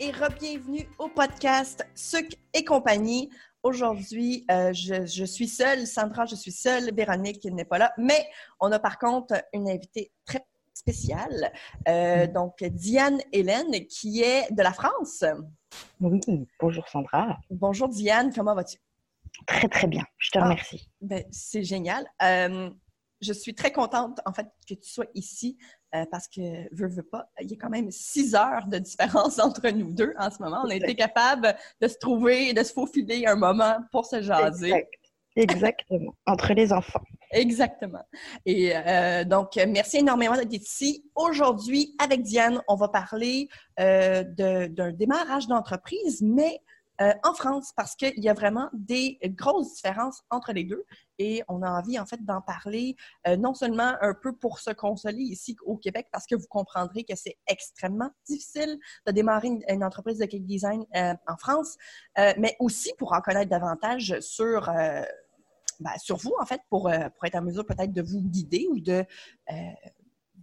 Et 0.00 0.10
re-bienvenue 0.12 0.88
au 0.98 1.08
podcast 1.08 1.86
Suc 1.94 2.36
et 2.54 2.64
compagnie. 2.64 3.30
Aujourd'hui, 3.62 4.44
euh, 4.50 4.72
je, 4.72 5.24
suis 5.24 5.48
seule, 5.48 5.86
Sandra, 5.86 6.26
je 6.26 6.36
suis 6.36 6.52
seule, 6.52 6.94
Véronique 6.94 7.44
n'est 7.46 7.64
pas 7.64 7.78
là, 7.78 7.92
mais 7.98 8.26
on 8.60 8.70
a 8.70 8.78
par 8.78 8.98
contre 8.98 9.34
une 9.52 9.68
invitée 9.68 10.12
très 10.24 10.46
spéciale, 10.72 11.52
euh, 11.88 12.26
Mm. 12.26 12.32
donc 12.32 12.62
Diane 12.62 13.18
Hélène, 13.32 13.86
qui 13.86 14.22
est 14.22 14.50
de 14.52 14.62
la 14.62 14.72
France. 14.72 15.24
Oui, 16.00 16.20
bonjour 16.60 16.88
Sandra. 16.88 17.36
Bonjour 17.50 17.88
Diane, 17.88 18.32
comment 18.32 18.54
vas-tu? 18.54 18.78
Très 19.46 19.68
très 19.68 19.88
bien, 19.88 20.04
je 20.18 20.30
te 20.30 20.38
Ah. 20.38 20.44
remercie. 20.44 20.88
Ben, 21.00 21.24
c'est 21.32 21.64
génial. 21.64 22.06
Euh, 22.22 22.70
je 23.20 23.32
suis 23.32 23.54
très 23.54 23.72
contente, 23.72 24.20
en 24.24 24.32
fait, 24.32 24.46
que 24.68 24.74
tu 24.74 24.88
sois 24.88 25.06
ici 25.14 25.58
euh, 25.94 26.04
parce 26.10 26.28
que, 26.28 26.40
veux, 26.74 26.88
veux 26.88 27.02
pas, 27.02 27.30
il 27.40 27.50
y 27.50 27.54
a 27.54 27.56
quand 27.60 27.70
même 27.70 27.90
six 27.90 28.34
heures 28.34 28.66
de 28.66 28.78
différence 28.78 29.38
entre 29.38 29.68
nous 29.70 29.92
deux 29.92 30.14
en 30.18 30.30
ce 30.30 30.42
moment. 30.42 30.62
On 30.64 30.70
a 30.70 30.74
été 30.74 30.94
capable 30.94 31.54
de 31.80 31.88
se 31.88 31.96
trouver, 31.98 32.52
de 32.52 32.62
se 32.62 32.72
faufiler 32.72 33.26
un 33.26 33.36
moment 33.36 33.76
pour 33.92 34.06
se 34.06 34.20
jaser. 34.22 34.68
Exact. 34.68 34.94
Exactement, 35.36 36.14
entre 36.26 36.52
les 36.52 36.72
enfants. 36.72 37.02
Exactement. 37.30 38.02
Et 38.44 38.72
euh, 38.74 39.22
donc, 39.24 39.54
merci 39.68 39.98
énormément 39.98 40.34
d'être 40.34 40.52
ici. 40.52 41.04
Aujourd'hui, 41.14 41.94
avec 42.02 42.22
Diane, 42.22 42.60
on 42.66 42.74
va 42.74 42.88
parler 42.88 43.48
euh, 43.78 44.24
de- 44.24 44.66
d'un 44.66 44.90
démarrage 44.90 45.46
d'entreprise, 45.46 46.22
mais 46.22 46.60
euh, 47.00 47.12
en 47.22 47.32
France, 47.32 47.72
parce 47.76 47.94
qu'il 47.94 48.18
y 48.18 48.28
a 48.28 48.34
vraiment 48.34 48.70
des 48.72 49.18
grosses 49.24 49.74
différences 49.74 50.22
entre 50.30 50.52
les 50.52 50.64
deux. 50.64 50.84
Et 51.18 51.42
on 51.48 51.62
a 51.62 51.70
envie, 51.70 51.98
en 51.98 52.06
fait, 52.06 52.24
d'en 52.24 52.40
parler 52.40 52.96
euh, 53.26 53.36
non 53.36 53.54
seulement 53.54 53.94
un 54.00 54.14
peu 54.14 54.34
pour 54.36 54.58
se 54.58 54.70
consoler 54.70 55.22
ici 55.22 55.56
au 55.64 55.76
Québec, 55.76 56.08
parce 56.10 56.26
que 56.26 56.34
vous 56.34 56.48
comprendrez 56.48 57.04
que 57.04 57.14
c'est 57.14 57.38
extrêmement 57.46 58.10
difficile 58.26 58.78
de 59.06 59.12
démarrer 59.12 59.48
une, 59.68 59.84
entreprise 59.84 60.18
de 60.18 60.24
cake 60.24 60.44
design 60.44 60.84
euh, 60.96 61.14
en 61.28 61.36
France, 61.36 61.76
mais 62.16 62.56
aussi 62.58 62.92
pour 62.98 63.12
en 63.12 63.20
connaître 63.20 63.50
davantage 63.50 64.18
sur... 64.20 64.66
ben, 65.80 65.92
sur 65.98 66.16
vous, 66.16 66.34
en 66.40 66.46
fait, 66.46 66.60
pour, 66.68 66.90
être 66.90 67.34
en 67.34 67.42
mesure 67.42 67.64
peut-être 67.64 67.92
de 67.92 68.02
vous 68.02 68.22
guider 68.22 68.66
ou 68.70 68.80
de, 68.80 69.04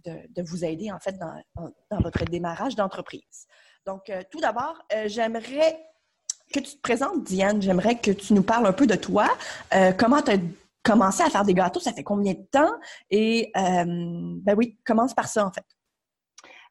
de, 0.04 0.42
vous 0.42 0.64
aider, 0.64 0.90
en 0.90 0.98
fait, 0.98 1.18
dans, 1.18 1.42
dans 1.90 2.00
votre 2.00 2.24
démarrage 2.24 2.76
d'entreprise. 2.76 3.46
Donc, 3.84 4.10
tout 4.30 4.40
d'abord, 4.40 4.82
j'aimerais 5.06 5.78
que 6.52 6.60
tu 6.60 6.76
te 6.76 6.80
présentes, 6.80 7.24
Diane. 7.24 7.60
J'aimerais 7.62 7.98
que 7.98 8.10
tu 8.10 8.34
nous 8.34 8.42
parles 8.42 8.66
un 8.66 8.72
peu 8.72 8.86
de 8.86 8.94
toi. 8.94 9.28
Euh, 9.74 9.92
comment 9.92 10.22
tu 10.22 10.32
as 10.32 10.38
commencé 10.82 11.22
à 11.22 11.30
faire 11.30 11.44
des 11.44 11.54
gâteaux? 11.54 11.80
Ça 11.80 11.92
fait 11.92 12.04
combien 12.04 12.34
de 12.34 12.44
temps? 12.50 12.72
Et, 13.10 13.50
euh, 13.56 13.84
ben 13.86 14.54
oui, 14.56 14.76
commence 14.84 15.14
par 15.14 15.28
ça, 15.28 15.46
en 15.46 15.50
fait. 15.50 15.64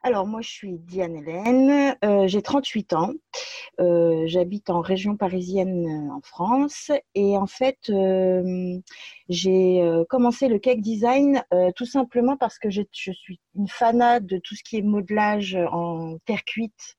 Alors 0.03 0.27
moi 0.27 0.41
je 0.43 0.49
suis 0.49 0.77
Diane 0.77 1.15
Hélène, 1.15 1.95
euh, 2.05 2.27
j'ai 2.27 2.43
38 2.43 2.93
ans, 2.93 3.11
Euh, 3.79 4.23
j'habite 4.27 4.69
en 4.69 4.79
région 4.79 5.17
parisienne 5.17 6.11
en 6.13 6.21
France 6.21 6.91
et 7.15 7.35
en 7.37 7.47
fait 7.47 7.91
j'ai 9.29 10.03
commencé 10.07 10.47
le 10.47 10.59
cake 10.59 10.81
design 10.81 11.43
tout 11.75 11.87
simplement 11.87 12.37
parce 12.37 12.59
que 12.59 12.69
je 12.69 12.83
suis 12.91 13.39
une 13.55 13.67
fanade 13.67 14.27
de 14.27 14.37
tout 14.37 14.55
ce 14.55 14.63
qui 14.63 14.77
est 14.77 14.83
modelage 14.83 15.57
en 15.71 16.17
terre 16.25 16.43
cuite 16.45 16.95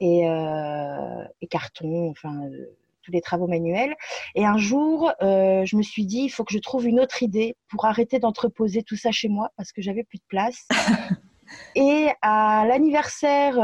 et, 0.00 0.28
euh, 0.28 1.24
et 1.40 1.46
carton, 1.46 2.10
enfin 2.10 2.44
euh, 2.44 2.76
tous 3.02 3.12
les 3.12 3.20
travaux 3.20 3.46
manuels. 3.46 3.94
Et 4.34 4.44
un 4.44 4.56
jour, 4.56 5.12
euh, 5.22 5.64
je 5.64 5.76
me 5.76 5.82
suis 5.82 6.06
dit, 6.06 6.20
il 6.20 6.30
faut 6.30 6.44
que 6.44 6.52
je 6.52 6.58
trouve 6.58 6.86
une 6.86 7.00
autre 7.00 7.22
idée 7.22 7.56
pour 7.68 7.84
arrêter 7.84 8.18
d'entreposer 8.18 8.82
tout 8.82 8.96
ça 8.96 9.10
chez 9.10 9.28
moi 9.28 9.50
parce 9.56 9.72
que 9.72 9.82
j'avais 9.82 10.04
plus 10.04 10.18
de 10.18 10.24
place. 10.28 10.66
Et 11.76 12.08
à 12.22 12.64
l'anniversaire 12.66 13.54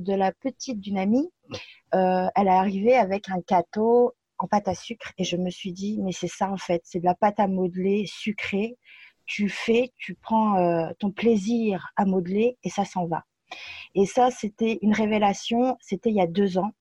de 0.00 0.14
la 0.14 0.32
petite 0.32 0.80
d'une 0.80 0.96
amie, 0.96 1.30
euh, 1.94 2.28
elle 2.34 2.48
est 2.48 2.50
arrivée 2.50 2.96
avec 2.96 3.28
un 3.28 3.38
gâteau 3.46 4.14
en 4.38 4.46
pâte 4.46 4.68
à 4.68 4.74
sucre 4.74 5.12
et 5.18 5.24
je 5.24 5.36
me 5.36 5.50
suis 5.50 5.72
dit, 5.72 6.00
mais 6.02 6.12
c'est 6.12 6.28
ça 6.28 6.50
en 6.50 6.56
fait, 6.56 6.82
c'est 6.84 7.00
de 7.00 7.04
la 7.04 7.14
pâte 7.14 7.40
à 7.40 7.46
modeler 7.46 8.04
sucrée. 8.06 8.76
Tu 9.24 9.48
fais, 9.48 9.92
tu 9.96 10.14
prends 10.14 10.56
euh, 10.56 10.90
ton 10.98 11.10
plaisir 11.10 11.88
à 11.96 12.04
modeler 12.04 12.58
et 12.62 12.70
ça 12.70 12.84
s'en 12.84 13.06
va. 13.06 13.24
Et 13.94 14.06
ça, 14.06 14.30
c'était 14.30 14.78
une 14.82 14.92
révélation, 14.92 15.76
c'était 15.80 16.10
il 16.10 16.16
y 16.16 16.20
a 16.20 16.26
deux 16.26 16.58
ans. 16.58 16.72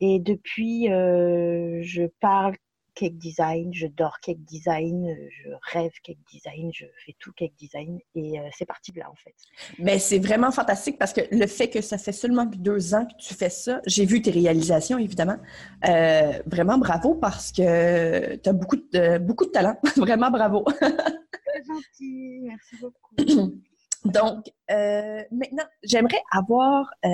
Et 0.00 0.18
depuis, 0.18 0.90
euh, 0.90 1.80
je 1.82 2.04
parle 2.20 2.54
cake 2.94 3.16
design, 3.16 3.72
je 3.72 3.86
dors 3.86 4.20
cake 4.20 4.44
design, 4.44 5.16
je 5.30 5.50
rêve 5.72 5.92
cake 6.02 6.18
design, 6.30 6.70
je 6.74 6.84
fais 7.04 7.14
tout 7.18 7.32
cake 7.32 7.54
design 7.58 7.98
et 8.14 8.38
euh, 8.38 8.42
c'est 8.52 8.66
parti 8.66 8.92
de 8.92 8.98
là 8.98 9.10
en 9.10 9.14
fait. 9.14 9.34
Mais 9.78 9.98
c'est 9.98 10.18
vraiment 10.18 10.50
fantastique 10.50 10.98
parce 10.98 11.12
que 11.12 11.22
le 11.30 11.46
fait 11.46 11.70
que 11.70 11.80
ça 11.80 11.98
fait 11.98 12.12
seulement 12.12 12.44
deux 12.44 12.94
ans 12.94 13.06
que 13.06 13.16
tu 13.16 13.34
fais 13.34 13.50
ça, 13.50 13.80
j'ai 13.86 14.04
vu 14.04 14.20
tes 14.20 14.30
réalisations, 14.30 14.98
évidemment. 14.98 15.38
Euh, 15.88 16.42
vraiment 16.46 16.78
bravo 16.78 17.14
parce 17.14 17.52
que 17.52 18.36
tu 18.36 18.48
as 18.48 18.52
beaucoup 18.52 18.76
de, 18.76 19.18
beaucoup 19.18 19.46
de 19.46 19.50
talent. 19.50 19.76
vraiment 19.96 20.30
bravo. 20.30 20.64
Très 20.64 21.62
gentil, 21.66 22.40
merci 22.42 22.76
beaucoup. 22.80 23.52
Donc, 24.04 24.46
euh, 24.70 25.22
maintenant, 25.30 25.64
j'aimerais 25.84 26.20
avoir 26.32 26.90
euh, 27.04 27.08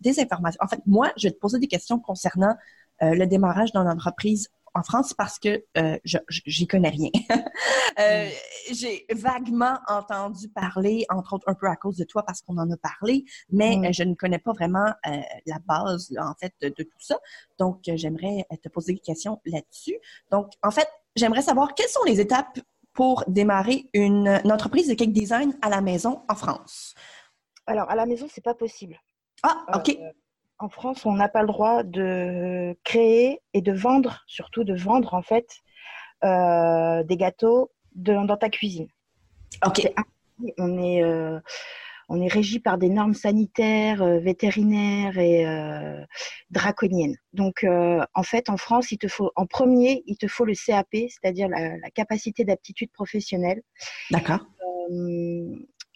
des 0.00 0.20
informations. 0.20 0.58
En 0.62 0.68
fait, 0.68 0.80
moi, 0.86 1.12
je 1.16 1.28
vais 1.28 1.32
te 1.34 1.38
poser 1.38 1.58
des 1.58 1.66
questions 1.66 1.98
concernant 1.98 2.54
euh, 3.02 3.14
le 3.14 3.26
démarrage 3.26 3.72
dans 3.72 3.82
l'entreprise 3.82 4.48
en 4.74 4.82
France 4.84 5.14
parce 5.14 5.40
que 5.40 5.64
euh, 5.78 5.98
je 6.04 6.18
j'y 6.28 6.68
connais 6.68 6.90
rien. 6.90 7.10
euh, 7.98 8.28
J'ai 8.70 9.04
vaguement 9.12 9.78
entendu 9.88 10.48
parler, 10.48 11.04
entre 11.10 11.32
autres 11.34 11.48
un 11.48 11.54
peu 11.54 11.66
à 11.66 11.74
cause 11.74 11.96
de 11.96 12.04
toi 12.04 12.22
parce 12.24 12.40
qu'on 12.42 12.56
en 12.58 12.70
a 12.70 12.76
parlé, 12.76 13.24
mais 13.50 13.76
Mm. 13.76 13.84
euh, 13.86 13.92
je 13.92 14.02
ne 14.04 14.14
connais 14.14 14.38
pas 14.38 14.52
vraiment 14.52 14.86
euh, 15.08 15.20
la 15.46 15.58
base 15.66 16.10
là, 16.10 16.28
en 16.28 16.34
fait 16.34 16.52
de, 16.62 16.68
de 16.68 16.82
tout 16.84 17.00
ça. 17.00 17.18
Donc, 17.58 17.88
euh, 17.88 17.96
j'aimerais 17.96 18.46
te 18.62 18.68
poser 18.68 18.92
des 18.92 19.00
questions 19.00 19.40
là-dessus. 19.44 19.96
Donc, 20.30 20.52
en 20.62 20.70
fait, 20.70 20.88
j'aimerais 21.16 21.42
savoir 21.42 21.74
quelles 21.74 21.88
sont 21.88 22.04
les 22.06 22.20
étapes 22.20 22.60
pour 23.00 23.24
démarrer 23.28 23.88
une, 23.94 24.28
une 24.44 24.52
entreprise 24.52 24.86
de 24.86 24.92
cake 24.92 25.14
design 25.14 25.56
à 25.62 25.70
la 25.70 25.80
maison 25.80 26.20
en 26.28 26.34
France. 26.34 26.94
Alors 27.66 27.90
à 27.90 27.94
la 27.94 28.04
maison, 28.04 28.26
c'est 28.30 28.44
pas 28.44 28.52
possible. 28.52 29.00
Ah, 29.42 29.56
OK. 29.74 29.88
Euh, 29.88 30.12
en 30.58 30.68
France, 30.68 31.06
on 31.06 31.14
n'a 31.14 31.30
pas 31.30 31.40
le 31.40 31.46
droit 31.46 31.82
de 31.82 32.76
créer 32.84 33.40
et 33.54 33.62
de 33.62 33.72
vendre, 33.72 34.22
surtout 34.26 34.64
de 34.64 34.74
vendre 34.74 35.14
en 35.14 35.22
fait, 35.22 35.48
euh, 36.24 37.02
des 37.04 37.16
gâteaux 37.16 37.70
de- 37.94 38.26
dans 38.26 38.36
ta 38.36 38.50
cuisine. 38.50 38.88
OK. 39.64 39.90
On 40.58 40.76
est, 40.78 41.02
euh, 41.02 41.40
on 42.10 42.20
est 42.20 42.28
régi 42.28 42.58
par 42.58 42.76
des 42.76 42.88
normes 42.88 43.14
sanitaires, 43.14 44.02
euh, 44.02 44.18
vétérinaires 44.18 45.16
et 45.16 45.46
euh, 45.46 46.04
draconiennes. 46.50 47.16
Donc, 47.32 47.62
euh, 47.62 48.04
en 48.14 48.24
fait, 48.24 48.50
en 48.50 48.56
France, 48.56 48.90
il 48.90 48.98
te 48.98 49.06
faut, 49.06 49.30
en 49.36 49.46
premier, 49.46 50.02
il 50.06 50.16
te 50.16 50.26
faut 50.26 50.44
le 50.44 50.54
CAP, 50.54 50.88
c'est-à-dire 50.92 51.48
la, 51.48 51.76
la 51.78 51.90
capacité 51.90 52.44
d'aptitude 52.44 52.90
professionnelle. 52.90 53.62
D'accord. 54.10 54.40
Euh, 54.90 55.54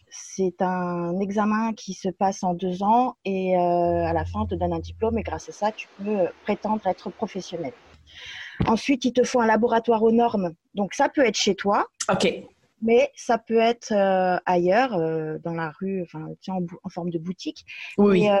c'est 0.09 0.61
un 0.61 1.19
examen 1.19 1.73
qui 1.73 1.93
se 1.93 2.07
passe 2.07 2.43
en 2.43 2.53
deux 2.53 2.81
ans 2.81 3.15
et 3.25 3.57
euh, 3.57 3.59
à 3.59 4.13
la 4.13 4.23
fin, 4.23 4.41
on 4.41 4.45
te 4.45 4.55
donne 4.55 4.71
un 4.71 4.79
diplôme 4.79 5.17
et 5.17 5.23
grâce 5.23 5.49
à 5.49 5.51
ça, 5.51 5.71
tu 5.73 5.89
peux 5.97 6.29
prétendre 6.43 6.87
être 6.87 7.09
professionnel. 7.09 7.73
Ensuite, 8.65 9.03
il 9.03 9.11
te 9.11 9.23
faut 9.23 9.41
un 9.41 9.47
laboratoire 9.47 10.01
aux 10.01 10.13
normes. 10.13 10.53
Donc, 10.75 10.93
ça 10.93 11.09
peut 11.09 11.25
être 11.25 11.35
chez 11.35 11.55
toi, 11.55 11.87
OK. 12.09 12.45
Mais 12.81 13.11
ça 13.15 13.37
peut 13.37 13.59
être 13.59 13.91
euh, 13.91 14.37
ailleurs, 14.45 14.93
euh, 14.93 15.37
dans 15.39 15.53
la 15.53 15.71
rue, 15.79 16.01
enfin, 16.03 16.27
en, 16.49 16.89
forme 16.89 17.09
de 17.09 17.19
boutique. 17.19 17.65
Oui. 17.97 18.21
Mais, 18.21 18.31
euh, 18.31 18.37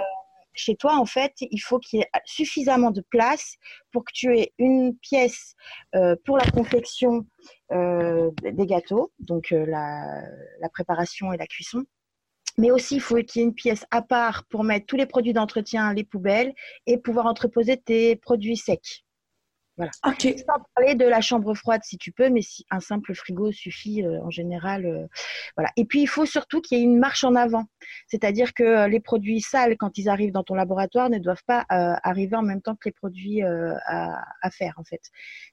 chez 0.55 0.75
toi, 0.75 0.97
en 0.97 1.05
fait, 1.05 1.33
il 1.41 1.59
faut 1.59 1.79
qu'il 1.79 1.99
y 1.99 2.01
ait 2.01 2.09
suffisamment 2.23 2.91
de 2.91 3.01
place 3.01 3.57
pour 3.91 4.05
que 4.05 4.11
tu 4.13 4.37
aies 4.37 4.53
une 4.57 4.97
pièce 4.97 5.55
euh, 5.95 6.15
pour 6.25 6.37
la 6.37 6.49
confection 6.49 7.25
euh, 7.71 8.31
des 8.41 8.65
gâteaux, 8.65 9.11
donc 9.19 9.51
euh, 9.51 9.65
la, 9.65 10.23
la 10.59 10.69
préparation 10.69 11.33
et 11.33 11.37
la 11.37 11.47
cuisson. 11.47 11.83
Mais 12.57 12.71
aussi, 12.71 12.95
il 12.95 13.01
faut 13.01 13.17
qu'il 13.17 13.41
y 13.41 13.43
ait 13.43 13.47
une 13.47 13.53
pièce 13.53 13.85
à 13.91 14.01
part 14.01 14.45
pour 14.45 14.63
mettre 14.63 14.85
tous 14.85 14.95
les 14.95 15.05
produits 15.05 15.33
d'entretien, 15.33 15.93
les 15.93 16.05
poubelles, 16.05 16.53
et 16.87 16.97
pouvoir 16.97 17.25
entreposer 17.25 17.77
tes 17.77 18.15
produits 18.15 18.57
secs. 18.57 19.03
Voilà. 19.77 19.91
OK. 20.05 20.21
Sans 20.21 20.63
parler 20.73 20.95
de 20.95 21.03
la 21.05 21.19
chambre 21.19 21.53
froide 21.53 21.81
si 21.83 21.97
tu 21.97 22.13
peux, 22.13 22.29
mais 22.29 22.41
si 22.41 22.65
un 22.71 22.79
simple 22.79 23.13
frigo 23.13 23.51
suffit 23.51 24.03
euh, 24.03 24.21
en 24.23 24.29
général. 24.29 24.85
euh, 24.85 25.05
voilà. 25.57 25.69
Et 25.75 25.83
puis 25.83 26.01
il 26.01 26.07
faut 26.07 26.25
surtout 26.25 26.61
qu'il 26.61 26.77
y 26.77 26.81
ait 26.81 26.83
une 26.85 26.97
marche 26.97 27.25
en 27.25 27.35
avant, 27.35 27.65
c'est-à-dire 28.07 28.53
que 28.53 28.63
euh, 28.63 28.87
les 28.87 29.01
produits 29.01 29.41
sales 29.41 29.75
quand 29.77 29.97
ils 29.97 30.07
arrivent 30.07 30.31
dans 30.31 30.43
ton 30.43 30.55
laboratoire 30.55 31.09
ne 31.09 31.19
doivent 31.19 31.43
pas 31.45 31.65
euh, 31.71 31.93
arriver 32.03 32.37
en 32.37 32.41
même 32.41 32.61
temps 32.61 32.75
que 32.75 32.87
les 32.87 32.93
produits 32.93 33.43
euh, 33.43 33.73
à, 33.85 34.23
à 34.41 34.49
faire 34.49 34.75
en 34.77 34.85
fait. 34.85 35.01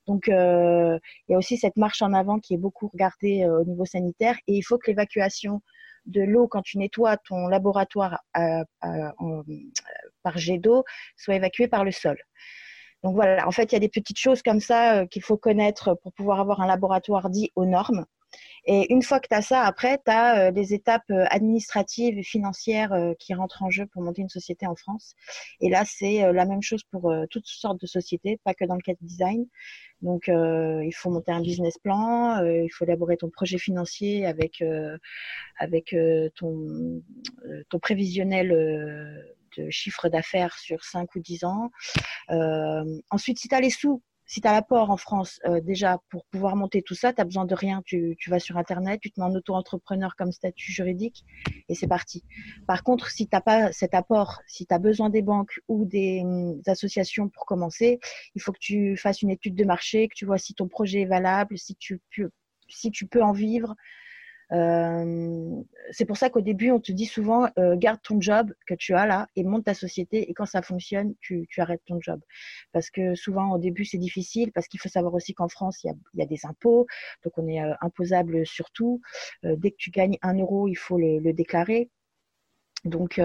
Donc 0.06 0.28
euh, 0.28 0.98
il 1.28 1.32
y 1.32 1.34
a 1.34 1.38
aussi 1.38 1.56
cette 1.56 1.76
marche 1.76 2.00
en 2.00 2.12
avant 2.12 2.38
qui 2.38 2.54
est 2.54 2.58
beaucoup 2.58 2.88
regardée 2.88 3.42
euh, 3.42 3.60
au 3.62 3.64
niveau 3.64 3.86
sanitaire 3.86 4.36
et 4.46 4.54
il 4.54 4.62
faut 4.62 4.78
que 4.78 4.88
l'évacuation 4.88 5.62
de 6.06 6.20
l'eau 6.22 6.46
quand 6.48 6.62
tu 6.62 6.78
nettoies 6.78 7.16
ton 7.16 7.48
laboratoire 7.48 8.20
à- 8.34 8.62
à- 8.80 9.14
en- 9.18 9.40
euh, 9.40 9.42
par 10.22 10.36
jet 10.38 10.58
d'eau 10.58 10.84
soit 11.16 11.34
évacuée 11.34 11.66
par 11.68 11.84
le 11.84 11.90
sol. 11.92 12.18
Donc 13.02 13.14
voilà, 13.14 13.46
en 13.46 13.50
fait, 13.50 13.64
il 13.64 13.72
y 13.72 13.76
a 13.76 13.80
des 13.80 13.88
petites 13.88 14.18
choses 14.18 14.42
comme 14.42 14.60
ça 14.60 15.00
euh, 15.00 15.06
qu'il 15.06 15.22
faut 15.22 15.36
connaître 15.36 15.94
pour 16.02 16.12
pouvoir 16.12 16.40
avoir 16.40 16.60
un 16.60 16.66
laboratoire 16.66 17.30
dit 17.30 17.50
aux 17.56 17.66
normes. 17.66 18.06
Et 18.64 18.92
une 18.92 19.02
fois 19.02 19.18
que 19.18 19.26
tu 19.28 19.34
as 19.34 19.42
ça, 19.42 19.62
après, 19.62 19.98
tu 20.04 20.10
as 20.10 20.52
des 20.52 20.72
étapes 20.72 21.10
euh, 21.10 21.24
administratives 21.30 22.16
et 22.18 22.22
financières 22.22 22.92
euh, 22.92 23.12
qui 23.18 23.34
rentrent 23.34 23.62
en 23.62 23.70
jeu 23.70 23.86
pour 23.86 24.02
monter 24.02 24.22
une 24.22 24.28
société 24.28 24.66
en 24.66 24.76
France. 24.76 25.14
Et 25.60 25.68
là, 25.68 25.82
c'est 25.84 26.22
euh, 26.22 26.32
la 26.32 26.46
même 26.46 26.62
chose 26.62 26.82
pour 26.90 27.10
euh, 27.10 27.24
toutes 27.28 27.46
sortes 27.46 27.80
de 27.80 27.86
sociétés, 27.86 28.38
pas 28.44 28.54
que 28.54 28.64
dans 28.64 28.76
le 28.76 28.80
cas 28.80 28.92
de 28.92 29.04
design. 29.04 29.46
Donc, 30.00 30.28
euh, 30.28 30.82
il 30.84 30.92
faut 30.92 31.10
monter 31.10 31.32
un 31.32 31.40
business 31.40 31.76
plan, 31.78 32.38
euh, 32.42 32.64
il 32.64 32.70
faut 32.70 32.84
élaborer 32.84 33.16
ton 33.16 33.30
projet 33.30 33.58
financier 33.58 34.26
avec, 34.26 34.62
euh, 34.62 34.96
avec 35.58 35.92
euh, 35.92 36.28
ton, 36.36 37.02
euh, 37.46 37.62
ton 37.68 37.78
prévisionnel 37.80 38.52
euh, 38.52 39.22
de 39.58 39.70
chiffre 39.70 40.08
d'affaires 40.08 40.56
sur 40.58 40.84
5 40.84 41.14
ou 41.14 41.20
10 41.20 41.44
ans. 41.44 41.70
Euh, 42.30 42.84
ensuite, 43.10 43.38
si 43.38 43.48
tu 43.48 43.54
as 43.54 43.60
les 43.60 43.70
sous, 43.70 44.02
si 44.26 44.40
tu 44.40 44.48
as 44.48 44.52
l'apport 44.52 44.90
en 44.90 44.96
France, 44.96 45.40
euh, 45.46 45.60
déjà, 45.60 45.98
pour 46.08 46.24
pouvoir 46.26 46.56
monter 46.56 46.82
tout 46.82 46.94
ça, 46.94 47.12
tu 47.12 47.20
as 47.20 47.24
besoin 47.24 47.44
de 47.44 47.54
rien. 47.54 47.82
Tu, 47.84 48.16
vas 48.28 48.38
sur 48.38 48.56
Internet, 48.56 49.00
tu 49.00 49.10
te 49.10 49.20
mets 49.20 49.26
en 49.26 49.34
auto-entrepreneur 49.34 50.16
comme 50.16 50.32
statut 50.32 50.72
juridique 50.72 51.24
et 51.68 51.74
c'est 51.74 51.86
parti. 51.86 52.24
Par 52.66 52.82
contre, 52.82 53.10
si 53.10 53.28
tu 53.28 53.34
n'as 53.34 53.42
pas 53.42 53.72
cet 53.72 53.94
apport, 53.94 54.40
si 54.46 54.66
tu 54.66 54.72
as 54.72 54.78
besoin 54.78 55.10
des 55.10 55.22
banques 55.22 55.60
ou 55.68 55.84
des, 55.84 56.22
hum, 56.24 56.60
associations 56.66 57.28
pour 57.28 57.44
commencer, 57.44 58.00
il 58.34 58.40
faut 58.40 58.52
que 58.52 58.58
tu 58.58 58.96
fasses 58.96 59.22
une 59.22 59.30
étude 59.30 59.54
de 59.54 59.64
marché, 59.64 60.08
que 60.08 60.14
tu 60.14 60.24
vois 60.24 60.38
si 60.38 60.54
ton 60.54 60.68
projet 60.68 61.02
est 61.02 61.06
valable, 61.06 61.58
si 61.58 61.74
tu 61.76 62.00
peux 63.06 63.22
en 63.22 63.32
vivre. 63.32 63.74
Euh, 64.52 65.62
c'est 65.92 66.04
pour 66.04 66.16
ça 66.16 66.30
qu'au 66.30 66.40
début, 66.40 66.70
on 66.70 66.80
te 66.80 66.92
dit 66.92 67.06
souvent, 67.06 67.48
euh, 67.58 67.76
garde 67.76 68.00
ton 68.02 68.20
job 68.20 68.52
que 68.66 68.74
tu 68.74 68.94
as 68.94 69.06
là 69.06 69.28
et 69.36 69.44
monte 69.44 69.64
ta 69.64 69.74
société. 69.74 70.30
Et 70.30 70.34
quand 70.34 70.46
ça 70.46 70.62
fonctionne, 70.62 71.14
tu, 71.20 71.46
arrêtes 71.58 71.82
ton 71.86 72.00
job. 72.00 72.20
Parce 72.72 72.90
que 72.90 73.14
souvent, 73.14 73.52
au 73.52 73.58
début, 73.58 73.84
c'est 73.84 73.98
difficile, 73.98 74.52
parce 74.52 74.68
qu'il 74.68 74.80
faut 74.80 74.88
savoir 74.88 75.14
aussi 75.14 75.34
qu'en 75.34 75.48
France, 75.48 75.84
il 75.84 75.92
y 76.14 76.22
a, 76.22 76.26
des 76.26 76.46
impôts. 76.46 76.86
Donc, 77.24 77.32
on 77.38 77.46
est 77.48 77.62
euh, 77.62 77.74
imposable 77.80 78.46
sur 78.46 78.70
tout. 78.70 79.00
Dès 79.42 79.70
que 79.70 79.76
tu 79.76 79.90
gagnes 79.90 80.18
un 80.22 80.38
euro, 80.38 80.68
il 80.68 80.74
faut 80.74 80.98
le, 80.98 81.32
déclarer. 81.32 81.90
Donc, 82.84 83.20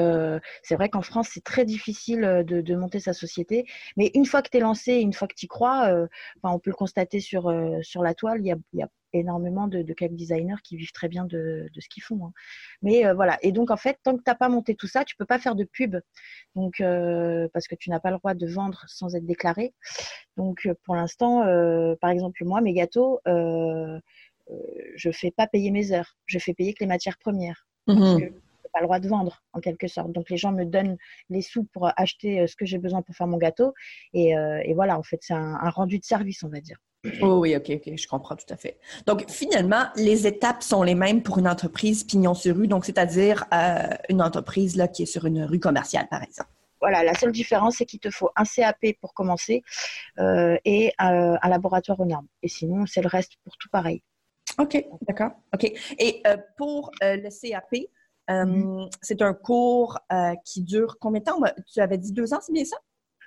c'est 0.64 0.76
vrai 0.76 0.90
qu'en 0.90 1.02
France, 1.02 1.30
c'est 1.34 1.44
très 1.44 1.66
difficile 1.66 2.44
de, 2.46 2.76
monter 2.76 3.00
sa 3.00 3.14
société. 3.14 3.66
Mais 3.98 4.12
une 4.14 4.26
fois 4.26 4.42
que 4.42 4.50
tu 4.50 4.58
es 4.58 4.60
lancé, 4.60 4.94
une 4.96 5.14
fois 5.14 5.28
que 5.28 5.36
tu 5.36 5.46
y 5.46 5.48
crois, 5.48 5.90
enfin, 6.38 6.54
on 6.56 6.60
peut 6.60 6.70
le 6.70 6.76
constater 6.76 7.20
sur, 7.20 7.54
sur 7.82 8.04
la 8.04 8.14
toile, 8.14 8.40
il 8.42 8.48
y 8.74 8.82
a 8.82 8.88
énormément 9.20 9.68
de, 9.68 9.82
de 9.82 9.94
cake 9.94 10.16
designers 10.16 10.62
qui 10.64 10.78
vivent 10.78 10.92
très 10.92 11.08
bien 11.10 11.26
de, 11.26 11.70
de 11.74 11.82
ce 11.82 11.90
qu'ils 11.90 12.04
font. 12.04 12.26
Hein. 12.26 12.34
Mais 12.82 13.06
euh, 13.06 13.14
voilà. 13.14 13.38
Et 13.42 13.52
donc, 13.52 13.72
en 13.72 13.78
fait, 13.78 13.98
tant 14.04 14.14
que 14.14 14.24
tu 14.24 14.30
n'as 14.30 14.36
pas 14.36 14.50
monté 14.50 14.76
tout 14.76 14.88
ça, 14.88 15.06
tu 15.06 15.16
peux 15.16 15.26
pas 15.26 15.40
faire 15.40 15.56
de 15.56 15.64
pub. 15.64 15.98
Donc, 16.56 16.82
euh, 16.82 17.48
parce 17.54 17.68
que 17.68 17.76
tu 17.76 17.90
n'as 17.90 18.00
pas 18.00 18.12
le 18.12 18.18
droit 18.18 18.34
de 18.34 18.48
vendre 18.48 18.84
sans 18.88 19.16
être 19.16 19.26
déclaré. 19.26 19.74
Donc, 20.38 20.68
pour 20.84 20.96
l'instant, 20.96 21.44
euh, 21.44 21.96
par 22.00 22.10
exemple, 22.10 22.44
moi, 22.46 22.62
mes 22.62 22.74
gâteaux, 22.74 23.20
euh, 23.28 24.00
je 24.96 25.12
fais 25.12 25.32
pas 25.32 25.48
payer 25.48 25.72
mes 25.72 25.92
heures. 25.92 26.16
Je 26.26 26.40
fais 26.40 26.54
payer 26.54 26.74
que 26.74 26.80
les 26.82 26.88
matières 26.88 27.18
premières. 27.18 27.68
Parce 27.86 28.00
Mhm. 28.00 28.20
que 28.20 28.34
pas 28.74 28.82
le 28.82 28.86
droit 28.86 29.00
de 29.00 29.08
vendre 29.08 29.44
en 29.54 29.60
quelque 29.60 29.88
sorte. 29.88 30.12
Donc 30.12 30.30
les 30.30 30.38
gens 30.38 30.52
me 30.52 30.66
donnent 30.66 30.98
les 31.30 31.42
sous 31.42 31.64
pour 31.64 31.90
acheter 31.98 32.42
euh, 32.42 32.48
ce 32.48 32.56
que 32.56 32.66
j'ai 32.66 32.78
besoin 32.78 33.02
pour 33.02 33.16
faire 33.16 33.26
mon 33.28 33.38
gâteau. 33.38 33.74
Et, 34.14 34.38
euh, 34.38 34.62
et 34.64 34.74
voilà, 34.74 35.00
en 35.00 35.04
fait, 35.04 35.18
c'est 35.22 35.34
un, 35.34 35.56
un 35.62 35.70
rendu 35.70 36.00
de 36.00 36.04
service, 36.04 36.44
on 36.44 36.50
va 36.50 36.60
dire. 36.60 36.78
Oh 37.22 37.40
oui, 37.40 37.56
OK, 37.56 37.70
OK, 37.70 37.98
je 37.98 38.08
comprends 38.08 38.36
tout 38.36 38.52
à 38.52 38.58
fait. 38.58 38.78
Donc, 39.06 39.30
finalement, 39.30 39.86
les 39.96 40.28
étapes 40.28 40.64
sont 40.64 40.84
les 40.84 40.96
mêmes 40.96 41.24
pour 41.24 41.38
une 41.38 41.48
entreprise 41.48 42.04
pignon 42.04 42.34
sur 42.34 42.56
rue, 42.56 42.68
donc 42.68 42.86
c'est-à-dire 42.86 43.46
euh, 43.54 43.88
une 44.10 44.22
entreprise 44.22 44.76
là, 44.76 44.88
qui 44.88 45.04
est 45.04 45.08
sur 45.08 45.26
une 45.26 45.44
rue 45.44 45.60
commerciale, 45.60 46.08
par 46.10 46.24
exemple. 46.24 46.50
Voilà, 46.80 47.04
la 47.04 47.16
seule 47.16 47.32
différence, 47.32 47.78
c'est 47.78 47.86
qu'il 47.86 48.00
te 48.00 48.12
faut 48.12 48.30
un 48.36 48.44
CAP 48.44 48.94
pour 49.02 49.14
commencer 49.14 49.64
euh, 50.20 50.58
et 50.64 50.94
un, 51.00 51.36
un 51.42 51.50
laboratoire 51.50 52.00
aux 52.00 52.06
normes. 52.06 52.28
Et 52.44 52.48
sinon, 52.48 52.86
c'est 52.86 53.02
le 53.02 53.08
reste 53.08 53.34
pour 53.44 53.58
tout 53.58 53.70
pareil. 53.70 54.04
OK, 54.60 54.86
d'accord. 55.02 55.32
OK. 55.54 55.72
Et 55.98 56.22
euh, 56.28 56.38
pour 56.56 56.92
euh, 57.04 57.18
le 57.18 57.30
CAP, 57.30 57.74
euh, 58.30 58.46
mm-hmm. 58.46 58.90
c'est 59.02 59.22
un 59.24 59.34
cours 59.34 59.98
euh, 60.12 60.34
qui 60.46 60.62
dure 60.62 60.98
combien 61.00 61.20
de 61.20 61.26
temps? 61.26 61.40
Tu 61.72 61.80
avais 61.80 61.98
dit 61.98 62.12
deux 62.12 62.34
ans, 62.34 62.40
c'est 62.42 62.54
bien 62.54 62.66
ça? 62.66 62.78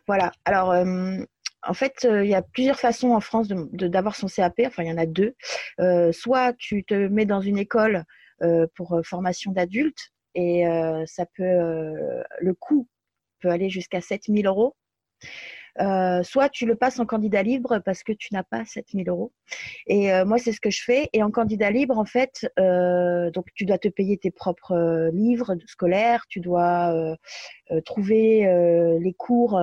Voilà. 0.06 0.30
Alors, 0.44 0.70
euh, 0.70 1.18
en 1.62 1.74
fait, 1.74 2.06
il 2.10 2.28
y 2.28 2.34
a 2.34 2.42
plusieurs 2.42 2.78
façons 2.78 3.10
en 3.10 3.20
France 3.20 3.48
d'avoir 3.48 4.16
son 4.16 4.28
CAP. 4.28 4.60
Enfin, 4.66 4.82
il 4.82 4.88
y 4.88 4.92
en 4.92 4.98
a 4.98 5.06
deux. 5.06 5.34
Euh, 5.80 6.12
soit 6.12 6.52
tu 6.54 6.84
te 6.84 6.94
mets 6.94 7.26
dans 7.26 7.40
une 7.40 7.58
école 7.58 8.04
euh, 8.42 8.66
pour 8.74 9.00
formation 9.04 9.52
d'adultes 9.52 10.12
et 10.34 10.64
ça 11.06 11.26
peut, 11.36 11.42
le 12.40 12.54
coût 12.54 12.88
peut 13.40 13.48
aller 13.50 13.68
jusqu'à 13.68 14.00
7000 14.00 14.46
euros. 14.46 14.76
Euh, 15.78 16.22
soit 16.22 16.48
tu 16.48 16.66
le 16.66 16.74
passes 16.74 16.98
en 16.98 17.06
candidat 17.06 17.42
libre 17.42 17.78
parce 17.84 18.02
que 18.02 18.12
tu 18.12 18.34
n'as 18.34 18.42
pas 18.42 18.64
7000 18.64 19.08
euros. 19.08 19.32
Et 19.86 20.12
euh, 20.12 20.24
moi, 20.24 20.38
c'est 20.38 20.52
ce 20.52 20.60
que 20.60 20.70
je 20.70 20.82
fais. 20.82 21.08
Et 21.12 21.22
en 21.22 21.30
candidat 21.30 21.70
libre, 21.70 21.98
en 21.98 22.04
fait, 22.04 22.50
euh, 22.58 23.30
donc 23.30 23.46
tu 23.54 23.64
dois 23.64 23.78
te 23.78 23.88
payer 23.88 24.16
tes 24.16 24.30
propres 24.30 25.10
livres 25.12 25.56
scolaires, 25.66 26.24
tu 26.28 26.40
dois 26.40 27.16
trouver 27.84 28.98
les 29.00 29.14
cours 29.14 29.60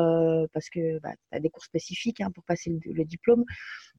parce 0.53 0.69
que 0.69 0.99
bah, 0.99 1.11
tu 1.31 1.37
as 1.37 1.39
des 1.39 1.49
cours 1.49 1.63
spécifiques 1.63 2.21
hein, 2.21 2.31
pour 2.33 2.43
passer 2.43 2.69
le, 2.69 2.93
le, 2.93 3.05
diplôme. 3.05 3.43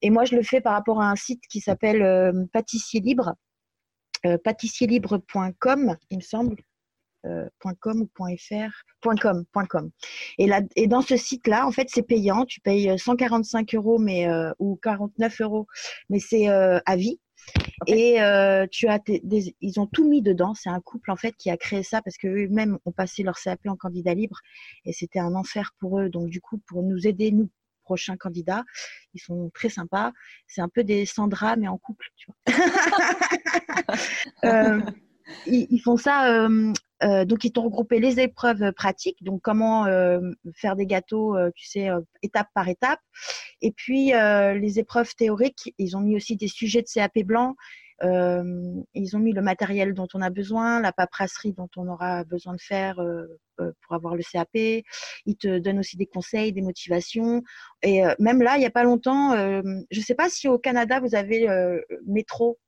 Et 0.03 0.11
moi, 0.11 0.25
je 0.25 0.35
le 0.35 0.43
fais 0.43 0.61
par 0.61 0.73
rapport 0.73 1.01
à 1.01 1.11
un 1.11 1.17
site 1.17 1.43
qui 1.49 1.61
s'appelle 1.61 2.47
Pâtissier 2.53 3.01
Libre, 3.01 3.35
pâtissierlibre.com, 4.45 5.97
il 6.11 6.17
me 6.17 6.23
semble. 6.23 6.57
Euh, 7.27 7.49
.com 7.81 8.03
ou 8.03 8.09
.fr 8.37 8.71
.com 9.03 9.45
.com. 9.69 9.91
Et 10.39 10.47
là 10.47 10.61
et 10.77 10.87
dans 10.87 11.03
ce 11.03 11.17
site 11.17 11.49
là 11.49 11.67
en 11.67 11.73
fait 11.73 11.89
c'est 11.91 12.03
payant. 12.03 12.45
Tu 12.45 12.61
payes 12.61 12.97
145 12.97 13.75
euros 13.75 13.99
mais 13.99 14.29
euh, 14.29 14.53
ou 14.61 14.77
49 14.77 15.41
euros 15.41 15.67
mais 16.11 16.21
c'est 16.21 16.49
euh, 16.49 16.79
à 16.87 16.95
vie. 16.97 17.19
Okay. 17.83 18.19
et 18.19 18.69
tu 18.71 18.89
as 18.89 18.99
des, 18.99 19.21
des, 19.25 19.57
ils 19.61 19.81
ont 19.81 19.87
tout 19.87 20.09
mis 20.09 20.23
dedans. 20.23 20.55
C'est 20.55 20.69
un 20.69 20.81
couple 20.81 21.11
en 21.11 21.17
fait 21.17 21.35
qui 21.37 21.51
a 21.51 21.57
créé 21.57 21.83
ça 21.83 22.03
parce 22.03 22.19
que 22.19 22.29
eux-mêmes 22.29 22.79
ont 22.85 22.93
passé 22.93 23.25
leur 23.25 23.37
CAP 23.37 23.67
en 23.67 23.75
candidat 23.75 24.15
libre. 24.15 24.39
Et 24.85 24.93
c'était 24.93 25.19
un 25.19 25.35
enfer 25.35 25.73
pour 25.81 25.99
eux. 25.99 26.09
Donc 26.09 26.29
du 26.29 26.41
coup 26.41 26.59
pour 26.69 26.85
nous 26.85 27.09
aider 27.09 27.33
nous 27.33 27.51
prochains 27.83 28.17
candidats 28.17 28.65
ils 29.15 29.21
sont 29.21 29.51
très 29.55 29.71
sympas. 29.71 30.13
C'est 30.47 30.61
un 30.61 30.69
peu 30.69 30.85
des 30.85 31.05
Sandra 31.05 31.57
mais 31.57 31.67
en 31.67 31.79
couple 31.79 32.07
tu 32.17 32.31
vois. 32.47 32.55
Ils, 35.47 35.67
ils, 35.71 35.81
font 35.81 35.97
ça 35.97 36.33
euh, 36.33 36.73
donc, 37.03 37.45
ils 37.45 37.53
t'ont 37.53 37.63
regroupé 37.63 38.01
les 38.01 38.21
épreuves 38.21 38.73
pratiques, 38.73 39.23
donc 39.23 39.41
comment 39.43 39.87
euh, 39.87 40.21
faire 40.55 40.77
des 40.77 40.87
gâteaux, 40.87 41.37
euh, 41.37 41.51
tu 41.55 41.67
sais, 41.67 41.89
étape 42.23 42.49
par 42.55 42.69
étape. 42.69 43.01
Et 43.61 43.73
puis, 43.73 44.15
euh, 44.15 44.55
les 44.55 44.79
épreuves 44.79 45.15
théoriques, 45.15 45.75
ils 45.79 45.97
ont 45.97 46.01
mis 46.01 46.17
aussi 46.17 46.37
des 46.37 46.49
sujets 46.49 46.83
de 46.83 46.89
CAP 46.93 47.19
blanc. 47.25 47.57
Euh, 48.05 48.45
ils 48.95 49.17
ont 49.17 49.19
mis 49.19 49.33
le 49.33 49.43
matériel 49.43 49.93
dont 49.93 50.07
on 50.15 50.23
a 50.23 50.31
besoin, 50.31 50.81
la 50.81 50.93
paperasserie 50.93 51.53
dont 51.53 51.69
on 51.77 51.89
aura 51.89 52.23
besoin 52.23 52.55
de 52.55 52.61
faire 52.61 53.01
euh, 53.01 53.27
pour 53.57 53.97
avoir 53.97 54.15
le 54.15 54.23
CAP. 54.23 54.85
Ils 55.27 55.37
te 55.37 55.59
donnent 55.59 55.81
aussi 55.81 55.97
des 55.97 56.07
conseils, 56.07 56.53
des 56.53 56.63
motivations. 56.63 57.43
Et 57.83 58.03
même 58.21 58.41
là, 58.41 58.57
il 58.57 58.61
n'y 58.61 58.67
a 58.67 58.71
pas 58.71 58.85
longtemps, 58.85 59.35
je 59.35 59.99
ne 59.99 60.05
sais 60.05 60.15
pas 60.15 60.29
si 60.29 60.47
au 60.47 60.59
Canada, 60.59 61.01
vous 61.01 61.17
avez 61.17 61.49
métro 62.07 62.59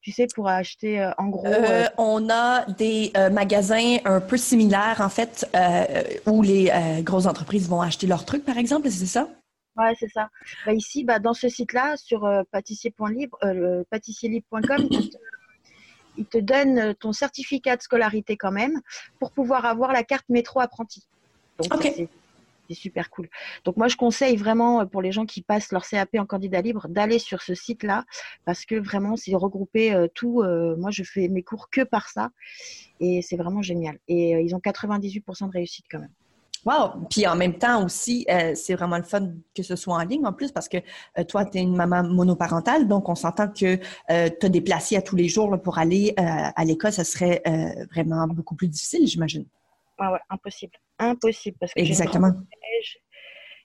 tu 0.00 0.12
sais, 0.12 0.26
pour 0.34 0.48
acheter 0.48 1.00
euh, 1.00 1.10
en 1.18 1.28
gros. 1.28 1.46
Euh, 1.46 1.86
on 1.98 2.28
a 2.30 2.64
des 2.64 3.10
euh, 3.16 3.30
magasins 3.30 3.98
un 4.04 4.20
peu 4.20 4.36
similaires, 4.36 5.00
en 5.00 5.08
fait, 5.08 5.46
où 6.26 6.42
les 6.42 6.70
grosses 7.02 7.26
entreprises 7.26 7.68
vont 7.68 7.80
acheter 7.80 8.06
leurs 8.06 8.24
trucs, 8.24 8.44
par 8.44 8.58
exemple, 8.58 8.90
c'est 8.90 9.06
ça? 9.06 9.28
Ouais, 9.76 9.94
c'est 9.98 10.08
ça. 10.08 10.30
Bah, 10.64 10.72
ici, 10.72 11.04
bah, 11.04 11.18
dans 11.18 11.34
ce 11.34 11.48
site-là, 11.48 11.96
sur 11.96 12.28
pâtissier.libre, 12.50 13.38
pâtissierlibre.com, 13.90 14.88
il, 14.90 15.10
il 16.16 16.24
te 16.24 16.38
donne 16.38 16.94
ton 16.94 17.12
certificat 17.12 17.76
de 17.76 17.82
scolarité 17.82 18.36
quand 18.36 18.52
même 18.52 18.80
pour 19.18 19.32
pouvoir 19.32 19.66
avoir 19.66 19.92
la 19.92 20.02
carte 20.02 20.24
métro 20.28 20.60
apprenti. 20.60 21.06
Donc, 21.58 21.74
okay 21.74 22.08
c'est 22.68 22.74
super 22.74 23.10
cool. 23.10 23.28
Donc 23.64 23.76
moi 23.76 23.88
je 23.88 23.96
conseille 23.96 24.36
vraiment 24.36 24.86
pour 24.86 25.02
les 25.02 25.12
gens 25.12 25.26
qui 25.26 25.42
passent 25.42 25.72
leur 25.72 25.86
CAP 25.86 26.16
en 26.18 26.26
candidat 26.26 26.60
libre 26.60 26.88
d'aller 26.88 27.18
sur 27.18 27.42
ce 27.42 27.54
site-là 27.54 28.04
parce 28.44 28.64
que 28.64 28.74
vraiment 28.74 29.16
c'est 29.16 29.34
regroupé 29.34 29.92
euh, 29.92 30.08
tout. 30.14 30.42
Euh, 30.42 30.76
moi 30.76 30.90
je 30.90 31.02
fais 31.02 31.28
mes 31.28 31.42
cours 31.42 31.70
que 31.70 31.82
par 31.82 32.08
ça 32.08 32.30
et 33.00 33.22
c'est 33.22 33.36
vraiment 33.36 33.62
génial. 33.62 33.98
Et 34.08 34.36
euh, 34.36 34.40
ils 34.40 34.54
ont 34.54 34.58
98% 34.58 35.46
de 35.46 35.52
réussite 35.52 35.86
quand 35.90 36.00
même. 36.00 36.12
Wow! 36.66 37.06
Puis 37.08 37.24
en 37.28 37.36
même 37.36 37.58
temps 37.58 37.84
aussi, 37.84 38.26
euh, 38.28 38.56
c'est 38.56 38.74
vraiment 38.74 38.96
le 38.96 39.04
fun 39.04 39.30
que 39.54 39.62
ce 39.62 39.76
soit 39.76 39.94
en 39.94 40.02
ligne 40.02 40.26
en 40.26 40.32
plus 40.32 40.50
parce 40.50 40.68
que 40.68 40.78
euh, 41.16 41.22
toi, 41.22 41.44
tu 41.44 41.58
es 41.58 41.60
une 41.62 41.76
maman 41.76 42.02
monoparentale, 42.02 42.88
donc 42.88 43.08
on 43.08 43.14
s'entend 43.14 43.46
que 43.46 43.78
euh, 44.10 44.28
te 44.28 44.48
déplacer 44.48 44.96
à 44.96 45.02
tous 45.02 45.14
les 45.14 45.28
jours 45.28 45.62
pour 45.62 45.78
aller 45.78 46.14
à 46.16 46.64
l'école, 46.64 46.92
ça 46.92 47.04
serait 47.04 47.42
vraiment 47.92 48.26
beaucoup 48.26 48.56
plus 48.56 48.68
difficile, 48.68 49.06
j'imagine. 49.06 49.44
Ah 49.98 50.12
ouais, 50.12 50.18
impossible. 50.28 50.72
Impossible 50.98 51.56
parce 51.58 51.74
que 51.74 51.80
Exactement. 51.80 52.32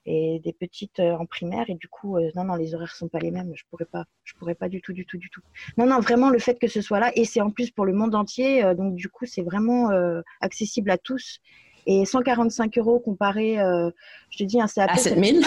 et 0.04 0.40
des 0.44 0.52
petites 0.52 0.98
en 0.98 1.26
primaire 1.26 1.66
et 1.68 1.74
du 1.74 1.86
coup 1.86 2.18
non 2.34 2.42
non 2.42 2.56
les 2.56 2.74
horaires 2.74 2.94
sont 2.94 3.06
pas 3.06 3.20
les 3.20 3.30
mêmes 3.30 3.52
je 3.54 3.62
pourrais 3.70 3.84
pas 3.84 4.04
je 4.24 4.34
pourrais 4.34 4.56
pas 4.56 4.68
du 4.68 4.82
tout 4.82 4.92
du 4.92 5.06
tout 5.06 5.16
du 5.16 5.30
tout 5.30 5.42
non 5.78 5.86
non 5.86 6.00
vraiment 6.00 6.28
le 6.28 6.40
fait 6.40 6.58
que 6.58 6.66
ce 6.66 6.80
soit 6.80 6.98
là 6.98 7.12
et 7.14 7.24
c'est 7.24 7.40
en 7.40 7.50
plus 7.50 7.70
pour 7.70 7.84
le 7.86 7.92
monde 7.92 8.16
entier 8.16 8.74
donc 8.74 8.96
du 8.96 9.08
coup 9.08 9.26
c'est 9.26 9.42
vraiment 9.42 9.90
accessible 10.40 10.90
à 10.90 10.98
tous 10.98 11.40
et 11.86 12.04
145 12.04 12.78
euros 12.78 13.00
comparé, 13.00 13.60
euh, 13.60 13.90
je 14.30 14.38
te 14.38 14.44
dis, 14.44 14.60
un 14.60 14.66
CAP. 14.66 14.90
À 14.90 14.96
7000 14.96 15.44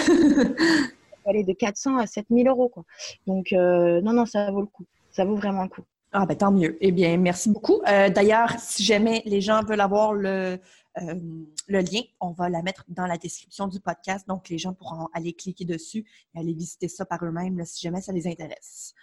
aller 1.26 1.44
de 1.48 1.54
400 1.54 1.98
à 1.98 2.08
7000 2.08 2.48
euros. 2.48 2.70
Quoi. 2.70 2.84
Donc, 3.28 3.54
euh, 3.54 4.02
non, 4.02 4.14
non, 4.14 4.26
ça 4.26 4.52
vaut 4.52 4.62
le 4.62 4.68
coup. 4.68 4.86
Ça 5.12 5.26
vaut 5.26 5.36
vraiment 5.36 5.64
le 5.64 5.70
coup. 5.70 5.84
Ah, 6.12 6.26
ben 6.26 6.36
tant 6.36 6.52
mieux. 6.52 6.78
Eh 6.82 6.92
bien, 6.92 7.18
merci 7.18 7.50
beaucoup. 7.50 7.82
Euh, 7.88 8.10
d'ailleurs, 8.10 8.52
si 8.60 8.84
jamais 8.84 9.22
les 9.26 9.42
gens 9.42 9.62
veulent 9.64 9.82
avoir 9.82 10.14
le, 10.14 10.60
le 10.98 11.80
lien, 11.80 12.02
on 12.20 12.32
va 12.32 12.50
la 12.50 12.62
mettre 12.62 12.86
dans 12.88 13.06
la 13.06 13.18
description 13.18 13.68
du 13.68 13.80
podcast. 13.80 14.28
Donc, 14.28 14.50
les 14.50 14.58
gens 14.58 14.74
pourront 14.74 15.08
aller 15.14 15.34
cliquer 15.34 15.66
dessus 15.66 16.06
et 16.34 16.40
aller 16.40 16.54
visiter 16.54 16.88
ça 16.88 17.06
par 17.06 17.24
eux-mêmes 17.24 17.64
si 17.66 17.82
jamais 17.82 18.02
ça 18.02 18.14
les 18.14 18.28
intéresse. 18.28 18.94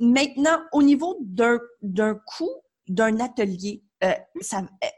maintenant, 0.00 0.60
au 0.72 0.82
niveau 0.82 1.18
d'un 1.22 2.14
coût 2.26 2.50
d'un 2.88 3.18
atelier, 3.18 3.82
euh, 4.04 4.12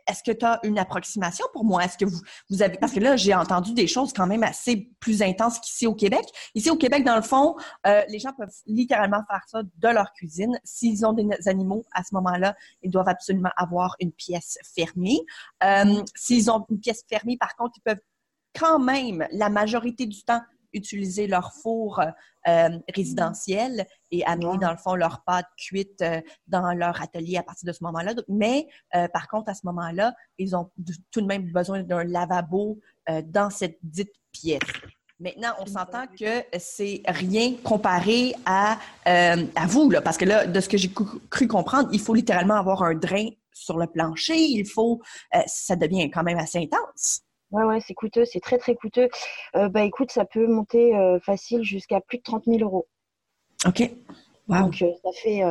est-ce 0.07 0.23
que 0.25 0.33
tu 0.33 0.45
as 0.45 0.59
une 0.65 0.79
approximation 0.79 1.47
pour 1.53 1.65
moi? 1.65 1.85
Est-ce 1.85 1.97
que 1.97 2.05
vous, 2.05 2.21
vous 2.51 2.63
avez. 2.63 2.77
Parce 2.79 2.93
que 2.93 3.01
là, 3.01 3.17
j'ai 3.17 3.35
entendu 3.35 3.73
des 3.73 3.87
choses 3.87 4.13
quand 4.13 4.27
même 4.27 4.43
assez 4.43 4.91
plus 5.01 5.23
intenses 5.23 5.61
qu'ici 5.61 5.87
au 5.87 5.95
Québec. 5.95 6.25
Ici 6.55 6.71
au 6.71 6.77
Québec, 6.77 7.05
dans 7.05 7.17
le 7.17 7.23
fond, 7.23 7.57
euh, 7.87 8.03
les 8.09 8.19
gens 8.19 8.33
peuvent 8.33 8.49
littéralement 8.67 9.23
faire 9.31 9.43
ça 9.47 9.63
de 9.63 9.89
leur 9.89 10.13
cuisine. 10.13 10.59
S'ils 10.65 11.07
ont 11.07 11.13
des 11.13 11.27
animaux, 11.47 11.85
à 11.93 12.03
ce 12.03 12.15
moment-là, 12.15 12.57
ils 12.83 12.91
doivent 12.91 13.09
absolument 13.09 13.51
avoir 13.57 13.95
une 14.01 14.13
pièce 14.13 14.59
fermée. 14.75 15.21
Euh, 15.63 16.03
s'ils 16.17 16.51
ont 16.51 16.65
une 16.69 16.81
pièce 16.81 17.05
fermée, 17.09 17.37
par 17.37 17.55
contre, 17.57 17.75
ils 17.77 17.83
peuvent 17.83 18.03
quand 18.59 18.79
même, 18.79 19.27
la 19.31 19.51
majorité 19.51 20.07
du 20.07 20.25
temps, 20.25 20.41
utiliser 20.73 21.27
leur 21.27 21.53
four 21.53 22.01
euh, 22.49 22.69
résidentiel 22.95 23.87
et 24.11 24.25
amener, 24.25 24.59
dans 24.59 24.71
le 24.71 24.77
fond, 24.79 24.95
leur 24.95 25.23
pâte 25.25 25.47
cuite 25.57 26.01
euh, 26.01 26.21
dans 26.47 26.73
leur 26.73 27.03
atelier 27.03 27.37
à 27.37 27.43
partir 27.43 27.67
de 27.67 27.73
ce 27.73 27.85
moment-là. 27.85 28.15
Mais, 28.29 28.67
euh, 28.95 29.07
par 29.09 29.29
contre, 29.29 29.51
à 29.51 29.55
ce 29.55 29.67
moment-là, 29.67 30.15
ils 30.39 30.57
ont 30.57 30.71
tout 31.11 31.21
de 31.21 31.27
même 31.27 31.53
besoin 31.53 31.83
d'un 31.83 32.05
lavabo 32.05 32.79
dans 33.25 33.49
cette 33.49 33.79
dite 33.83 34.13
pièce. 34.33 34.61
Maintenant, 35.19 35.55
on 35.59 35.67
s'entend 35.67 36.07
que 36.07 36.45
c'est 36.59 37.03
rien 37.07 37.55
comparé 37.65 38.35
à, 38.45 38.79
à 39.07 39.67
vous, 39.67 39.91
là, 39.91 40.03
parce 40.03 40.19
que 40.19 40.27
là, 40.27 40.47
de 40.47 40.61
ce 40.61 40.69
que 40.69 40.77
j'ai 40.77 40.93
cru 41.31 41.49
comprendre, 41.49 41.89
il 41.93 42.01
faut 42.01 42.15
littéralement 42.15 42.57
avoir 42.57 42.83
un 42.83 42.95
drain 42.95 43.29
sur 43.53 43.79
le 43.79 43.87
plancher. 43.87 44.37
Il 44.37 44.67
faut, 44.67 45.01
ça 45.47 45.75
devient 45.75 46.11
quand 46.11 46.23
même 46.23 46.39
assez 46.39 46.59
intense. 46.59 47.23
Ouais, 47.51 47.65
ouais, 47.65 47.81
c'est 47.81 47.95
coûteux, 47.95 48.25
c'est 48.25 48.41
très, 48.41 48.59
très 48.59 48.75
coûteux. 48.75 49.09
Euh, 49.57 49.69
bah 49.69 49.83
écoute, 49.83 50.13
ça 50.13 50.25
peut 50.25 50.47
monter 50.47 50.95
euh, 50.95 51.19
facile 51.21 51.63
jusqu'à 51.63 52.01
plus 52.01 52.19
de 52.19 52.23
30 52.23 52.45
000 52.45 52.59
euros. 52.59 52.87
OK. 53.67 53.91
Donc, 54.49 54.83
euh, 54.83 54.93
ça, 55.03 55.11
fait, 55.13 55.43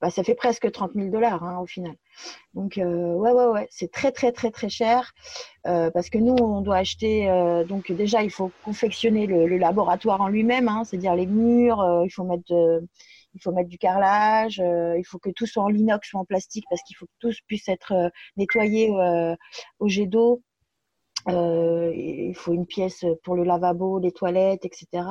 bah, 0.00 0.10
ça 0.10 0.22
fait 0.22 0.34
presque 0.34 0.70
30 0.70 0.92
000 0.94 1.08
dollars 1.08 1.42
hein, 1.42 1.58
au 1.58 1.66
final. 1.66 1.94
Donc, 2.54 2.74
ouais, 2.76 2.84
ouais, 3.32 3.46
ouais, 3.46 3.66
c'est 3.70 3.90
très, 3.90 4.12
très, 4.12 4.32
très, 4.32 4.50
très 4.50 4.68
cher. 4.68 5.12
parce 5.64 6.10
que 6.10 6.18
nous, 6.18 6.34
on 6.34 6.60
doit 6.62 6.76
acheter. 6.76 7.26
donc, 7.68 7.92
déjà, 7.92 8.22
il 8.22 8.30
faut 8.30 8.50
confectionner 8.64 9.26
le, 9.26 9.58
laboratoire 9.58 10.20
en 10.20 10.28
lui-même, 10.28 10.68
hein, 10.68 10.84
c'est-à-dire 10.84 11.14
les 11.14 11.26
murs, 11.26 12.02
il 12.04 12.10
faut 12.10 12.24
mettre. 12.24 12.52
il 13.34 13.42
faut 13.42 13.52
mettre 13.52 13.68
du 13.68 13.78
carrelage, 13.78 14.58
il 14.58 15.04
faut 15.06 15.18
que 15.18 15.30
tout 15.30 15.46
soit 15.46 15.62
en 15.64 15.74
inox 15.74 16.12
ou 16.12 16.18
en 16.18 16.24
plastique 16.24 16.64
parce 16.68 16.82
qu'il 16.82 16.96
faut 16.96 17.06
que 17.06 17.16
tout 17.20 17.32
puisse 17.46 17.68
être 17.68 18.10
nettoyé 18.36 18.90
au 19.78 19.88
jet 19.88 20.06
d'eau. 20.06 20.42
Euh, 21.28 21.92
il 21.94 22.34
faut 22.34 22.52
une 22.52 22.66
pièce 22.66 23.04
pour 23.22 23.34
le 23.34 23.44
lavabo, 23.44 23.98
les 23.98 24.12
toilettes, 24.12 24.64
etc. 24.64 25.04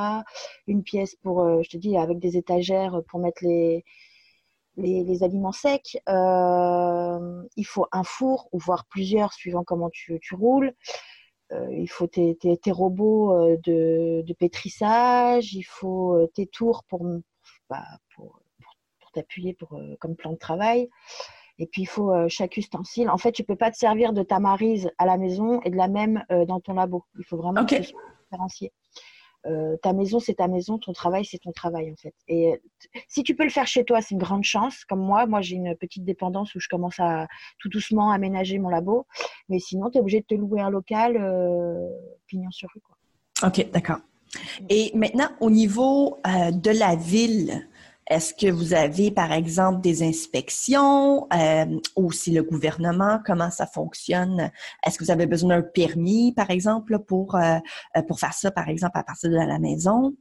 Une 0.68 0.84
pièce 0.84 1.16
pour, 1.16 1.42
euh, 1.42 1.62
je 1.64 1.70
te 1.70 1.78
dis, 1.78 1.98
avec 1.98 2.20
des 2.20 2.38
étagères 2.38 3.02
pour 3.08 3.20
mettre 3.20 3.44
les, 3.44 3.84
les, 4.78 5.24
aliments 5.24 5.52
secs. 5.52 6.02
Euh, 6.08 7.44
il 7.56 7.66
faut 7.66 7.88
un 7.92 8.04
four, 8.04 8.50
ou 8.52 8.60
voire 8.60 8.86
plusieurs, 8.86 9.34
suivant 9.34 9.64
comment 9.64 9.90
tu, 9.90 10.20
roules. 10.32 10.74
il 11.72 11.90
faut 11.90 12.08
tes, 12.08 12.38
tes, 12.38 12.72
robots 12.72 13.58
de, 13.64 14.34
pétrissage. 14.40 15.54
Il 15.54 15.64
faut 15.64 16.28
tes 16.34 16.48
tours 16.48 16.84
pour, 16.86 17.06
bah, 17.70 17.86
pour, 18.16 18.40
pour, 19.02 19.12
t'appuyer 19.12 19.54
pour, 19.54 19.80
comme 20.00 20.16
plan 20.16 20.32
de 20.32 20.38
travail. 20.38 20.90
Et 21.60 21.68
puis, 21.68 21.84
il 21.84 21.88
faut 21.88 22.12
euh, 22.14 22.28
chaque 22.30 22.56
ustensile. 22.58 23.10
En 23.10 23.18
fait, 23.18 23.34
tu 23.34 23.44
peux 23.44 23.58
pas 23.58 23.70
te 23.70 23.78
servir 23.78 24.14
de 24.14 24.24
ta 24.24 24.40
marise 24.40 24.90
à 24.98 25.06
la 25.06 25.18
maison 25.18 25.62
et 25.62 25.70
de 25.70 25.76
la 25.76 25.90
même 25.90 26.24
euh, 26.32 26.46
dans 26.46 26.62
ton 26.62 26.74
labo. 26.74 27.04
Il 27.18 27.26
faut 27.26 27.38
vraiment 27.38 27.62
okay. 27.62 27.82
différencier. 27.82 28.72
Euh, 29.46 29.78
ta 29.82 29.94
maison, 29.94 30.20
c'est 30.20 30.36
ta 30.36 30.48
maison, 30.48 30.78
ton 30.78 30.94
travail, 30.94 31.24
c'est 31.24 31.38
ton 31.38 31.54
travail 31.54 31.92
en 31.92 31.96
fait. 31.96 32.14
Et 32.28 32.62
si 33.08 33.24
tu 33.24 33.36
peux 33.36 33.46
le 33.46 33.50
faire 33.50 33.68
chez 33.68 33.86
toi, 33.86 34.02
c'est 34.02 34.14
une 34.14 34.20
grande 34.20 34.44
chance. 34.44 34.84
Comme 34.84 35.00
moi, 35.00 35.28
moi 35.28 35.40
j'ai 35.40 35.56
une 35.56 35.76
petite 35.78 36.04
dépendance 36.04 36.56
où 36.56 36.60
je 36.60 36.68
commence 36.68 37.00
à 37.00 37.26
tout 37.58 37.70
doucement 37.70 38.12
aménager 38.12 38.60
mon 38.60 38.68
labo. 38.68 39.06
Mais 39.48 39.60
sinon, 39.60 39.90
tu 39.90 39.98
es 39.98 40.02
obligé 40.02 40.20
de 40.20 40.26
te 40.26 40.36
louer 40.36 40.60
un 40.60 40.70
local 40.70 41.14
pignon 42.28 42.52
sur 42.52 42.68
rue. 42.74 42.82
Quoi. 42.82 43.48
OK, 43.48 43.72
d'accord. 43.72 44.00
Et 44.68 44.92
maintenant, 44.94 45.30
au 45.40 45.50
niveau 45.50 46.20
de 46.26 46.78
la 46.78 46.98
ville, 46.98 47.69
est-ce 48.10 48.34
que 48.34 48.52
vous 48.52 48.74
avez, 48.74 49.12
par 49.12 49.32
exemple, 49.32 49.82
des 49.82 50.02
inspections 50.02 51.28
euh, 51.32 51.80
ou 51.96 52.12
si 52.12 52.32
le 52.32 52.42
gouvernement, 52.42 53.20
comment 53.24 53.52
ça 53.52 53.68
fonctionne? 53.68 54.52
Est-ce 54.84 54.98
que 54.98 55.04
vous 55.04 55.12
avez 55.12 55.28
besoin 55.28 55.58
d'un 55.58 55.62
permis, 55.62 56.34
par 56.34 56.50
exemple, 56.50 56.98
pour, 57.00 57.36
euh, 57.36 57.60
euh, 57.96 58.02
pour 58.02 58.20
faire 58.20 58.34
ça, 58.34 58.50
par 58.50 58.68
exemple, 58.68 58.98
à 58.98 59.04
partir 59.04 59.30
de 59.30 59.36
la 59.36 59.60
maison? 59.60 60.16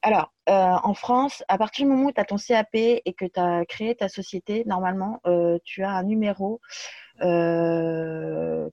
Alors, 0.00 0.32
en 0.46 0.94
France, 0.94 1.42
à 1.48 1.58
partir 1.58 1.84
du 1.84 1.90
moment 1.90 2.06
où 2.06 2.12
tu 2.12 2.20
as 2.20 2.24
ton 2.24 2.36
CAP 2.36 2.68
et 2.72 3.14
que 3.18 3.24
tu 3.26 3.40
as 3.40 3.64
créé 3.66 3.96
ta 3.96 4.08
société, 4.08 4.62
normalement, 4.64 5.20
tu 5.64 5.82
as 5.82 5.90
un 5.90 6.04
numéro 6.04 6.60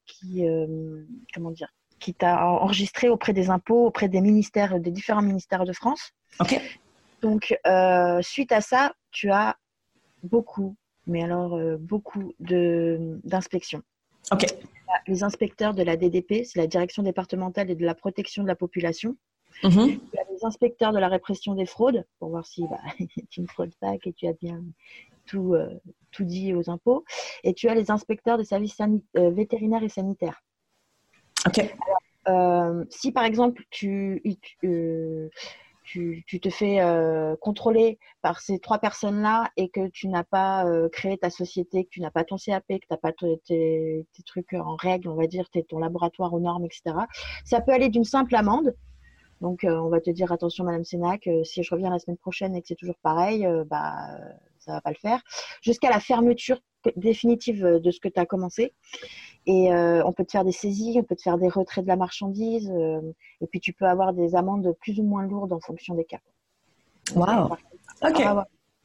qui, 0.05 0.45
comment 1.33 1.51
dire, 1.51 1.73
qui 1.99 2.13
t'a 2.13 2.45
enregistré 2.45 3.09
auprès 3.09 3.33
des 3.33 3.49
impôts, 3.49 3.87
auprès 3.87 4.07
des 4.07 4.21
ministères, 4.21 4.79
des 4.79 4.91
différents 4.91 5.23
ministères 5.23 5.65
de 5.65 5.73
France. 5.73 6.11
OK. 6.39 6.61
Donc, 7.25 7.57
euh, 7.65 8.21
suite 8.21 8.51
à 8.51 8.61
ça, 8.61 8.93
tu 9.09 9.31
as 9.31 9.57
beaucoup, 10.21 10.75
mais 11.07 11.23
alors 11.23 11.55
euh, 11.55 11.75
beaucoup 11.75 12.35
d'inspections. 12.39 13.81
OK. 14.31 14.45
Les 15.07 15.23
inspecteurs 15.23 15.73
de 15.73 15.81
la 15.81 15.97
DDP, 15.97 16.43
c'est 16.43 16.59
la 16.59 16.67
Direction 16.67 17.01
départementale 17.01 17.71
et 17.71 17.75
de 17.75 17.83
la 17.83 17.95
protection 17.95 18.43
de 18.43 18.47
la 18.47 18.55
population. 18.55 19.17
Tu 19.59 19.67
as 19.67 20.31
les 20.31 20.43
inspecteurs 20.45 20.93
de 20.93 20.99
la 20.99 21.07
répression 21.07 21.55
des 21.55 21.65
fraudes, 21.65 22.05
pour 22.19 22.29
voir 22.29 22.45
si 22.45 22.61
bah, 22.67 22.77
tu 23.31 23.41
ne 23.41 23.47
fraudes 23.47 23.73
pas, 23.79 23.97
que 23.97 24.11
tu 24.11 24.27
as 24.27 24.33
bien 24.33 24.63
tout, 25.25 25.55
euh, 25.55 25.73
tout 26.11 26.25
dit 26.25 26.53
aux 26.53 26.69
impôts. 26.69 27.05
Et 27.43 27.55
tu 27.55 27.69
as 27.69 27.73
les 27.73 27.89
inspecteurs 27.89 28.37
des 28.37 28.45
services 28.45 28.77
vétérinaires 29.15 29.81
et 29.81 29.89
sanitaires. 29.89 30.43
OK. 31.47 31.73
si 32.91 33.11
par 33.11 33.23
exemple, 33.23 33.63
tu, 33.71 34.21
tu 34.61 35.31
tu, 35.85 36.23
te 36.41 36.49
fais 36.49 36.81
euh, 36.81 37.35
contrôler 37.37 37.99
par 38.21 38.41
ces 38.41 38.59
trois 38.59 38.79
personnes-là 38.79 39.51
et 39.55 39.69
que 39.69 39.87
tu 39.87 40.07
n'as 40.07 40.23
pas 40.23 40.65
euh, 40.65 40.89
créé 40.89 41.17
ta 41.17 41.29
société, 41.29 41.85
que 41.85 41.89
tu 41.89 42.01
n'as 42.01 42.11
pas 42.11 42.23
ton 42.23 42.37
CAP, 42.37 42.65
que 42.67 42.73
tu 42.73 42.87
n'as 42.89 42.97
pas 42.97 43.11
tes, 43.11 44.05
trucs 44.25 44.53
en 44.53 44.75
règle, 44.75 45.09
on 45.09 45.15
va 45.15 45.27
dire, 45.27 45.45
ton 45.69 45.79
laboratoire 45.79 46.33
aux 46.33 46.39
normes, 46.39 46.65
etc. 46.65 46.95
Ça 47.43 47.61
peut 47.61 47.71
aller 47.71 47.89
d'une 47.89 48.03
simple 48.03 48.35
amende. 48.35 48.75
Donc, 49.41 49.63
euh, 49.63 49.77
on 49.77 49.89
va 49.89 50.01
te 50.01 50.09
dire 50.09 50.31
attention, 50.31 50.63
Madame 50.63 50.83
Sénac, 50.83 51.29
si 51.43 51.61
je 51.61 51.73
reviens 51.73 51.89
la 51.89 51.99
semaine 51.99 52.17
prochaine 52.17 52.55
et 52.55 52.61
que 52.61 52.67
c'est 52.67 52.75
toujours 52.75 52.97
pareil, 53.01 53.47
bah, 53.67 54.17
ça 54.65 54.73
va 54.73 54.81
pas 54.81 54.91
le 54.91 54.97
faire, 54.99 55.21
jusqu'à 55.61 55.89
la 55.89 55.99
fermeture 55.99 56.59
définitive 56.95 57.63
de 57.63 57.91
ce 57.91 57.99
que 57.99 58.07
tu 58.07 58.19
as 58.19 58.25
commencé. 58.25 58.73
Et 59.47 59.71
euh, 59.71 60.03
on 60.05 60.13
peut 60.13 60.25
te 60.25 60.31
faire 60.31 60.43
des 60.43 60.51
saisies, 60.51 60.97
on 60.99 61.03
peut 61.03 61.15
te 61.15 61.21
faire 61.21 61.37
des 61.37 61.47
retraits 61.47 61.83
de 61.83 61.87
la 61.87 61.95
marchandise, 61.95 62.71
euh, 62.71 63.01
et 63.41 63.47
puis 63.47 63.59
tu 63.59 63.73
peux 63.73 63.85
avoir 63.85 64.13
des 64.13 64.35
amendes 64.35 64.75
plus 64.81 64.99
ou 64.99 65.03
moins 65.03 65.23
lourdes 65.23 65.53
en 65.53 65.59
fonction 65.59 65.95
des 65.95 66.05
cas. 66.05 66.19
Wow. 67.15 67.55
Ok. 68.01 68.23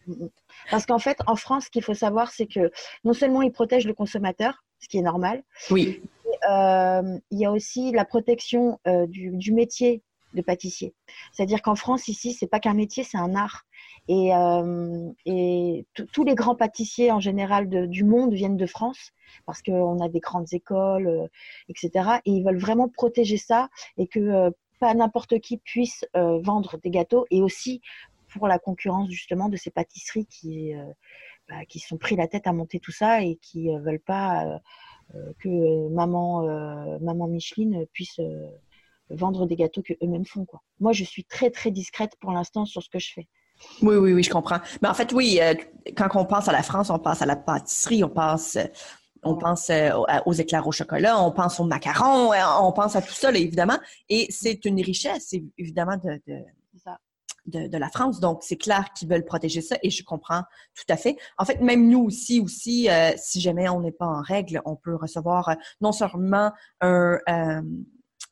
Mm, 0.06 0.12
mm. 0.12 0.28
Parce 0.70 0.84
qu'en 0.86 0.98
fait, 0.98 1.18
en 1.26 1.36
France, 1.36 1.66
ce 1.66 1.70
qu'il 1.70 1.82
faut 1.82 1.94
savoir, 1.94 2.30
c'est 2.30 2.46
que 2.46 2.70
non 3.04 3.14
seulement 3.14 3.42
ils 3.42 3.52
protègent 3.52 3.86
le 3.86 3.94
consommateur, 3.94 4.64
ce 4.78 4.88
qui 4.88 4.98
est 4.98 5.02
normal. 5.02 5.42
Oui. 5.70 6.02
Euh, 6.50 7.18
il 7.30 7.38
y 7.38 7.44
a 7.44 7.52
aussi 7.52 7.92
la 7.92 8.04
protection 8.04 8.78
du, 9.08 9.52
métier 9.52 10.02
de 10.34 10.42
pâtissier. 10.42 10.94
C'est-à-dire 11.32 11.62
qu'en 11.62 11.74
France, 11.74 12.08
ici, 12.08 12.32
c'est 12.32 12.46
pas 12.46 12.60
qu'un 12.60 12.74
métier, 12.74 13.04
c'est 13.04 13.18
un 13.18 13.34
art. 13.34 13.64
Et, 14.08 14.34
euh, 14.34 15.10
et 15.26 15.86
tous 16.12 16.24
les 16.24 16.34
grands 16.34 16.56
pâtissiers 16.56 17.12
en 17.12 17.20
général 17.20 17.68
du 17.88 18.04
monde 18.04 18.32
viennent 18.32 18.56
de 18.56 18.66
France 18.66 19.12
parce 19.46 19.62
qu'on 19.62 20.00
a 20.00 20.08
des 20.08 20.20
grandes 20.20 20.52
écoles, 20.52 21.06
euh, 21.06 21.26
etc. 21.68 22.20
Et 22.24 22.32
ils 22.32 22.44
veulent 22.44 22.58
vraiment 22.58 22.88
protéger 22.88 23.36
ça 23.36 23.68
et 23.98 24.08
que 24.08 24.18
euh, 24.18 24.50
pas 24.80 24.94
n'importe 24.94 25.38
qui 25.40 25.58
puisse 25.58 26.06
vendre 26.14 26.78
des 26.82 26.88
gâteaux 26.88 27.26
et 27.30 27.42
aussi 27.42 27.82
pour 28.28 28.48
la 28.48 28.58
concurrence 28.58 29.10
justement 29.10 29.50
de 29.50 29.56
ces 29.58 29.70
pâtisseries 29.70 30.24
qui, 30.24 30.72
bah, 31.50 31.56
sont 31.86 31.98
pris 31.98 32.16
la 32.16 32.26
tête 32.28 32.46
à 32.46 32.54
monter 32.54 32.80
tout 32.80 32.90
ça 32.90 33.22
et 33.22 33.36
qui 33.42 33.68
veulent 33.68 34.00
pas 34.00 34.58
que 35.38 35.88
maman, 35.90 36.98
maman 36.98 37.26
Micheline 37.26 37.84
puisse 37.92 38.18
vendre 39.10 39.46
des 39.46 39.56
gâteaux 39.56 39.82
que 39.82 39.94
eux-mêmes 40.02 40.26
font. 40.26 40.44
Quoi. 40.44 40.62
Moi, 40.78 40.92
je 40.92 41.04
suis 41.04 41.24
très, 41.24 41.50
très 41.50 41.70
discrète 41.70 42.12
pour 42.20 42.32
l'instant 42.32 42.64
sur 42.64 42.82
ce 42.82 42.88
que 42.88 42.98
je 42.98 43.12
fais. 43.12 43.28
Oui, 43.82 43.96
oui, 43.96 44.12
oui, 44.12 44.22
je 44.22 44.30
comprends. 44.30 44.58
Mais 44.82 44.88
en 44.88 44.94
fait, 44.94 45.12
oui, 45.12 45.38
euh, 45.40 45.54
quand 45.96 46.08
on 46.14 46.24
pense 46.24 46.48
à 46.48 46.52
la 46.52 46.62
France, 46.62 46.90
on 46.90 46.98
pense 46.98 47.22
à 47.22 47.26
la 47.26 47.36
pâtisserie, 47.36 48.04
on 48.04 48.08
pense, 48.08 48.56
euh, 48.56 48.64
on 49.22 49.36
pense 49.36 49.70
euh, 49.70 49.90
aux 50.26 50.32
éclairs 50.32 50.66
au 50.66 50.72
chocolat, 50.72 51.20
on 51.20 51.30
pense 51.30 51.60
aux 51.60 51.64
macarons, 51.64 52.32
on 52.62 52.72
pense 52.72 52.96
à 52.96 53.02
tout 53.02 53.12
ça, 53.12 53.30
évidemment. 53.32 53.78
Et 54.08 54.26
c'est 54.30 54.64
une 54.64 54.80
richesse, 54.80 55.34
évidemment, 55.58 55.96
de, 55.96 56.20
de, 57.46 57.68
de, 57.68 57.78
la 57.78 57.88
France. 57.88 58.20
Donc, 58.20 58.40
c'est 58.42 58.56
clair 58.56 58.92
qu'ils 58.94 59.08
veulent 59.08 59.24
protéger 59.24 59.60
ça 59.60 59.76
et 59.82 59.90
je 59.90 60.04
comprends 60.04 60.42
tout 60.74 60.84
à 60.88 60.96
fait. 60.96 61.16
En 61.36 61.44
fait, 61.44 61.60
même 61.60 61.88
nous 61.88 62.00
aussi, 62.00 62.40
aussi, 62.40 62.88
si 63.16 63.40
jamais 63.40 63.68
on 63.68 63.80
n'est 63.80 63.92
pas 63.92 64.06
en 64.06 64.22
règle, 64.22 64.62
on 64.64 64.76
peut 64.76 64.94
recevoir 64.94 65.54
non 65.80 65.92
seulement 65.92 66.52
un 66.80 67.62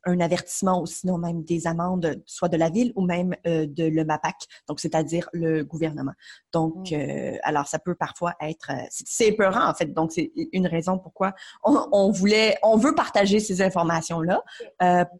un 0.08 0.20
avertissement 0.20 0.80
ou 0.80 0.86
sinon 0.86 1.18
même 1.18 1.44
des 1.44 1.66
amendes, 1.66 2.22
soit 2.26 2.48
de 2.48 2.56
la 2.56 2.70
ville 2.70 2.92
ou 2.96 3.04
même 3.04 3.36
euh, 3.46 3.66
de 3.66 3.84
le 3.84 4.04
MAPAC, 4.04 4.36
donc 4.66 4.80
c'est-à-dire 4.80 5.28
le 5.32 5.64
gouvernement. 5.64 6.12
Donc, 6.52 6.90
mm. 6.90 6.94
euh, 6.94 7.36
alors 7.42 7.66
ça 7.66 7.78
peut 7.78 7.94
parfois 7.94 8.34
être, 8.40 8.70
euh, 8.70 8.86
c'est 8.90 9.26
épeurant 9.26 9.68
en 9.68 9.74
fait. 9.74 9.92
Donc 9.92 10.12
c'est 10.12 10.32
une 10.52 10.66
raison 10.66 10.98
pourquoi 10.98 11.34
on, 11.62 12.10
voulait, 12.10 12.56
on 12.62 12.76
veut 12.76 12.94
partager 12.94 13.40
ces 13.40 13.60
informations 13.62 14.20
là 14.20 14.42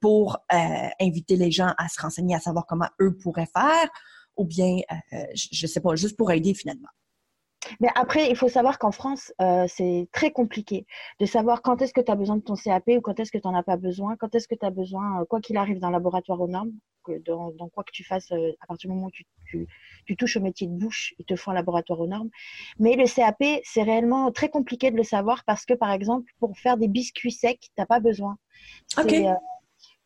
pour 0.01 0.39
inviter 1.01 1.37
les 1.37 1.51
gens 1.51 1.73
à 1.77 1.89
se 1.89 2.01
renseigner, 2.01 2.35
à 2.35 2.41
savoir 2.41 2.67
comment 2.67 2.89
eux 3.01 3.17
pourraient 3.17 3.49
faire, 3.53 3.89
ou 4.37 4.45
bien, 4.45 4.79
je, 5.35 5.67
ne 5.67 5.69
sais 5.69 5.81
pas, 5.81 5.95
juste 5.95 6.17
pour 6.17 6.31
aider 6.33 6.55
finalement. 6.55 6.89
Mais 7.81 7.89
après, 7.95 8.31
il 8.31 8.37
faut 8.37 8.49
savoir 8.49 8.79
qu'en 8.79 8.93
France, 8.93 9.33
euh, 9.41 9.67
c'est 9.69 10.09
très 10.13 10.31
compliqué 10.31 10.87
de 11.21 11.27
savoir 11.27 11.63
quand 11.63 11.83
est-ce 11.83 11.93
que 11.93 12.01
tu 12.01 12.11
as 12.11 12.15
besoin 12.15 12.37
de 12.37 12.43
ton 12.43 12.55
CAP 12.55 12.89
ou 12.89 13.01
quand 13.01 13.19
est-ce 13.21 13.33
que 13.33 13.39
tu 13.39 13.47
n'en 13.47 13.55
as 13.55 13.63
pas 13.63 13.77
besoin, 13.77 14.17
quand 14.17 14.35
est-ce 14.35 14.49
que 14.49 14.55
tu 14.55 14.67
as 14.67 14.71
besoin, 14.71 15.21
euh, 15.21 15.25
quoi 15.25 15.41
qu'il 15.41 15.57
arrive 15.57 15.79
dans 15.79 15.91
laboratoire 15.91 16.41
aux 16.41 16.49
normes, 16.49 16.73
que 17.05 17.19
dans, 17.25 17.53
quoi 17.69 17.85
que 17.85 17.93
tu 17.93 18.05
fasses, 18.05 18.31
euh, 18.33 18.53
à 18.61 18.67
partir 18.67 18.89
du 18.89 18.95
moment 18.95 19.09
où 19.09 19.11
tu, 19.11 19.27
tu, 20.07 20.17
touches 20.17 20.37
au 20.37 20.41
métier 20.41 20.67
de 20.67 20.73
bouche, 20.73 21.15
ils 21.19 21.25
te 21.25 21.37
font 21.37 21.51
un 21.51 21.55
laboratoire 21.55 22.01
aux 22.01 22.07
normes. 22.07 22.31
Mais 22.79 22.97
le 22.97 23.07
CAP, 23.07 23.63
c'est 23.65 23.83
réellement 23.83 24.31
très 24.33 24.49
compliqué 24.49 24.91
de 24.91 24.97
le 24.97 25.05
savoir 25.05 25.45
parce 25.45 25.65
que, 25.65 25.75
par 25.75 25.91
exemple, 25.91 26.31
pour 26.39 26.57
faire 26.59 26.77
des 26.77 26.89
biscuits 26.89 27.33
secs, 27.33 27.61
tu 27.61 27.69
n'as 27.79 27.87
pas 27.87 28.01
besoin. 28.01 28.37
Ok. 28.99 29.15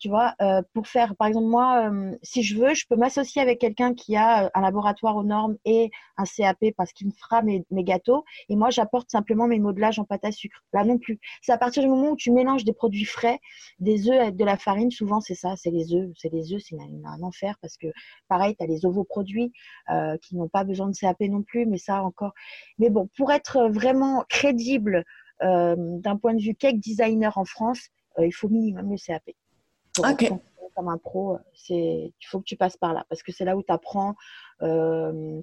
Tu 0.02 0.08
vois, 0.08 0.34
euh, 0.42 0.62
pour 0.74 0.88
faire, 0.88 1.14
par 1.14 1.28
exemple, 1.28 1.46
moi, 1.46 1.88
euh, 1.88 2.16
si 2.24 2.42
je 2.42 2.58
veux, 2.58 2.74
je 2.74 2.86
peux 2.88 2.96
m'associer 2.96 3.40
avec 3.40 3.60
quelqu'un 3.60 3.94
qui 3.94 4.16
a 4.16 4.46
euh, 4.46 4.50
un 4.52 4.60
laboratoire 4.60 5.14
aux 5.14 5.22
normes 5.22 5.56
et 5.64 5.92
un 6.16 6.24
CAP 6.24 6.74
parce 6.76 6.92
qu'il 6.92 7.06
me 7.06 7.12
fera 7.12 7.40
mes, 7.40 7.64
gâteaux. 7.70 8.24
Et 8.48 8.56
moi, 8.56 8.70
j'apporte 8.70 9.12
simplement 9.12 9.46
mes 9.46 9.60
modelages 9.60 10.00
en 10.00 10.04
pâte 10.04 10.24
à 10.24 10.32
sucre. 10.32 10.64
Là 10.72 10.84
non 10.84 10.98
plus. 10.98 11.20
C'est 11.40 11.52
à 11.52 11.56
partir 11.56 11.84
du 11.84 11.88
moment 11.88 12.10
où 12.10 12.16
tu 12.16 12.32
mélanges 12.32 12.64
des 12.64 12.72
produits 12.72 13.04
frais, 13.04 13.38
des 13.78 14.08
œufs 14.08 14.20
avec 14.20 14.34
de 14.34 14.44
la 14.44 14.56
farine. 14.56 14.90
Souvent, 14.90 15.20
c'est 15.20 15.36
ça, 15.36 15.54
c'est 15.54 15.70
les 15.70 15.94
œufs. 15.94 16.10
C'est 16.16 16.32
les 16.32 16.52
œufs, 16.52 16.60
c'est 16.68 16.74
un, 16.74 17.22
enfer 17.22 17.54
parce 17.62 17.76
que, 17.76 17.86
pareil, 18.26 18.56
tu 18.56 18.64
as 18.64 18.66
les 18.66 18.84
ovoproduits 18.84 19.52
euh, 19.90 20.16
qui 20.20 20.34
n'ont 20.34 20.48
pas 20.48 20.64
besoin 20.64 20.88
de 20.88 20.96
CAP 20.96 21.20
non 21.20 21.44
plus, 21.44 21.64
mais 21.64 21.78
ça 21.78 22.02
encore. 22.02 22.32
Mais 22.80 22.90
bon, 22.90 23.08
pour 23.16 23.30
être 23.30 23.68
vraiment 23.68 24.24
crédible 24.28 25.04
d'un 25.40 26.16
point 26.20 26.34
de 26.34 26.42
vue 26.42 26.56
cake 26.56 26.80
designer 26.80 27.38
en 27.38 27.44
France, 27.44 27.88
il 28.18 28.32
faut 28.32 28.48
minimum 28.48 28.90
le 28.90 28.96
CAP 28.96 29.22
comme 30.74 30.88
un 30.88 30.98
pro, 30.98 31.38
c'est 31.54 32.12
il 32.18 32.26
faut 32.26 32.40
que 32.40 32.44
tu 32.44 32.56
passes 32.56 32.76
par 32.76 32.94
là 32.94 33.04
parce 33.08 33.22
que 33.22 33.32
c'est 33.32 33.44
là 33.44 33.56
où 33.56 33.62
tu 33.62 33.72
apprends 33.72 34.14
euh, 34.62 35.40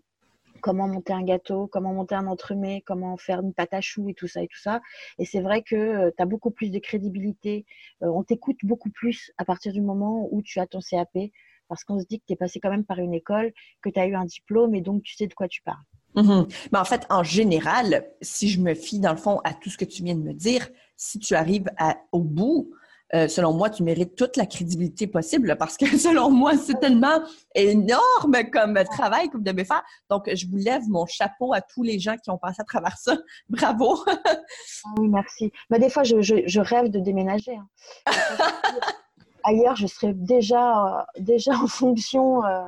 comment 0.62 0.88
monter 0.88 1.14
un 1.14 1.24
gâteau, 1.24 1.68
comment 1.68 1.94
monter 1.94 2.16
un 2.16 2.28
entremets, 2.28 2.84
comment 2.86 3.18
faire 3.18 3.42
une 3.42 3.54
pâte 3.54 3.74
à 3.74 3.82
choux 3.82 4.10
et 4.10 4.14
tout 4.14 4.28
ça 4.28 4.44
et 4.44 4.48
tout 4.48 4.60
ça. 4.60 4.82
Et 5.18 5.26
c'est 5.26 5.42
vrai 5.42 5.62
que 5.62 5.76
euh, 5.76 6.12
tu 6.16 6.22
as 6.22 6.26
beaucoup 6.26 6.52
plus 6.52 6.72
de 6.72 6.80
crédibilité, 6.80 7.66
euh, 8.04 8.08
on 8.08 8.24
t'écoute 8.24 8.58
beaucoup 8.64 8.90
plus 8.90 9.32
à 9.38 9.46
partir 9.46 9.72
du 9.74 9.82
moment 9.82 10.28
où 10.32 10.42
tu 10.42 10.60
as 10.60 10.68
ton 10.68 10.80
CAP 10.80 11.32
parce 11.68 11.84
qu'on 11.84 12.00
se 12.00 12.06
dit 12.06 12.20
que 12.20 12.26
tu 12.26 12.34
es 12.34 12.36
passé 12.36 12.60
quand 12.60 12.72
même 12.72 12.84
par 12.84 12.98
une 12.98 13.14
école, 13.14 13.54
que 13.82 13.90
tu 13.90 14.00
as 14.00 14.08
eu 14.08 14.16
un 14.16 14.26
diplôme 14.26 14.74
et 14.74 14.82
donc 14.82 15.04
tu 15.04 15.16
sais 15.16 15.28
de 15.28 15.34
quoi 15.34 15.48
tu 15.48 15.62
parles. 15.62 15.78
Mm-hmm. 16.16 16.70
Mais 16.72 16.80
en 16.80 16.86
fait, 16.86 17.06
en 17.12 17.24
général, 17.24 18.08
si 18.22 18.50
je 18.50 18.60
me 18.60 18.74
fie 18.74 19.00
dans 19.00 19.12
le 19.12 19.18
fond 19.18 19.40
à 19.44 19.54
tout 19.54 19.70
ce 19.70 19.78
que 19.78 19.86
tu 19.86 20.04
viens 20.04 20.16
de 20.16 20.22
me 20.22 20.34
dire, 20.34 20.68
si 20.98 21.20
tu 21.20 21.36
arrives 21.36 21.70
au 22.12 22.24
bout, 22.24 22.72
euh, 23.16 23.28
selon 23.28 23.54
moi, 23.54 23.70
tu 23.70 23.84
mérites 23.84 24.16
toute 24.16 24.38
la 24.38 24.46
crédibilité 24.46 25.08
possible 25.08 25.56
parce 25.58 25.78
que 25.78 25.86
selon 25.98 26.30
moi, 26.30 26.58
c'est 26.58 26.80
tellement 26.80 27.22
énorme 27.56 28.38
comme 28.52 28.84
travail 28.86 29.30
que 29.30 29.38
vous 29.38 29.44
devez 29.44 29.66
faire. 29.66 29.84
Donc, 30.10 30.30
je 30.34 30.46
vous 30.48 30.58
lève 30.58 30.84
mon 30.88 31.06
chapeau 31.06 31.54
à 31.54 31.62
tous 31.62 31.84
les 31.84 32.00
gens 32.00 32.16
qui 32.18 32.30
ont 32.30 32.38
passé 32.38 32.62
à 32.62 32.64
travers 32.64 32.98
ça. 32.98 33.18
Bravo! 33.50 34.04
Ah 34.08 34.94
oui, 34.98 35.08
merci. 35.08 35.52
Mais 35.70 35.80
des 35.80 35.90
fois, 35.90 36.04
je, 36.04 36.60
rêve 36.60 36.90
de 36.90 37.00
déménager. 37.00 37.56
Hein. 37.56 37.68
Ailleurs, 39.44 39.76
je 39.76 39.88
serais 39.88 40.14
déjà, 40.14 41.08
déjà 41.18 41.54
en 41.54 41.68
fonction. 41.68 42.44
Euh, 42.46 42.66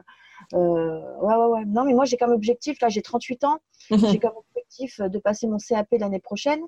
euh, 0.54 0.99
ouais, 1.19 1.36
ouais, 1.36 1.45
ouais. 1.45 1.65
Non, 1.65 1.84
mais 1.84 1.93
moi, 1.93 2.06
j'ai 2.06 2.17
comme 2.17 2.32
objectif, 2.32 2.82
là, 2.82 2.89
j'ai 2.89 3.01
38 3.01 3.43
ans, 3.43 3.60
mhm. 3.89 3.99
j'ai 4.12 4.19
comme 4.19 4.34
objectif 4.36 4.99
de 4.99 5.19
passer 5.19 5.47
mon 5.47 5.58
CAP 5.58 5.88
l'année 5.91 6.19
prochaine. 6.19 6.62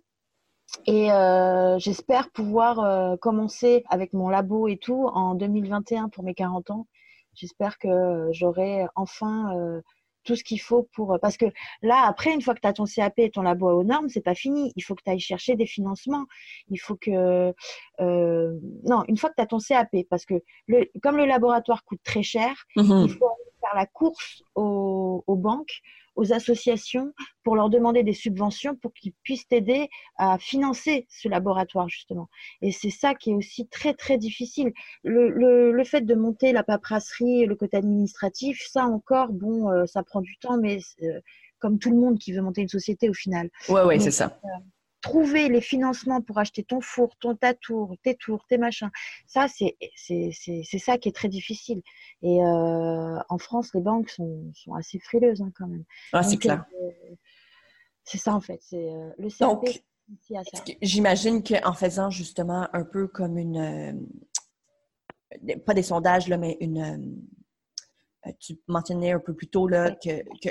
Et 0.86 1.12
euh, 1.12 1.78
j'espère 1.80 2.30
pouvoir 2.32 2.80
euh, 2.80 3.16
commencer 3.18 3.84
avec 3.90 4.14
mon 4.14 4.30
labo 4.30 4.68
et 4.68 4.78
tout 4.78 5.10
en 5.14 5.36
2021 5.36 6.10
pour 6.10 6.24
mes 6.24 6.34
40 6.34 6.72
ans. 6.72 6.88
J'espère 7.34 7.78
que 7.80 8.30
j'aurai 8.32 8.86
enfin 8.96 9.56
euh, 9.58 9.82
tout 10.24 10.36
ce 10.36 10.44
qu'il 10.44 10.62
faut 10.62 10.90
pour... 10.94 11.18
Parce 11.22 11.38
que 11.38 11.46
là, 11.82 12.04
après, 12.06 12.34
une 12.34 12.42
fois 12.42 12.54
que 12.54 12.60
tu 12.60 12.68
as 12.68 12.74
ton 12.74 12.86
CAP 12.86 13.14
et 13.18 13.30
ton 13.30 13.42
labo 13.42 13.70
aux 13.70 13.84
normes, 13.84 14.10
c'est 14.10 14.22
pas 14.22 14.36
fini. 14.36 14.72
Il 14.76 14.82
faut 14.82 14.96
que 14.96 15.04
tu 15.04 15.12
ailles 15.12 15.20
chercher 15.20 15.56
des 15.56 15.66
financements. 15.66 16.26
Il 16.70 16.78
faut 16.78 16.96
que... 16.96 17.54
non, 18.00 19.04
une 19.08 19.18
fois 19.18 19.30
que 19.30 19.36
tu 19.36 19.42
as 19.42 19.48
ton 19.48 19.60
CAP, 19.60 19.90
parce 20.10 20.26
que 20.26 20.36
le, 20.68 20.90
comme 21.02 21.18
le 21.18 21.26
laboratoire 21.26 21.84
coûte 21.84 22.02
très 22.04 22.24
cher, 22.24 22.66
mm-hmm. 22.76 23.06
il 23.06 23.10
faut 23.10 23.32
faire 23.62 23.76
la 23.76 23.86
course 23.86 24.44
aux, 24.56 25.24
aux 25.28 25.36
banques 25.36 25.82
aux 26.16 26.34
associations 26.34 27.12
pour 27.44 27.56
leur 27.56 27.70
demander 27.70 28.04
des 28.04 28.14
subventions 28.14 28.76
pour 28.76 28.94
qu'ils 28.94 29.14
puissent 29.24 29.48
t'aider 29.48 29.90
à 30.18 30.38
financer 30.38 31.08
ce 31.10 31.28
laboratoire 31.28 31.90
justement. 31.90 32.30
Et 32.62 32.72
c'est 32.72 32.90
ça 32.90 33.16
qui 33.16 33.32
est 33.32 33.34
aussi 33.34 33.68
très 33.68 33.94
très 33.94 34.18
difficile. 34.18 34.72
Le, 35.04 35.30
le, 35.30 35.72
le, 35.72 35.84
fait 35.84 36.02
de 36.02 36.16
monter 36.16 36.52
la 36.52 36.64
paperasserie, 36.64 37.46
le 37.46 37.56
côté 37.56 37.78
administratif, 37.78 38.62
ça 38.70 38.86
encore, 38.86 39.30
bon, 39.30 39.70
euh, 39.70 39.86
ça 39.86 40.04
prend 40.04 40.22
du 40.22 40.38
temps, 40.38 40.58
mais 40.58 40.80
euh, 41.02 41.20
comme 41.60 41.80
tout 41.80 41.90
le 41.90 41.98
monde 41.98 42.20
qui 42.20 42.34
veut 42.34 42.42
monter 42.42 42.62
une 42.62 42.70
société 42.70 43.10
au 43.10 43.14
final. 43.14 43.50
Ouais, 43.70 43.84
ouais, 43.84 44.00
c'est 44.00 44.12
ça. 44.12 44.40
Trouver 45.04 45.50
les 45.50 45.60
financements 45.60 46.22
pour 46.22 46.40
acheter 46.40 46.64
ton 46.64 46.80
four, 46.80 47.14
ton 47.18 47.38
tour, 47.62 47.94
tes 48.04 48.16
tours, 48.16 48.46
tes 48.48 48.58
machins, 48.58 48.90
ça, 49.28 49.48
c'est 49.50 49.76
ça 50.80 50.98
qui 50.98 51.10
est 51.10 51.16
très 51.16 51.28
difficile. 51.28 51.82
Et 52.22 52.42
euh, 52.42 53.20
en 53.28 53.38
France, 53.38 53.74
les 53.74 53.82
banques 53.82 54.10
sont, 54.10 54.50
sont 54.56 54.74
assez 54.74 55.00
frileuses 55.00 55.42
hein, 55.42 55.52
quand 55.58 55.68
même. 55.68 55.84
Ah, 56.14 56.24
c'est 56.24 56.38
clair. 56.38 56.66
Euh, 56.82 57.16
c'est 58.06 58.18
ça 58.18 58.34
en 58.34 58.40
fait. 58.40 58.60
C'est 58.62 58.90
euh, 58.92 59.10
le 59.18 59.30
CAP. 59.30 59.66
J'imagine 60.82 61.44
qu'en 61.44 61.74
faisant 61.74 62.10
justement 62.10 62.68
un 62.72 62.86
peu 62.86 63.08
comme 63.08 63.38
une, 63.38 64.08
pas 65.66 65.74
des 65.74 65.84
sondages 65.84 66.30
là, 66.30 66.38
mais 66.38 66.58
une, 66.62 67.22
tu 68.40 68.58
mentionnais 68.68 69.12
un 69.12 69.20
peu 69.20 69.34
plus 69.34 69.48
tôt 69.48 69.68
là 69.68 69.92
que, 69.92 70.24
que 70.40 70.50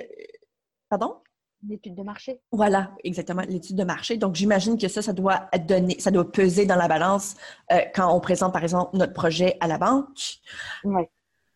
pardon? 0.90 1.22
L'étude 1.68 1.94
de 1.94 2.02
marché. 2.02 2.40
Voilà, 2.50 2.90
exactement, 3.04 3.42
l'étude 3.48 3.76
de 3.76 3.84
marché. 3.84 4.16
Donc, 4.16 4.34
j'imagine 4.34 4.78
que 4.78 4.88
ça, 4.88 5.02
ça 5.02 5.12
doit 5.12 5.48
donner, 5.68 5.98
ça 5.98 6.10
doit 6.10 6.30
peser 6.30 6.66
dans 6.66 6.76
la 6.76 6.88
balance 6.88 7.36
euh, 7.72 7.80
quand 7.94 8.14
on 8.14 8.20
présente, 8.20 8.52
par 8.52 8.62
exemple, 8.62 8.96
notre 8.96 9.12
projet 9.12 9.56
à 9.60 9.68
la 9.68 9.78
banque. 9.78 10.40
Oui. 10.84 11.02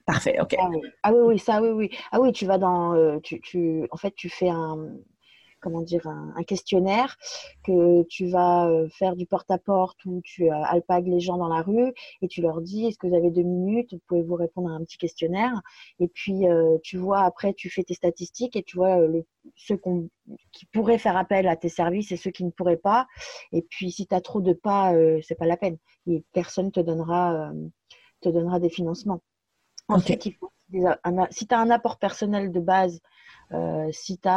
Parfait, 0.05 0.39
OK. 0.41 0.55
Ah 0.59 0.69
oui. 0.69 0.81
ah 1.03 1.13
oui, 1.13 1.21
oui, 1.25 1.39
ça, 1.39 1.61
oui, 1.61 1.71
oui. 1.71 1.91
Ah 2.13 2.21
oui, 2.21 2.31
tu 2.33 2.47
vas 2.47 2.59
dans, 2.59 2.95
euh, 2.95 3.19
tu, 3.21 3.41
tu, 3.41 3.89
en 3.91 3.97
fait, 3.97 4.15
tu 4.15 4.29
fais 4.29 4.49
un, 4.49 4.89
comment 5.61 5.81
dire, 5.81 6.07
un, 6.07 6.43
questionnaire 6.45 7.17
que 7.65 8.03
tu 8.05 8.29
vas 8.29 8.69
euh, 8.69 8.89
faire 8.89 9.17
du 9.17 9.27
porte-à-porte 9.27 10.05
où 10.05 10.21
tu 10.23 10.51
euh, 10.51 10.63
alpagues 10.65 11.09
les 11.09 11.21
gens 11.21 11.39
dans 11.39 11.49
la 11.49 11.63
rue 11.63 11.93
et 12.23 12.29
tu 12.29 12.43
leur 12.43 12.61
dis 12.61 12.87
est-ce 12.87 12.99
que 12.99 13.07
vous 13.07 13.15
avez 13.15 13.31
deux 13.31 13.43
minutes, 13.43 13.93
vous 13.93 14.01
pouvez 14.07 14.23
vous 14.23 14.35
répondre 14.35 14.71
à 14.71 14.75
un 14.75 14.85
petit 14.85 14.99
questionnaire. 14.99 15.61
Et 15.99 16.09
puis 16.09 16.49
euh, 16.49 16.79
tu 16.83 16.97
vois 16.97 17.21
après, 17.21 17.55
tu 17.55 17.71
fais 17.71 17.83
tes 17.83 17.95
statistiques 17.95 18.57
et 18.57 18.63
tu 18.63 18.77
vois 18.77 18.99
ceux 19.55 19.81
qui 20.53 20.67
pourraient 20.67 20.99
faire 20.99 21.17
appel 21.17 21.49
à 21.49 21.57
tes 21.57 21.69
services 21.69 22.13
et 22.13 22.17
ceux 22.17 22.31
qui 22.31 22.45
ne 22.45 22.51
pourraient 22.51 22.77
pas. 22.77 23.07
Et 23.53 23.63
puis 23.63 23.91
si 23.91 24.07
tu 24.07 24.15
as 24.15 24.21
trop 24.21 24.41
de 24.41 24.53
pas, 24.53 24.93
c'est 25.23 25.37
pas 25.37 25.47
la 25.47 25.57
peine. 25.57 25.79
Et 26.07 26.25
personne 26.33 26.71
te 26.71 26.81
donnera, 26.81 27.53
te 28.21 28.29
donnera 28.29 28.61
des 28.61 28.71
financements. 28.71 29.21
Ensuite, 29.89 30.27
il 30.27 30.35
faut, 30.35 30.51
si 31.31 31.47
tu 31.47 31.55
un 31.55 31.71
apport 31.71 31.99
personnel 31.99 32.53
de 32.53 32.61
base, 32.61 33.01
euh, 33.53 33.89
si 33.93 34.19
tu 34.19 34.29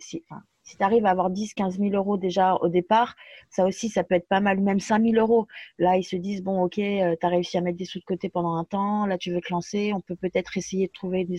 si 0.00 0.24
si, 0.62 0.82
à 0.82 1.10
avoir 1.10 1.30
10, 1.30 1.54
15 1.54 1.78
000 1.78 1.90
euros 1.94 2.16
déjà 2.16 2.54
au 2.56 2.68
départ, 2.68 3.16
ça 3.48 3.64
aussi, 3.64 3.88
ça 3.88 4.04
peut 4.04 4.14
être 4.14 4.28
pas 4.28 4.40
mal, 4.40 4.60
même 4.60 4.78
5 4.78 5.02
000 5.02 5.14
euros. 5.16 5.46
Là, 5.78 5.96
ils 5.96 6.04
se 6.04 6.16
disent, 6.16 6.42
bon, 6.42 6.62
ok, 6.62 6.78
euh, 6.78 7.16
tu 7.18 7.26
as 7.26 7.28
réussi 7.28 7.58
à 7.58 7.60
mettre 7.60 7.78
des 7.78 7.84
sous 7.84 7.98
de 7.98 8.04
côté 8.04 8.28
pendant 8.28 8.54
un 8.56 8.64
temps, 8.64 9.06
là, 9.06 9.18
tu 9.18 9.32
veux 9.32 9.40
te 9.40 9.52
lancer, 9.52 9.92
on 9.92 10.00
peut 10.00 10.16
peut-être 10.16 10.56
essayer 10.56 10.86
de 10.86 10.92
trouver 10.92 11.24
des, 11.24 11.38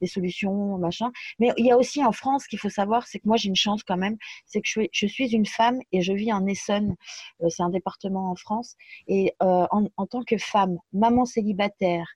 des, 0.00 0.06
solutions, 0.06 0.78
machin. 0.78 1.10
Mais 1.38 1.52
il 1.56 1.66
y 1.66 1.70
a 1.70 1.78
aussi 1.78 2.04
en 2.04 2.12
France, 2.12 2.44
ce 2.44 2.48
qu'il 2.48 2.58
faut 2.58 2.68
savoir, 2.68 3.06
c'est 3.06 3.18
que 3.18 3.28
moi, 3.28 3.36
j'ai 3.36 3.48
une 3.48 3.56
chance 3.56 3.82
quand 3.82 3.96
même, 3.96 4.16
c'est 4.46 4.60
que 4.60 4.66
je 4.66 4.72
suis, 4.72 4.88
je 4.92 5.06
suis, 5.06 5.34
une 5.34 5.46
femme 5.46 5.80
et 5.92 6.02
je 6.02 6.12
vis 6.12 6.32
en 6.32 6.46
Essonne, 6.46 6.96
euh, 7.42 7.48
c'est 7.48 7.62
un 7.62 7.70
département 7.70 8.30
en 8.30 8.36
France, 8.36 8.76
et 9.08 9.32
euh, 9.42 9.66
en, 9.70 10.06
tant 10.06 10.22
que 10.22 10.36
femme, 10.38 10.76
maman 10.92 11.24
célibataire, 11.24 12.06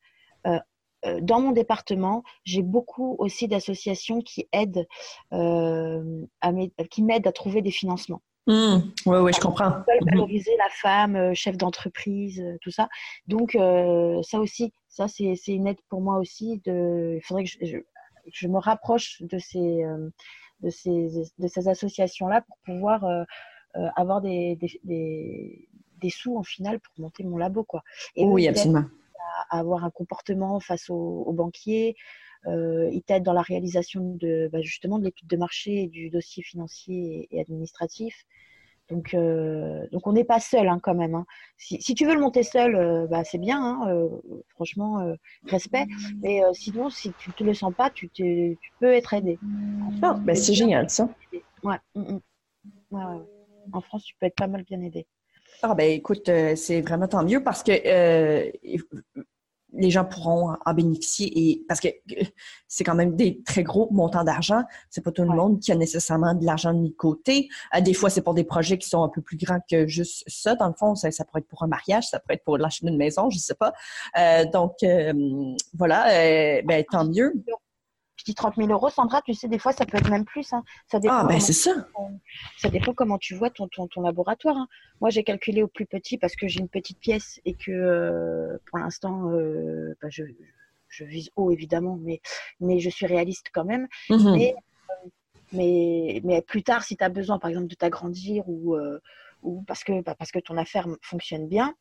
euh, 0.46 0.58
dans 1.20 1.40
mon 1.40 1.52
département, 1.52 2.22
j'ai 2.44 2.62
beaucoup 2.62 3.16
aussi 3.18 3.48
d'associations 3.48 4.20
qui 4.20 4.48
aident, 4.52 4.86
euh, 5.32 6.26
à 6.40 6.52
qui 6.90 7.02
m'aident 7.02 7.26
à 7.26 7.32
trouver 7.32 7.62
des 7.62 7.70
financements. 7.70 8.22
mmh. 8.46 8.92
oui, 9.06 9.32
je 9.34 9.40
comprends. 9.40 9.70
Mmh. 9.70 9.84
Valoriser 10.10 10.56
la 10.58 10.68
femme, 10.70 11.16
euh, 11.16 11.34
chef 11.34 11.56
d'entreprise, 11.56 12.42
tout 12.62 12.70
ça. 12.70 12.88
Donc, 13.26 13.52
ça 13.52 14.40
aussi, 14.40 14.72
ça, 14.88 15.08
c'est 15.08 15.36
une 15.48 15.66
aide 15.66 15.80
pour 15.88 16.00
moi 16.00 16.18
aussi. 16.18 16.60
De... 16.64 17.16
Il 17.16 17.22
faudrait 17.22 17.44
que 17.44 17.50
je, 17.50 17.76
je, 18.32 18.48
me 18.48 18.58
rapproche 18.58 19.22
de 19.22 19.38
ces, 19.38 19.84
de 20.60 20.70
ces, 20.70 21.08
de 21.38 21.48
ces 21.48 21.68
associations-là 21.68 22.42
pour 22.42 22.56
pouvoir 22.64 23.04
avoir 23.96 24.20
des, 24.20 24.56
des, 24.56 25.68
des, 26.00 26.10
sous 26.10 26.36
en 26.36 26.42
finale 26.42 26.80
pour 26.80 26.92
monter 26.98 27.24
mon 27.24 27.36
labo. 27.38 27.62
Quoi. 27.62 27.82
Et 28.16 28.24
oui, 28.24 28.48
absolument 28.48 28.84
avoir 29.50 29.84
un 29.84 29.90
comportement 29.90 30.60
face 30.60 30.90
aux, 30.90 31.32
banquiers. 31.32 31.96
Euh, 32.46 32.88
ils 32.92 33.02
t'aident 33.02 33.24
dans 33.24 33.34
la 33.34 33.42
réalisation 33.42 34.14
de 34.14 34.48
bah, 34.50 34.62
justement 34.62 34.98
de 34.98 35.04
l'étude 35.04 35.28
de 35.28 35.36
marché 35.36 35.82
et 35.82 35.88
du 35.88 36.08
dossier 36.08 36.42
financier 36.42 37.28
et, 37.30 37.40
administratif. 37.40 38.24
Donc, 38.88 39.14
euh, 39.14 39.86
donc 39.92 40.06
on 40.06 40.12
n'est 40.12 40.24
pas 40.24 40.40
seul 40.40 40.66
hein, 40.66 40.80
quand 40.82 40.94
même. 40.94 41.14
Hein. 41.14 41.26
Si, 41.58 41.80
si, 41.80 41.94
tu 41.94 42.06
veux 42.06 42.14
le 42.14 42.20
monter 42.20 42.42
seul, 42.42 42.74
euh, 42.74 43.06
bah, 43.06 43.22
c'est 43.24 43.38
bien, 43.38 43.62
hein, 43.62 43.88
euh, 43.88 44.08
franchement, 44.48 45.14
respect. 45.44 45.86
Mais 46.22 46.42
sinon, 46.54 46.90
si 46.90 47.12
tu 47.18 47.30
ne 47.30 47.34
te 47.34 47.44
le 47.44 47.54
sens 47.54 47.72
pas, 47.74 47.90
tu, 47.90 48.08
tu 48.10 48.58
peux 48.80 48.92
être 48.92 49.14
aidé. 49.14 49.38
Ah, 50.02 50.14
bah, 50.14 50.34
c'est 50.34 50.54
génial 50.54 50.90
ça. 50.90 51.08
Ouais, 51.62 51.76
mm, 51.94 52.00
mm. 52.00 52.20
ouais, 52.90 53.04
ouais. 53.04 53.24
En 53.72 53.80
France, 53.80 54.04
tu 54.04 54.14
peux 54.18 54.26
être 54.26 54.34
pas 54.34 54.48
mal 54.48 54.64
bien 54.64 54.80
aidé. 54.80 55.06
Ah 55.62 55.74
ben 55.74 55.90
écoute, 55.90 56.28
euh, 56.28 56.56
c'est 56.56 56.80
vraiment 56.80 57.06
tant 57.06 57.22
mieux 57.22 57.42
parce 57.42 57.62
que 57.62 57.72
euh, 57.72 58.50
les 59.72 59.90
gens 59.90 60.04
pourront 60.04 60.56
en 60.64 60.74
bénéficier 60.74 61.30
et 61.36 61.64
parce 61.68 61.80
que 61.80 61.88
euh, 61.88 62.24
c'est 62.66 62.82
quand 62.82 62.94
même 62.94 63.14
des 63.14 63.42
très 63.42 63.62
gros 63.62 63.88
montants 63.90 64.24
d'argent. 64.24 64.62
C'est 64.88 65.02
pas 65.02 65.12
tout 65.12 65.22
le 65.22 65.28
monde 65.28 65.60
qui 65.60 65.70
a 65.70 65.74
nécessairement 65.74 66.34
de 66.34 66.46
l'argent 66.46 66.72
de 66.72 66.88
côté. 66.88 67.48
des 67.82 67.92
fois, 67.92 68.08
c'est 68.08 68.22
pour 68.22 68.34
des 68.34 68.44
projets 68.44 68.78
qui 68.78 68.88
sont 68.88 69.02
un 69.02 69.10
peu 69.10 69.20
plus 69.20 69.36
grands 69.36 69.60
que 69.70 69.86
juste 69.86 70.24
ça. 70.26 70.54
Dans 70.54 70.68
le 70.68 70.74
fond, 70.74 70.94
ça, 70.94 71.10
pourrait 71.26 71.40
être 71.40 71.48
pour 71.48 71.62
un 71.62 71.68
mariage, 71.68 72.08
ça 72.08 72.20
pourrait 72.20 72.34
être 72.34 72.44
pour 72.44 72.56
l'achat 72.56 72.86
d'une 72.86 72.96
maison, 72.96 73.28
je 73.28 73.38
sais 73.38 73.54
pas. 73.54 73.72
donc 74.52 74.76
voilà, 75.74 76.04
ben 76.62 76.84
tant 76.90 77.04
mieux 77.04 77.34
je 78.20 78.24
dis 78.24 78.34
30 78.34 78.56
000 78.56 78.68
euros, 78.68 78.90
Sandra, 78.90 79.22
tu 79.22 79.32
sais, 79.32 79.48
des 79.48 79.58
fois, 79.58 79.72
ça 79.72 79.86
peut 79.86 79.96
être 79.96 80.10
même 80.10 80.26
plus. 80.26 80.52
Hein. 80.52 80.62
Ça 80.86 81.00
dépend 81.00 81.14
ah, 81.14 81.24
ben 81.24 81.40
c'est 81.40 81.54
ça. 81.54 81.70
ça 82.58 82.68
dépend 82.68 82.92
comment 82.92 83.16
tu 83.16 83.34
vois 83.34 83.48
ton, 83.48 83.66
ton, 83.66 84.02
laboratoire. 84.02 84.56
Hein. 84.58 84.68
Moi, 85.00 85.08
j'ai 85.08 85.24
calculé 85.24 85.62
au 85.62 85.68
plus 85.68 85.86
petit 85.86 86.18
parce 86.18 86.36
que 86.36 86.46
j'ai 86.46 86.60
une 86.60 86.68
petite 86.68 86.98
pièce 86.98 87.40
et 87.46 87.54
que 87.54 87.70
euh, 87.70 88.58
pour 88.66 88.78
l'instant, 88.78 89.30
euh, 89.30 89.96
bah, 90.02 90.08
je, 90.10 90.24
je, 90.88 91.04
vise 91.04 91.30
haut, 91.34 91.50
évidemment, 91.50 91.98
mais, 92.02 92.20
mais 92.60 92.78
je 92.78 92.90
suis 92.90 93.06
réaliste 93.06 93.46
quand 93.54 93.64
même. 93.64 93.88
Mhm. 94.10 94.34
mais, 94.34 94.54
mais, 95.52 96.20
mais, 96.22 96.42
plus 96.42 96.62
tard, 96.62 96.82
si 96.82 96.98
tu 96.98 97.04
as 97.04 97.08
besoin, 97.08 97.38
par 97.38 97.48
exemple, 97.48 97.68
de 97.68 97.74
t'agrandir 97.74 98.44
ou, 98.46 98.74
euh, 98.74 99.00
ou 99.42 99.62
parce, 99.62 99.82
que, 99.82 100.02
bah, 100.02 100.14
parce 100.14 100.30
que 100.30 100.40
ton 100.40 100.58
affaire 100.58 100.86
fonctionne 101.00 101.48
bien, 101.48 101.74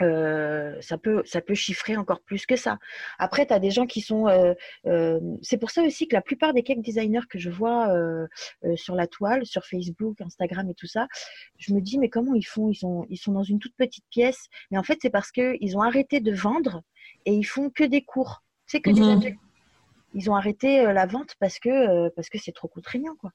euh, 0.00 0.80
ça 0.80 0.96
peut 0.96 1.22
ça 1.24 1.40
peut 1.40 1.54
chiffrer 1.54 1.96
encore 1.96 2.20
plus 2.20 2.46
que 2.46 2.56
ça. 2.56 2.78
Après, 3.18 3.46
tu 3.46 3.52
as 3.52 3.58
des 3.58 3.70
gens 3.70 3.86
qui 3.86 4.00
sont. 4.00 4.28
Euh, 4.28 4.54
euh, 4.86 5.20
c'est 5.42 5.58
pour 5.58 5.70
ça 5.70 5.82
aussi 5.82 6.06
que 6.06 6.14
la 6.14 6.22
plupart 6.22 6.54
des 6.54 6.62
cake 6.62 6.82
designers 6.82 7.26
que 7.28 7.38
je 7.38 7.50
vois 7.50 7.88
sur 8.76 8.94
la 8.94 9.06
toile, 9.06 9.44
sur 9.46 9.64
Facebook, 9.64 10.20
Instagram 10.20 10.68
et 10.70 10.74
tout 10.74 10.86
ça, 10.86 11.08
je 11.58 11.72
me 11.72 11.80
dis 11.80 11.98
mais 11.98 12.08
comment 12.08 12.34
ils 12.34 12.46
font? 12.46 12.70
Ils 12.70 12.76
sont 12.76 13.06
ils 13.10 13.16
sont 13.16 13.32
dans 13.32 13.42
une 13.42 13.58
toute 13.58 13.74
petite 13.76 14.04
pièce, 14.10 14.46
mais 14.70 14.78
en 14.78 14.82
fait 14.82 14.98
c'est 15.02 15.10
parce 15.10 15.32
que 15.32 15.56
ils 15.60 15.76
ont 15.76 15.82
arrêté 15.82 16.20
de 16.20 16.32
vendre 16.32 16.82
et 17.24 17.32
ils 17.32 17.44
font 17.44 17.70
que 17.70 17.84
des 17.84 18.02
cours. 18.02 18.42
C'est 18.66 18.80
que 18.80 18.90
des 18.90 19.02
ateliers. 19.02 19.38
Ils 20.14 20.30
ont 20.30 20.34
arrêté 20.34 20.84
la 20.92 21.06
vente 21.06 21.34
parce 21.38 21.58
que 21.58 22.08
parce 22.10 22.28
que 22.28 22.38
c'est 22.38 22.52
trop 22.52 22.68
contraignant 22.68 23.14
quoi. 23.16 23.32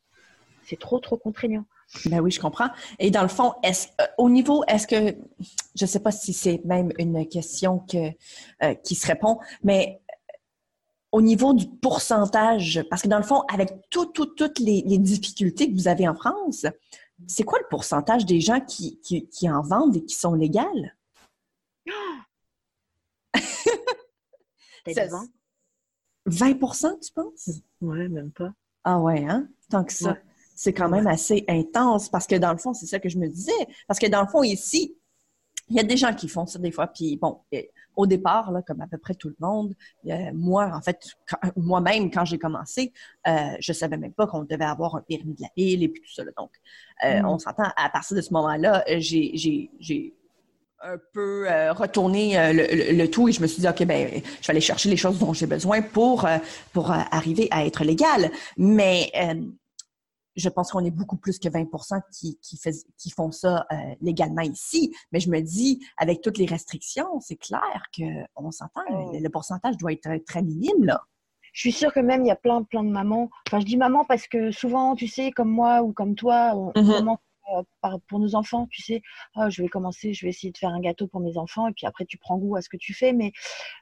C'est 0.66 0.80
trop 0.80 1.00
trop 1.00 1.18
contraignant. 1.18 1.66
Ben 2.06 2.20
oui, 2.20 2.32
je 2.32 2.40
comprends. 2.40 2.70
Et 3.00 3.12
dans 3.12 3.22
le 3.22 3.28
fond, 3.28 3.54
est 3.64 3.94
euh, 4.02 4.06
au 4.18 4.30
niveau, 4.30 4.64
est-ce 4.68 4.88
que, 4.88 5.16
je 5.76 5.84
ne 5.84 5.88
sais 5.88 6.00
pas 6.00 6.12
si 6.12 6.34
c'est 6.34 6.62
même 6.66 6.92
une 6.98 7.28
question 7.28 7.80
que, 7.80 8.10
euh, 8.64 8.74
qui 8.76 8.96
se 8.96 9.06
répond, 9.08 9.40
mais 9.64 10.02
euh, 10.10 10.38
au 11.12 11.22
niveau 11.22 11.54
du 11.54 11.68
pourcentage, 11.68 12.84
parce 12.90 13.04
que 13.04 13.08
dans 13.08 13.18
le 13.18 13.24
fond, 13.24 13.42
avec 13.54 13.70
toutes 13.90 14.60
les, 14.60 14.82
difficultés 14.98 15.70
que 15.70 15.76
vous 15.76 15.88
avez 15.88 16.08
en 16.08 16.16
France, 16.16 16.66
c'est 17.28 17.44
quoi 17.44 17.60
le 17.60 17.68
pourcentage 17.70 18.26
des 18.26 18.42
gens 18.42 18.60
qui, 18.60 19.00
qui, 19.00 19.50
en 19.50 19.62
vendent 19.62 19.96
et 19.96 20.04
qui 20.04 20.16
sont 20.16 20.34
légales? 20.34 20.98
20% 26.28 27.00
tu 27.02 27.14
penses? 27.14 27.50
Ouais, 27.82 28.08
même 28.08 28.32
pas. 28.32 28.52
Ah 28.84 29.00
ouais, 29.00 29.24
hein? 29.24 29.48
Tant 29.70 29.84
que 29.84 29.94
ça 29.94 30.18
c'est 30.56 30.74
quand 30.74 30.90
même 30.90 31.08
assez 31.08 31.46
intense 31.48 32.10
parce 32.10 32.28
que 32.28 32.36
dans 32.36 32.52
le 32.52 32.58
fond, 32.58 32.74
c'est 32.74 32.86
ça 32.86 33.00
que 33.00 33.10
je 33.10 33.18
me 33.18 33.28
disais. 33.28 33.52
Parce 33.88 34.00
que 34.00 34.08
dans 34.08 34.22
le 34.22 34.28
fond, 34.28 34.44
ici, 34.44 34.96
il 35.70 35.78
y 35.78 35.80
a 35.80 35.84
des 35.84 35.98
gens 35.98 36.14
qui 36.14 36.28
font 36.28 36.46
ça 36.46 36.60
des 36.60 36.72
fois. 36.72 36.88
Puis 36.88 37.18
bon, 37.18 37.40
au 37.96 38.06
départ, 38.06 38.52
là, 38.52 38.62
comme 38.62 38.82
à 38.82 38.88
peu 38.88 38.98
près 38.98 39.16
tout 39.16 39.30
le 39.30 39.36
monde, 39.40 39.74
moi, 40.34 40.72
en 40.74 40.82
fait, 40.82 41.00
moi-même, 41.56 42.12
quand 42.12 42.26
j'ai 42.26 42.38
commencé, 42.38 42.92
euh, 43.28 43.56
je 43.60 43.74
savais 43.74 43.98
même 43.98 44.14
pas 44.14 44.28
qu'on 44.28 44.44
devait 44.44 44.66
avoir 44.66 44.96
un 44.96 45.02
permis 45.02 45.34
de 45.34 45.42
la 45.42 45.50
ville 45.56 45.84
et 45.84 45.90
puis 45.90 46.02
tout 46.02 46.14
ça. 46.14 46.24
Donc, 46.38 46.52
euh, 47.06 47.22
mm. 47.22 47.26
on 47.26 47.40
s'entend, 47.40 47.72
à 47.76 47.90
partir 47.90 48.18
de 48.18 48.22
ce 48.22 48.34
moment-là, 48.34 48.84
j'ai 48.98 50.14
un 50.86 50.98
peu 51.14 51.50
euh, 51.50 51.72
retourné 51.72 52.34
le, 52.54 53.06
tout 53.08 53.30
et 53.30 53.32
je 53.32 53.42
me 53.42 53.48
suis 53.48 53.62
dit, 53.62 53.68
OK, 53.68 53.86
ben, 53.86 54.10
je 54.42 54.48
vais 54.48 54.52
aller 54.52 54.62
chercher 54.62 54.90
les 54.90 54.98
choses 54.98 55.18
dont 55.18 55.32
j'ai 55.32 55.48
besoin 55.48 55.82
pour, 55.82 56.28
pour 56.74 56.92
arriver 56.92 57.48
à 57.52 57.66
être 57.66 57.86
légal. 57.86 58.32
Mais 58.58 59.12
je 60.36 60.50
pense 60.50 60.72
qu'on 60.72 60.84
est 60.84 60.92
beaucoup 60.92 61.18
plus 61.18 61.40
que 61.40 61.50
20 61.50 61.66
qui, 62.12 62.38
qui, 62.42 62.60
qui 62.98 63.10
font 63.12 63.32
ça 63.32 63.66
euh, 63.72 63.76
légalement 64.02 64.42
ici. 64.42 64.94
Mais 65.12 65.20
je 65.20 65.30
me 65.30 65.42
dis, 65.42 65.86
avec 65.98 66.22
toutes 66.22 66.38
les 66.38 66.46
restrictions, 66.46 67.20
c'est 67.20 67.36
clair 67.36 67.84
qu'on 67.96 68.52
s'entend. 68.52 68.82
Oh. 68.90 69.12
Le, 69.14 69.30
pourcentage 69.30 69.78
doit 69.78 69.94
être 69.94 70.10
très 70.26 70.42
minime, 70.42 70.84
là. 70.84 71.02
Je 71.54 71.60
suis 71.62 71.72
sûre 71.72 71.94
que 71.94 72.00
même 72.00 72.24
il 72.24 72.28
y 72.28 72.32
a 72.32 72.36
plein, 72.36 72.64
plein 72.64 72.84
de 72.84 72.90
mamans. 72.90 73.30
Enfin, 73.48 73.60
je 73.60 73.66
dis 73.66 73.78
maman 73.78 74.06
parce 74.06 74.28
que 74.28 74.50
souvent, 74.52 74.96
tu 74.96 75.08
sais, 75.08 75.32
comme 75.32 75.52
moi 75.52 75.84
ou 75.84 75.94
comme 75.94 76.16
toi, 76.16 76.54
on, 76.56 76.72
mm-hmm. 76.72 77.18
euh, 77.56 77.98
pour 78.08 78.20
nos 78.20 78.34
enfants, 78.34 78.68
tu 78.72 78.82
sais, 78.82 79.04
oh, 79.36 79.50
je 79.50 79.62
vais 79.62 79.70
commencer, 79.70 80.16
je 80.16 80.26
vais 80.26 80.32
essayer 80.32 80.52
de 80.52 80.58
faire 80.58 80.72
un 80.72 80.80
gâteau 80.80 81.08
pour 81.08 81.20
mes 81.20 81.38
enfants, 81.38 81.68
et 81.68 81.74
puis 81.74 81.86
après 81.86 82.06
tu 82.06 82.18
prends 82.18 82.40
goût 82.40 82.56
à 82.56 82.64
ce 82.64 82.70
que 82.70 82.78
tu 82.78 82.96
fais. 82.96 83.14
Mais 83.14 83.32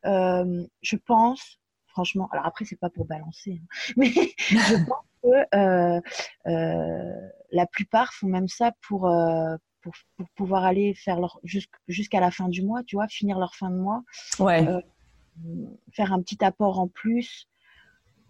euh, 0.05 0.65
je 0.81 0.97
pense, 0.97 1.60
franchement, 1.91 2.27
alors 2.31 2.45
après 2.45 2.65
c'est 2.65 2.79
pas 2.79 2.89
pour 2.89 3.05
balancer, 3.05 3.61
hein, 3.61 3.93
mais 3.97 4.09
je 4.09 4.85
pense 4.87 5.05
euh, 5.53 6.01
euh, 6.47 7.29
la 7.51 7.65
plupart 7.67 8.13
font 8.13 8.27
même 8.27 8.47
ça 8.47 8.71
pour, 8.87 9.07
euh, 9.07 9.55
pour, 9.81 9.93
pouvoir 10.35 10.63
aller 10.63 10.93
faire 10.93 11.19
leur 11.19 11.39
jusqu'à 11.87 12.19
la 12.19 12.31
fin 12.31 12.49
du 12.49 12.63
mois, 12.63 12.83
tu 12.83 12.95
vois, 12.95 13.07
finir 13.07 13.37
leur 13.37 13.55
fin 13.55 13.69
de 13.69 13.77
mois. 13.77 14.03
Ouais. 14.39 14.65
faire 15.93 16.13
un 16.13 16.21
petit 16.21 16.43
apport 16.43 16.79
en 16.79 16.87
plus. 16.87 17.47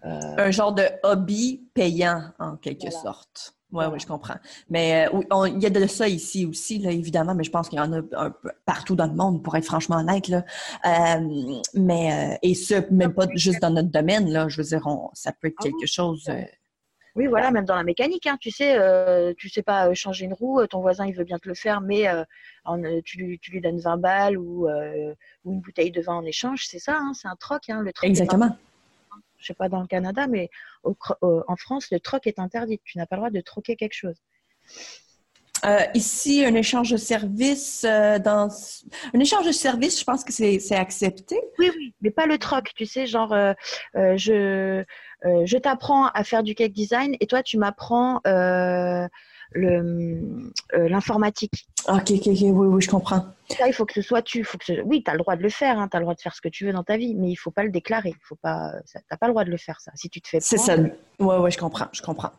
Un 0.04 0.50
genre 0.50 0.74
de 0.74 0.84
hobby 1.04 1.64
payant, 1.74 2.32
en 2.40 2.58
quelque 2.58 2.90
sorte. 2.90 3.56
Oui, 3.72 3.86
oui, 3.92 4.00
je 4.00 4.08
comprends. 4.08 4.36
Mais 4.70 5.08
il 5.12 5.62
y 5.62 5.66
a 5.66 5.70
de 5.70 5.88
ça 5.88 6.08
ici 6.08 6.46
aussi, 6.46 6.80
là, 6.80 6.92
évidemment, 6.92 7.36
mais 7.36 7.44
je 7.44 7.52
pense 7.52 7.70
qu'il 7.70 7.78
y 7.78 7.82
en 7.82 7.94
a 7.94 7.98
un 7.98 8.32
peu 8.32 8.52
partout 8.66 8.96
dans 8.96 9.08
le 9.08 9.14
monde, 9.14 9.44
pour 9.44 9.56
être 9.56 9.66
franchement 9.66 9.98
honnête. 9.98 10.28
Là. 10.28 10.44
mais, 11.74 12.40
et 12.42 12.54
ce, 12.54 12.92
même 12.92 13.14
pas 13.14 13.28
juste 13.36 13.62
dans 13.62 13.72
notre 13.72 13.90
domaine, 13.90 14.30
là, 14.30 14.48
je 14.50 14.58
veux 14.58 14.68
dire, 14.68 14.84
ça 15.14 15.32
peut 15.32 15.48
être 15.48 15.56
ah 15.60 15.64
quelque 15.64 15.88
chose 15.88 16.30
oui, 17.16 17.28
voilà, 17.28 17.52
même 17.52 17.66
dans 17.66 17.76
la 17.76 17.84
mécanique, 17.84 18.26
hein, 18.26 18.38
tu 18.40 18.52
sais, 18.52 18.78
euh, 18.80 19.34
tu 19.38 19.50
sais 19.50 19.64
pas 19.64 19.90
euh, 19.90 19.94
changer 19.94 20.26
une 20.26 20.34
roue, 20.34 20.66
ton 20.68 20.80
voisin 20.80 21.06
il 21.06 21.14
veut 21.14 21.26
bien 21.26 21.40
te 21.40 21.48
le 21.50 21.56
faire, 21.56 21.82
mais 21.82 22.08
euh, 22.08 22.24
tu, 23.04 23.18
lui, 23.18 23.38
tu, 23.40 23.52
lui, 23.52 23.60
donnes 23.60 23.80
20 23.80 23.98
balles 23.98 24.38
ou, 24.38 24.70
ou, 24.70 25.52
une 25.52 25.60
bouteille 25.60 25.92
de 25.92 26.02
vin 26.02 26.16
en 26.16 26.26
échange, 26.26 26.66
c'est 26.68 26.80
ça, 26.80 26.98
hein, 26.98 27.12
c'est 27.14 27.28
un 27.28 27.36
troc. 27.36 27.70
Hein, 27.70 27.82
le 27.82 27.92
troc 27.92 28.08
Exactement. 28.08 28.56
Je 29.38 29.48
sais 29.48 29.54
pas 29.54 29.68
dans 29.68 29.82
le 29.82 29.88
Canada, 29.88 30.28
mais 30.28 30.50
en 30.84 31.56
France, 31.56 31.88
le 31.92 32.00
troc 32.00 32.28
est 32.28 32.40
interdit. 32.40 32.80
Tu 32.84 32.98
n'as 32.98 33.06
pas 33.06 33.16
le 33.16 33.22
droit 33.22 33.30
de 33.30 33.42
troquer 33.42 33.76
quelque 33.76 33.94
chose. 33.94 34.22
Euh, 35.64 35.80
ici, 35.94 36.44
un 36.44 36.56
échange 36.56 36.90
de 36.90 36.98
services 36.98 37.86
euh, 37.88 38.18
dans 38.18 38.50
un 39.14 39.20
échange 39.20 39.46
de 39.46 39.52
services, 39.52 40.00
je 40.00 40.04
pense 40.04 40.24
que 40.24 40.34
c'est 40.34 40.76
accepté. 40.76 41.40
Oui, 41.60 41.70
oui, 41.76 41.94
mais 42.02 42.10
pas 42.10 42.26
le 42.26 42.40
troc, 42.40 42.72
tu 42.76 42.88
sais, 42.88 43.06
genre 43.06 43.32
euh, 43.34 43.54
je 43.94 44.84
je 45.24 45.58
t'apprends 45.58 46.08
à 46.08 46.24
faire 46.24 46.42
du 46.42 46.56
cake 46.56 46.74
design 46.74 47.16
et 47.20 47.28
toi 47.28 47.44
tu 47.44 47.60
m'apprends 47.60 48.22
l'informatique. 49.54 51.68
ok, 51.88 52.12
ok, 52.12 52.28
ok, 52.28 52.28
oui, 52.28 52.52
oui, 52.52 52.82
je 52.82 52.90
comprends. 52.90 53.26
Ça, 53.50 53.68
il 53.68 53.74
faut 53.74 53.86
que 53.86 53.94
ce 53.94 54.02
soit 54.02 54.22
tu. 54.22 54.44
Faut 54.44 54.58
que 54.58 54.82
Oui, 54.84 55.04
tu 55.04 55.12
as 55.12 55.14
le 55.14 55.20
droit 55.20 55.36
de 55.36 55.44
le 55.44 55.50
faire, 55.50 55.80
hein, 55.80 55.88
tu 55.90 55.98
as 55.98 56.00
le 56.00 56.06
droit 56.06 56.16
de 56.16 56.22
faire 56.22 56.34
ce 56.34 56.42
que 56.42 56.50
tu 56.50 56.66
veux 56.66 56.74
dans 56.74 56.84
ta 56.84 56.98
vie, 56.98 57.16
mais 57.16 57.30
il 57.30 57.36
faut 57.36 57.52
pas 57.52 57.64
le 57.64 57.72
déclarer. 57.72 58.14
Tu 58.28 58.36
n'as 58.44 59.18
pas 59.20 59.28
le 59.28 59.34
droit 59.34 59.44
de 59.44 59.52
le 59.52 59.58
faire, 59.58 59.80
ça. 59.82 59.92
Si 59.96 60.10
tu 60.10 60.22
te 60.22 60.28
fais 60.28 60.40
C'est 60.40 60.58
ça. 60.58 60.76
Oui, 60.78 60.90
oui, 61.20 61.52
je 61.52 61.58
comprends, 61.58 61.88
je 61.92 62.02
comprends. 62.02 62.32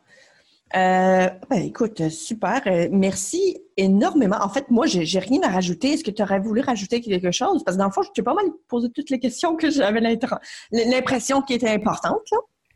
Euh, 0.75 1.29
ben, 1.51 1.63
écoute, 1.63 2.09
super. 2.09 2.63
Euh, 2.67 2.89
merci 2.91 3.59
énormément. 3.77 4.39
En 4.41 4.49
fait, 4.49 4.71
moi, 4.71 4.87
j'ai 4.87 5.19
rien 5.19 5.43
à 5.43 5.49
rajouter. 5.49 5.93
Est-ce 5.93 6.05
que 6.05 6.11
tu 6.11 6.23
aurais 6.23 6.41
voulu 6.41 6.63
rajouter 6.63 7.01
quelque 7.01 7.31
chose? 7.31 7.63
Parce 7.63 7.77
que 7.77 7.81
dans 7.81 7.89
le 7.89 7.93
fond, 7.93 8.03
je 8.03 8.11
t'ai 8.13 8.23
pas 8.23 8.35
mal 8.35 8.47
posé 8.69 8.91
toutes 8.91 9.11
les 9.11 9.19
questions 9.19 9.57
que 9.57 9.71
j'avais 9.71 10.01
l'impression 10.73 11.43
qui 11.43 11.55
étaient 11.55 11.69
importantes. 11.69 12.31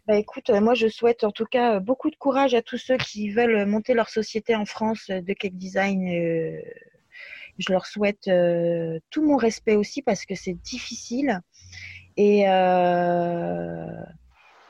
Ben, 0.07 0.15
écoute, 0.17 0.51
moi, 0.51 0.75
je 0.75 0.89
souhaite 0.89 1.25
en 1.25 1.33
tout 1.33 1.47
cas 1.47 1.81
beaucoup 1.81 2.11
de 2.11 2.17
courage 2.17 2.55
à 2.55 2.63
tous 2.63 2.79
ceux 2.79 2.97
qui 2.97 3.31
veulent 3.31 3.67
monter 3.67 3.93
leur 3.95 4.09
société 4.09 4.55
en 4.55 4.65
France 4.65 5.09
de 5.09 5.33
cake 5.33 5.57
design. 5.57 6.09
Euh, 6.09 6.61
je 7.59 7.73
leur 7.73 7.87
souhaite 7.87 8.31
tout 9.11 9.25
mon 9.25 9.37
respect 9.37 9.77
aussi 9.77 10.03
parce 10.03 10.25
que 10.27 10.35
c'est 10.35 10.55
difficile. 10.55 11.41
Et 12.17 12.47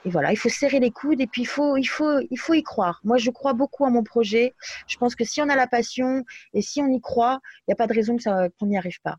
et 0.07 0.11
voilà, 0.11 0.31
il 0.31 0.37
faut 0.37 0.49
serrer 0.49 0.79
les 0.79 0.93
coudes 0.93 1.21
et 1.21 1.27
puis 1.27 1.43
il 1.43 1.47
faut, 1.47 1.77
il 1.77 1.85
faut, 1.85 2.21
il 2.31 2.39
faut 2.39 2.55
y 2.55 2.63
croire. 2.63 3.01
Moi, 3.03 3.19
je 3.19 3.29
crois 3.31 3.55
beaucoup 3.55 3.85
à 3.85 3.91
mon 3.91 4.05
projet. 4.05 4.55
Je 4.87 4.97
pense 4.99 5.17
que 5.17 5.25
si 5.25 5.43
on 5.43 5.49
a 5.49 5.57
la 5.57 5.67
passion 5.67 6.25
et 6.55 6.63
si 6.63 6.81
on 6.81 6.87
y 6.87 7.01
croit, 7.01 7.41
il 7.63 7.71
n'y 7.71 7.73
a 7.73 7.77
pas 7.77 7.89
de 7.89 7.93
raison 7.93 8.17
qu'on 8.17 8.67
n'y 8.67 8.79
arrive 8.79 9.01
pas. 9.03 9.17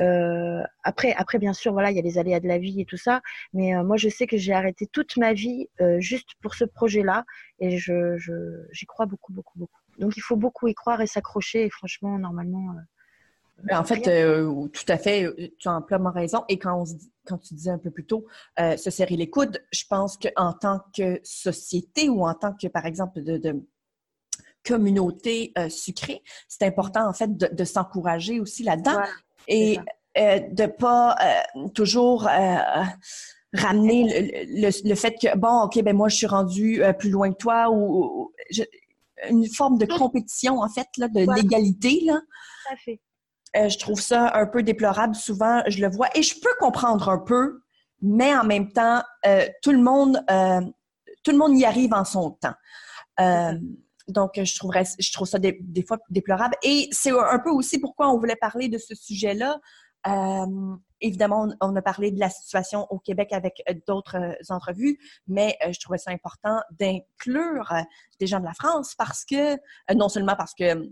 Euh, 0.00 0.62
après, 0.82 1.14
après, 1.14 1.38
bien 1.38 1.52
sûr, 1.52 1.72
voilà, 1.72 1.90
il 1.90 1.96
y 1.96 1.98
a 1.98 2.02
les 2.02 2.18
aléas 2.18 2.40
de 2.40 2.48
la 2.48 2.58
vie 2.58 2.80
et 2.80 2.84
tout 2.84 2.96
ça. 2.96 3.20
Mais 3.52 3.74
euh, 3.74 3.84
moi, 3.84 3.96
je 3.96 4.08
sais 4.08 4.26
que 4.26 4.36
j'ai 4.36 4.52
arrêté 4.52 4.86
toute 4.86 5.16
ma 5.16 5.32
vie 5.32 5.68
euh, 5.80 6.00
juste 6.00 6.30
pour 6.42 6.54
ce 6.54 6.64
projet-là, 6.64 7.24
et 7.58 7.78
je, 7.78 8.16
j'y 8.72 8.86
crois 8.86 9.06
beaucoup, 9.06 9.32
beaucoup, 9.32 9.58
beaucoup. 9.58 9.80
Donc, 9.98 10.16
il 10.16 10.20
faut 10.20 10.36
beaucoup 10.36 10.68
y 10.68 10.74
croire 10.74 11.00
et 11.00 11.06
s'accrocher. 11.06 11.64
Et 11.64 11.70
franchement, 11.70 12.18
normalement, 12.18 12.74
en 13.70 13.84
fait, 13.84 14.02
tout 14.02 14.84
à 14.88 14.98
fait, 14.98 15.34
tu 15.58 15.68
as 15.68 15.72
amplement 15.72 16.10
raison. 16.10 16.44
Et 16.48 16.58
quand, 16.58 16.84
quand 17.24 17.38
tu 17.38 17.54
disais 17.54 17.70
un 17.70 17.78
peu 17.78 17.90
plus 17.90 18.04
tôt, 18.04 18.26
se 18.58 18.90
serrer 18.90 19.16
les 19.16 19.30
coudes, 19.30 19.64
je 19.72 19.84
pense 19.88 20.18
qu'en 20.18 20.52
tant 20.52 20.80
que 20.94 21.18
société 21.24 22.10
ou 22.10 22.26
en 22.26 22.34
tant 22.34 22.52
que, 22.52 22.68
par 22.68 22.84
exemple, 22.84 23.22
de, 23.22 23.66
communauté 24.66 25.54
sucrée, 25.70 26.22
c'est 26.46 26.64
important, 26.64 27.08
en 27.08 27.14
fait, 27.14 27.34
de, 27.34 27.64
s'encourager 27.64 28.38
aussi 28.38 28.64
là-dedans 28.64 29.00
et 29.48 29.78
de 30.16 30.62
ne 30.62 30.66
pas 30.66 31.16
toujours 31.74 32.28
ramener 33.52 34.46
le, 34.48 34.94
fait 34.94 35.12
que, 35.20 35.36
bon, 35.36 35.62
OK, 35.62 35.82
ben 35.82 35.96
moi, 35.96 36.08
je 36.08 36.16
suis 36.16 36.26
rendu 36.26 36.82
plus 36.98 37.10
loin 37.10 37.32
que 37.32 37.38
toi 37.38 37.70
ou, 37.70 38.32
une 39.28 39.48
forme 39.48 39.78
de 39.78 39.86
compétition, 39.86 40.60
en 40.60 40.68
fait, 40.68 40.88
là, 40.98 41.08
de 41.08 41.20
l'égalité. 41.34 42.02
Là. 42.04 42.20
Tout 42.20 42.74
à 42.74 42.76
fait. 42.76 43.00
Euh, 43.56 43.68
je 43.68 43.78
trouve 43.78 44.00
ça 44.00 44.32
un 44.34 44.46
peu 44.46 44.62
déplorable. 44.62 45.14
Souvent, 45.14 45.62
je 45.66 45.80
le 45.80 45.90
vois 45.90 46.08
et 46.14 46.22
je 46.22 46.34
peux 46.40 46.54
comprendre 46.58 47.08
un 47.08 47.18
peu, 47.18 47.60
mais 48.02 48.36
en 48.36 48.44
même 48.44 48.72
temps, 48.72 49.02
euh, 49.24 49.46
tout 49.62 49.72
le 49.72 49.80
monde, 49.80 50.22
euh, 50.30 50.60
tout 51.22 51.30
le 51.30 51.38
monde 51.38 51.56
y 51.56 51.64
arrive 51.64 51.94
en 51.94 52.04
son 52.04 52.32
temps. 52.32 52.54
Donc, 54.08 54.32
je 54.42 54.56
trouverais, 54.56 54.84
je 54.98 55.12
trouve 55.12 55.26
ça 55.26 55.38
des, 55.38 55.58
fois 55.86 55.98
déplorable. 56.10 56.54
Et 56.62 56.88
c'est 56.92 57.10
un 57.10 57.38
peu 57.38 57.50
aussi 57.50 57.78
pourquoi 57.78 58.08
on 58.10 58.18
voulait 58.18 58.36
parler 58.36 58.68
de 58.68 58.78
ce 58.78 58.94
sujet-là. 58.94 59.58
évidemment, 61.00 61.48
on, 61.60 61.76
a 61.76 61.82
parlé 61.82 62.10
de 62.10 62.20
la 62.20 62.30
situation 62.30 62.86
au 62.90 62.98
Québec 62.98 63.32
avec 63.32 63.62
d'autres 63.86 64.36
entrevues, 64.48 64.98
mais 65.26 65.56
je 65.68 65.78
trouvais 65.80 65.98
ça 65.98 66.10
important 66.12 66.60
d'inclure 66.78 67.72
des 68.20 68.26
gens 68.26 68.40
de 68.40 68.44
la 68.44 68.54
France 68.54 68.94
parce 68.96 69.24
que, 69.24 69.56
non 69.94 70.08
seulement 70.08 70.36
parce 70.36 70.54
que 70.54 70.88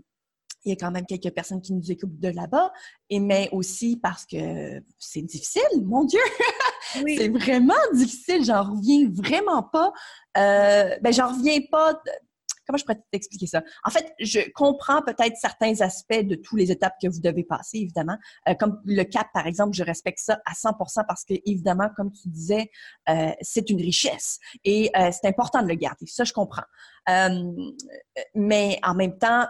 il 0.65 0.69
y 0.69 0.71
a 0.73 0.75
quand 0.75 0.91
même 0.91 1.05
quelques 1.05 1.31
personnes 1.33 1.61
qui 1.61 1.73
nous 1.73 1.91
écoutent 1.91 2.19
de 2.19 2.29
là-bas, 2.29 2.73
et 3.09 3.19
mais 3.19 3.49
aussi 3.51 3.97
parce 3.97 4.25
que 4.25 4.83
c'est 4.97 5.21
difficile, 5.21 5.61
mon 5.83 6.03
Dieu! 6.03 6.19
c'est 6.91 7.29
vraiment 7.29 7.73
difficile, 7.93 8.43
j'en 8.43 8.63
reviens 8.63 9.07
vraiment 9.11 9.63
pas. 9.63 9.93
Euh, 10.37 10.97
ben, 11.01 11.13
j'en 11.13 11.29
reviens 11.29 11.59
pas. 11.71 12.01
Comment 12.65 12.77
je 12.77 12.85
pourrais 12.85 13.01
t'expliquer 13.11 13.47
ça? 13.47 13.63
En 13.83 13.89
fait, 13.89 14.13
je 14.19 14.39
comprends 14.53 15.01
peut-être 15.01 15.37
certains 15.37 15.81
aspects 15.81 16.21
de 16.21 16.35
toutes 16.35 16.59
les 16.59 16.71
étapes 16.71 16.95
que 17.01 17.07
vous 17.07 17.19
devez 17.19 17.43
passer, 17.43 17.79
évidemment. 17.79 18.17
Euh, 18.47 18.53
comme 18.55 18.81
le 18.85 19.03
cap, 19.03 19.27
par 19.33 19.47
exemple, 19.47 19.75
je 19.75 19.83
respecte 19.83 20.19
ça 20.19 20.39
à 20.45 20.53
100% 20.53 21.05
parce 21.07 21.23
que, 21.23 21.33
évidemment, 21.45 21.89
comme 21.95 22.11
tu 22.11 22.29
disais, 22.29 22.69
euh, 23.09 23.31
c'est 23.41 23.69
une 23.69 23.81
richesse 23.81 24.39
et 24.63 24.89
euh, 24.97 25.11
c'est 25.11 25.27
important 25.27 25.61
de 25.61 25.67
le 25.67 25.75
garder. 25.75 26.05
Ça, 26.07 26.23
je 26.23 26.33
comprends. 26.33 26.63
mais 28.35 28.79
en 28.83 28.95
même 28.95 29.17
temps, 29.17 29.47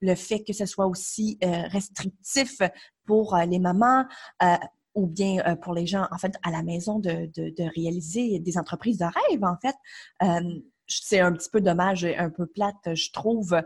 le 0.00 0.14
fait 0.14 0.44
que 0.44 0.52
ce 0.52 0.66
soit 0.66 0.86
aussi 0.86 1.38
euh, 1.44 1.62
restrictif 1.68 2.58
pour 3.06 3.34
euh, 3.34 3.44
les 3.44 3.58
mamans 3.58 4.04
euh, 4.42 4.56
ou 4.94 5.06
bien 5.06 5.56
pour 5.62 5.74
les 5.74 5.86
gens, 5.86 6.08
en 6.10 6.18
fait, 6.18 6.34
à 6.42 6.50
la 6.50 6.64
maison 6.64 6.98
de, 6.98 7.30
réaliser 7.76 8.40
des 8.40 8.58
entreprises 8.58 8.98
de 8.98 9.04
rêve, 9.04 9.44
en 9.44 9.56
fait. 9.62 9.76
C'est 10.88 11.20
un 11.20 11.32
petit 11.32 11.50
peu 11.50 11.60
dommage 11.60 12.04
et 12.04 12.16
un 12.16 12.30
peu 12.30 12.46
plate, 12.46 12.94
je 12.94 13.10
trouve, 13.12 13.60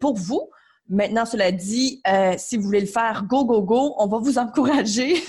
pour 0.00 0.16
vous. 0.16 0.50
Maintenant, 0.88 1.24
cela 1.24 1.52
dit, 1.52 2.02
si 2.38 2.56
vous 2.56 2.64
voulez 2.64 2.80
le 2.80 2.86
faire, 2.86 3.24
go, 3.28 3.44
go, 3.44 3.62
go, 3.62 3.94
on 3.98 4.06
va 4.06 4.18
vous 4.18 4.38
encourager. 4.38 5.16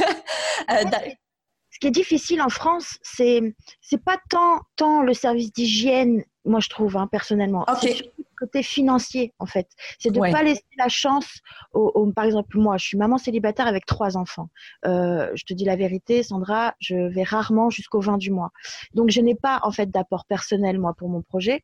Ce 1.74 1.80
qui 1.80 1.88
est 1.88 1.92
difficile 1.92 2.42
en 2.42 2.50
France, 2.50 2.98
c'est 3.02 3.42
c'est 3.82 4.04
pas 4.04 4.18
tant 4.30 4.60
tant 4.76 5.02
le 5.02 5.14
service 5.14 5.52
d'hygiène, 5.52 6.24
moi 6.46 6.60
je 6.60 6.70
trouve 6.70 6.98
hein, 6.98 7.08
personnellement. 7.08 7.66
Okay 7.68 8.12
côté 8.44 8.64
financier, 8.64 9.34
en 9.40 9.46
fait. 9.46 9.70
C'est 10.00 10.12
de 10.12 10.20
ne 10.20 10.32
pas 10.32 10.44
laisser 10.44 10.66
la 10.78 10.90
chance, 10.90 11.40
au, 11.74 12.12
par 12.12 12.26
exemple, 12.26 12.58
moi, 12.58 12.78
je 12.78 12.86
suis 12.86 12.98
maman 12.98 13.18
célibataire 13.18 13.68
avec 13.68 13.86
trois 13.86 14.18
enfants. 14.18 14.50
Euh, 14.86 15.32
je 15.34 15.46
te 15.46 15.54
dis 15.54 15.64
la 15.64 15.78
vérité, 15.78 16.24
Sandra, 16.24 16.76
je 16.80 16.96
vais 16.96 17.24
rarement 17.24 17.70
jusqu'au 17.70 18.02
20 18.02 18.18
du 18.18 18.32
mois. 18.32 18.52
Donc, 18.94 19.10
je 19.10 19.22
n'ai 19.22 19.36
pas, 19.36 19.60
en 19.64 19.72
fait, 19.72 19.90
d'apport 19.90 20.26
personnel, 20.26 20.78
moi, 20.78 20.94
pour 20.94 21.10
mon 21.10 21.22
projet. 21.22 21.64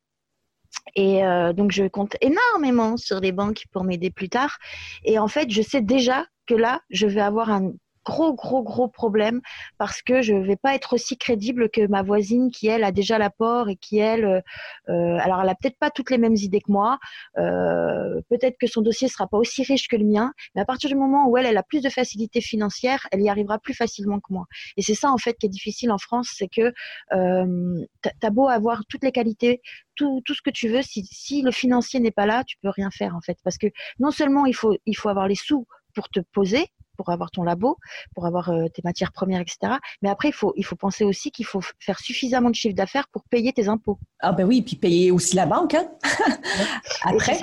Et 0.95 1.25
euh, 1.25 1.51
donc, 1.51 1.71
je 1.71 1.85
compte 1.87 2.15
énormément 2.21 2.95
sur 2.95 3.19
les 3.19 3.33
banques 3.33 3.63
pour 3.71 3.83
m'aider 3.83 4.11
plus 4.11 4.29
tard. 4.29 4.57
Et 5.03 5.19
en 5.19 5.27
fait, 5.27 5.49
je 5.49 5.61
sais 5.61 5.81
déjà 5.81 6.25
que 6.45 6.53
là, 6.53 6.81
je 6.89 7.07
vais 7.07 7.21
avoir 7.21 7.49
un 7.49 7.73
gros, 8.05 8.33
gros, 8.33 8.63
gros 8.63 8.87
problème 8.87 9.41
parce 9.77 10.01
que 10.01 10.21
je 10.21 10.33
ne 10.33 10.45
vais 10.45 10.55
pas 10.55 10.75
être 10.75 10.93
aussi 10.93 11.17
crédible 11.17 11.69
que 11.69 11.87
ma 11.87 12.01
voisine 12.01 12.51
qui, 12.51 12.67
elle, 12.67 12.83
a 12.83 12.91
déjà 12.91 13.17
l'apport 13.17 13.69
et 13.69 13.75
qui, 13.75 13.97
elle, 13.97 14.25
euh, 14.25 14.41
euh, 14.89 15.17
alors 15.19 15.41
elle 15.41 15.49
a 15.49 15.55
peut-être 15.55 15.77
pas 15.77 15.89
toutes 15.89 16.09
les 16.09 16.17
mêmes 16.17 16.35
idées 16.35 16.61
que 16.61 16.71
moi, 16.71 16.99
euh, 17.37 18.21
peut-être 18.29 18.57
que 18.59 18.67
son 18.67 18.81
dossier 18.81 19.07
sera 19.07 19.27
pas 19.27 19.37
aussi 19.37 19.63
riche 19.63 19.87
que 19.87 19.95
le 19.95 20.05
mien, 20.05 20.33
mais 20.55 20.61
à 20.61 20.65
partir 20.65 20.89
du 20.89 20.95
moment 20.95 21.27
où 21.27 21.37
elle, 21.37 21.45
elle 21.45 21.57
a 21.57 21.63
plus 21.63 21.81
de 21.81 21.89
facilité 21.89 22.41
financière, 22.41 23.07
elle 23.11 23.21
y 23.21 23.29
arrivera 23.29 23.59
plus 23.59 23.73
facilement 23.73 24.19
que 24.19 24.33
moi. 24.33 24.45
Et 24.77 24.81
c'est 24.81 24.95
ça, 24.95 25.11
en 25.11 25.17
fait, 25.17 25.33
qui 25.33 25.45
est 25.45 25.49
difficile 25.49 25.91
en 25.91 25.97
France, 25.97 26.29
c'est 26.35 26.47
que 26.47 26.73
euh, 27.13 27.85
tu 28.03 28.09
as 28.25 28.29
beau 28.29 28.47
avoir 28.47 28.83
toutes 28.87 29.03
les 29.03 29.11
qualités, 29.11 29.61
tout, 29.95 30.21
tout, 30.25 30.33
ce 30.33 30.41
que 30.41 30.49
tu 30.49 30.69
veux, 30.69 30.81
si, 30.81 31.05
si 31.11 31.41
le 31.41 31.51
financier 31.51 31.99
n'est 31.99 32.11
pas 32.11 32.25
là, 32.25 32.43
tu 32.45 32.57
peux 32.61 32.69
rien 32.69 32.89
faire, 32.91 33.15
en 33.15 33.21
fait. 33.21 33.37
Parce 33.43 33.57
que 33.57 33.67
non 33.99 34.11
seulement 34.11 34.45
il 34.45 34.55
faut, 34.55 34.75
il 34.85 34.95
faut 34.95 35.09
avoir 35.09 35.27
les 35.27 35.35
sous 35.35 35.67
pour 35.93 36.09
te 36.09 36.19
poser, 36.31 36.67
pour 36.99 37.11
avoir 37.11 37.31
ton 37.31 37.43
labo, 37.43 37.77
pour 38.13 38.25
avoir 38.25 38.49
euh, 38.49 38.67
tes 38.67 38.81
matières 38.83 39.13
premières, 39.13 39.39
etc. 39.39 39.75
Mais 40.01 40.09
après, 40.09 40.27
il 40.27 40.33
faut, 40.33 40.51
il 40.57 40.65
faut 40.65 40.75
penser 40.75 41.05
aussi 41.05 41.31
qu'il 41.31 41.45
faut 41.45 41.61
faire 41.79 41.97
suffisamment 41.97 42.49
de 42.49 42.55
chiffre 42.55 42.75
d'affaires 42.75 43.07
pour 43.07 43.23
payer 43.23 43.53
tes 43.53 43.69
impôts. 43.69 43.97
Ah 44.19 44.33
ben 44.33 44.45
oui, 44.45 44.61
puis 44.61 44.75
payer 44.75 45.09
aussi 45.09 45.37
la 45.37 45.45
banque. 45.45 45.75
Hein? 45.75 45.89
après, 47.03 47.39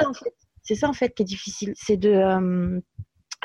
c'est 0.63 0.75
ça, 0.75 0.91
en 0.91 0.93
fait 0.93 1.15
qui 1.15 1.23
est 1.23 1.27
difficile, 1.27 1.73
c'est 1.75 1.97
de 1.97 2.11
euh, 2.11 2.81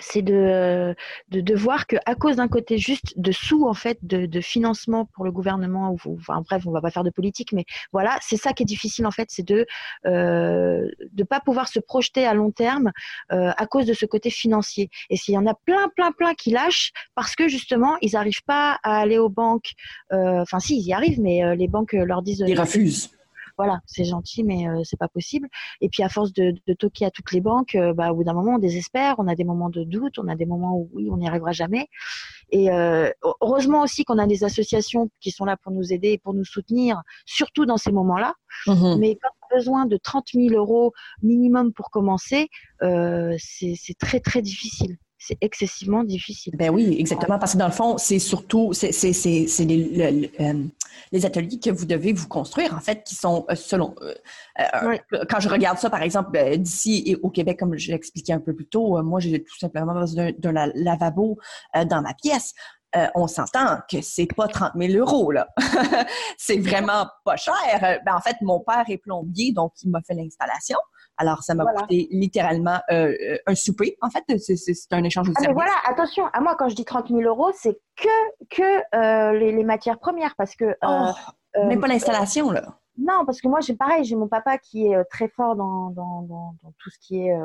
c'est 0.01 0.21
de, 0.21 0.95
de, 1.29 1.55
voir 1.55 1.87
que 1.87 1.95
à 2.05 2.15
cause 2.15 2.37
d'un 2.37 2.47
côté 2.47 2.77
juste 2.77 3.13
de 3.17 3.31
sous 3.31 3.65
en 3.65 3.73
fait 3.73 3.97
de, 4.01 4.25
de 4.25 4.41
financement 4.41 5.05
pour 5.05 5.25
le 5.25 5.31
gouvernement 5.31 5.91
ou 6.05 6.15
enfin 6.17 6.41
bref 6.41 6.63
on 6.65 6.71
va 6.71 6.81
pas 6.81 6.91
faire 6.91 7.03
de 7.03 7.09
politique 7.09 7.53
mais 7.53 7.65
voilà 7.91 8.17
c'est 8.21 8.37
ça 8.37 8.53
qui 8.53 8.63
est 8.63 8.65
difficile 8.65 9.05
en 9.05 9.11
fait 9.11 9.27
c'est 9.29 9.45
de 9.45 9.65
euh, 10.05 10.87
de 11.11 11.23
pas 11.23 11.39
pouvoir 11.39 11.67
se 11.67 11.79
projeter 11.79 12.25
à 12.25 12.33
long 12.33 12.51
terme 12.51 12.91
euh, 13.31 13.51
à 13.55 13.65
cause 13.65 13.85
de 13.85 13.93
ce 13.93 14.05
côté 14.05 14.29
financier. 14.29 14.89
Et 15.09 15.17
s'il 15.17 15.33
y 15.33 15.37
en 15.37 15.45
a 15.45 15.53
plein 15.53 15.89
plein 15.95 16.11
plein 16.11 16.33
qui 16.33 16.51
lâchent 16.51 16.91
parce 17.15 17.35
que 17.35 17.47
justement 17.47 17.97
ils 18.01 18.13
n'arrivent 18.13 18.43
pas 18.45 18.79
à 18.83 18.99
aller 18.99 19.17
aux 19.17 19.29
banques 19.29 19.71
euh, 20.11 20.41
enfin 20.41 20.59
si 20.59 20.77
ils 20.77 20.87
y 20.87 20.93
arrivent 20.93 21.21
mais 21.21 21.43
euh, 21.43 21.55
les 21.55 21.67
banques 21.67 21.93
leur 21.93 22.21
disent 22.21 22.43
ils 22.47 22.59
refusent 22.59 23.11
voilà, 23.57 23.81
c'est 23.85 24.03
gentil, 24.03 24.43
mais 24.43 24.67
euh, 24.67 24.81
c'est 24.83 24.97
pas 24.97 25.07
possible. 25.07 25.47
Et 25.81 25.89
puis 25.89 26.03
à 26.03 26.09
force 26.09 26.33
de, 26.33 26.53
toquer 26.77 27.05
à 27.05 27.11
toutes 27.11 27.31
les 27.31 27.41
banques, 27.41 27.75
euh, 27.75 27.93
bah, 27.93 28.11
au 28.11 28.15
bout 28.15 28.23
d'un 28.23 28.33
moment, 28.33 28.55
on 28.55 28.59
désespère. 28.59 29.15
On 29.17 29.27
a 29.27 29.35
des 29.35 29.43
moments 29.43 29.69
de 29.69 29.83
doute, 29.83 30.19
on 30.19 30.27
a 30.27 30.35
des 30.35 30.45
moments 30.45 30.77
où 30.77 30.89
oui, 30.93 31.09
on 31.11 31.17
n'y 31.17 31.27
arrivera 31.27 31.51
jamais. 31.51 31.87
Et 32.49 32.71
euh, 32.71 33.09
heureusement 33.41 33.81
aussi 33.81 34.03
qu'on 34.03 34.17
a 34.17 34.27
des 34.27 34.43
associations 34.43 35.09
qui 35.19 35.31
sont 35.31 35.45
là 35.45 35.57
pour 35.57 35.71
nous 35.71 35.93
aider 35.93 36.09
et 36.09 36.17
pour 36.17 36.33
nous 36.33 36.45
soutenir, 36.45 37.01
surtout 37.25 37.65
dans 37.65 37.77
ces 37.77 37.91
moments-là. 37.91 38.35
Mmh 38.67 38.97
mais 38.99 39.17
besoin 39.53 39.85
de 39.85 39.97
30 39.97 40.27
000 40.33 40.55
euros 40.55 40.93
minimum 41.21 41.73
pour 41.73 41.89
commencer, 41.89 42.47
c'est 42.79 43.97
très 43.99 44.19
très 44.19 44.41
difficile 44.41 44.97
c'est 45.23 45.37
excessivement 45.39 46.03
difficile. 46.03 46.55
Ben 46.57 46.71
oui, 46.71 46.95
exactement, 46.97 47.37
parce 47.37 47.53
que 47.53 47.59
dans 47.59 47.67
le 47.67 47.71
fond, 47.71 47.99
c'est 47.99 48.17
surtout 48.17 48.73
c'est 48.73 48.89
les, 49.59 50.31
euh, 50.39 50.63
les, 51.11 51.25
ateliers 51.27 51.59
que 51.59 51.69
vous 51.69 51.85
devez 51.85 52.11
vous 52.11 52.27
construire, 52.27 52.73
en 52.73 52.79
fait, 52.79 53.03
qui 53.03 53.13
sont 53.13 53.45
euh, 53.51 53.53
selon. 53.53 53.93
Euh, 54.01 54.97
quand 55.29 55.39
je 55.39 55.47
regarde 55.47 55.77
ça, 55.77 55.91
par 55.91 56.01
exemple, 56.01 56.39
d'ici 56.57 57.03
et 57.05 57.15
au 57.21 57.29
Québec, 57.29 57.59
comme 57.59 57.77
je 57.77 57.91
l'expliquais 57.91 58.33
un 58.33 58.39
peu 58.39 58.55
plus 58.55 58.65
tôt, 58.65 59.01
moi, 59.03 59.19
j'ai 59.19 59.43
tout 59.43 59.57
simplement 59.59 59.93
besoin 59.93 60.31
d'un 60.39 60.71
lavabo 60.73 61.37
dans 61.85 62.01
ma 62.01 62.15
pièce. 62.15 62.55
on 63.13 63.27
s'entend 63.27 63.77
que 63.89 64.01
c'est 64.01 64.25
pas 64.25 64.47
30 64.47 64.71
000 64.75 64.93
euros, 64.93 65.31
là. 65.31 65.49
c'est 66.37 66.57
vraiment 66.57 67.05
pas 67.23 67.37
cher. 67.37 67.99
Ben, 68.05 68.15
en 68.15 68.21
fait, 68.21 68.37
mon 68.41 68.59
père 68.59 68.85
est 68.87 68.97
plombier, 68.97 69.53
donc 69.53 69.73
il 69.83 69.91
m'a 69.91 70.01
fait 70.01 70.15
l'installation. 70.15 70.79
Alors, 71.21 71.43
ça 71.43 71.53
m'a 71.53 71.65
coûté 71.65 72.07
littéralement 72.09 72.79
euh, 72.89 73.13
euh, 73.29 73.37
un 73.45 73.53
souper. 73.53 73.95
En 74.01 74.09
fait, 74.09 74.23
c'est 74.39 74.73
un 74.91 75.03
échange 75.03 75.29
de 75.29 75.33
ah, 75.37 75.53
voilà, 75.53 75.73
attention, 75.87 76.25
à 76.33 76.41
moi, 76.41 76.55
quand 76.57 76.67
je 76.67 76.75
dis 76.75 76.83
30 76.83 77.09
000 77.09 77.21
euros, 77.21 77.51
c'est 77.53 77.79
que, 77.95 78.07
que 78.49 78.95
euh, 78.95 79.37
les, 79.37 79.63
matières 79.63 79.99
premières 79.99 80.33
parce 80.35 80.55
que. 80.55 80.75
Oh, 80.83 81.11
mais 81.67 81.77
pas 81.77 81.87
l'installation, 81.87 82.49
là. 82.49 82.79
Non, 82.97 83.23
parce 83.23 83.39
que 83.39 83.47
moi, 83.47 83.59
j'ai 83.59 83.75
pareil, 83.75 84.03
j'ai 84.03 84.15
mon 84.15 84.27
papa 84.27 84.57
qui 84.57 84.87
est 84.87 85.03
très 85.11 85.27
fort 85.27 85.55
dans, 85.55 85.91
dans, 85.91 86.23
dans, 86.23 86.55
tout 86.79 86.89
ce 86.89 86.97
qui 86.99 87.19
est 87.19 87.37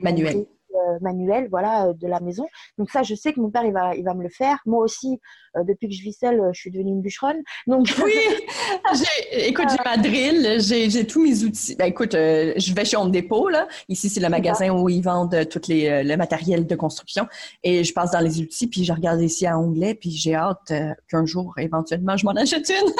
manuel. 0.00 0.46
Euh, 0.74 0.98
manuel 1.00 1.46
voilà, 1.50 1.86
euh, 1.86 1.92
de 1.92 2.08
la 2.08 2.18
maison. 2.18 2.46
Donc 2.78 2.90
ça, 2.90 3.04
je 3.04 3.14
sais 3.14 3.32
que 3.32 3.40
mon 3.40 3.50
père, 3.50 3.64
il 3.64 3.72
va, 3.72 3.94
il 3.94 4.02
va 4.02 4.12
me 4.14 4.24
le 4.24 4.28
faire. 4.28 4.58
Moi 4.66 4.82
aussi, 4.82 5.20
euh, 5.56 5.62
depuis 5.62 5.88
que 5.88 5.94
je 5.94 6.02
vis 6.02 6.14
seule, 6.14 6.50
je 6.52 6.60
suis 6.60 6.70
devenue 6.70 6.90
une 6.90 7.00
bûcheronne. 7.00 7.42
Donc... 7.68 7.94
Oui, 8.04 8.12
écoute, 9.32 9.66
j'ai 9.70 9.84
ma 9.84 9.96
drill, 9.96 10.60
j'ai 10.60 11.06
tous 11.06 11.22
mes 11.22 11.44
outils. 11.44 11.76
Ben, 11.76 11.86
écoute, 11.86 12.12
je 12.12 12.74
vais 12.74 12.84
chez 12.84 12.96
Home 12.96 13.12
Depot, 13.12 13.48
là. 13.48 13.68
Ici, 13.88 14.08
c'est 14.08 14.20
le 14.20 14.28
magasin 14.28 14.70
où 14.70 14.88
ils 14.88 15.02
vendent 15.02 15.48
tout 15.48 15.60
les, 15.68 16.02
le 16.02 16.16
matériel 16.16 16.66
de 16.66 16.74
construction. 16.74 17.26
Et 17.62 17.84
je 17.84 17.92
passe 17.92 18.10
dans 18.10 18.20
les 18.20 18.40
outils, 18.40 18.66
puis 18.66 18.84
je 18.84 18.92
regarde 18.92 19.20
ici 19.20 19.46
à 19.46 19.58
onglet, 19.58 19.94
puis 19.94 20.10
j'ai 20.10 20.34
hâte 20.34 20.72
qu'un 21.08 21.24
jour, 21.24 21.54
éventuellement, 21.58 22.16
je 22.16 22.24
m'en 22.26 22.32
achète 22.36 22.68
une. 22.68 22.92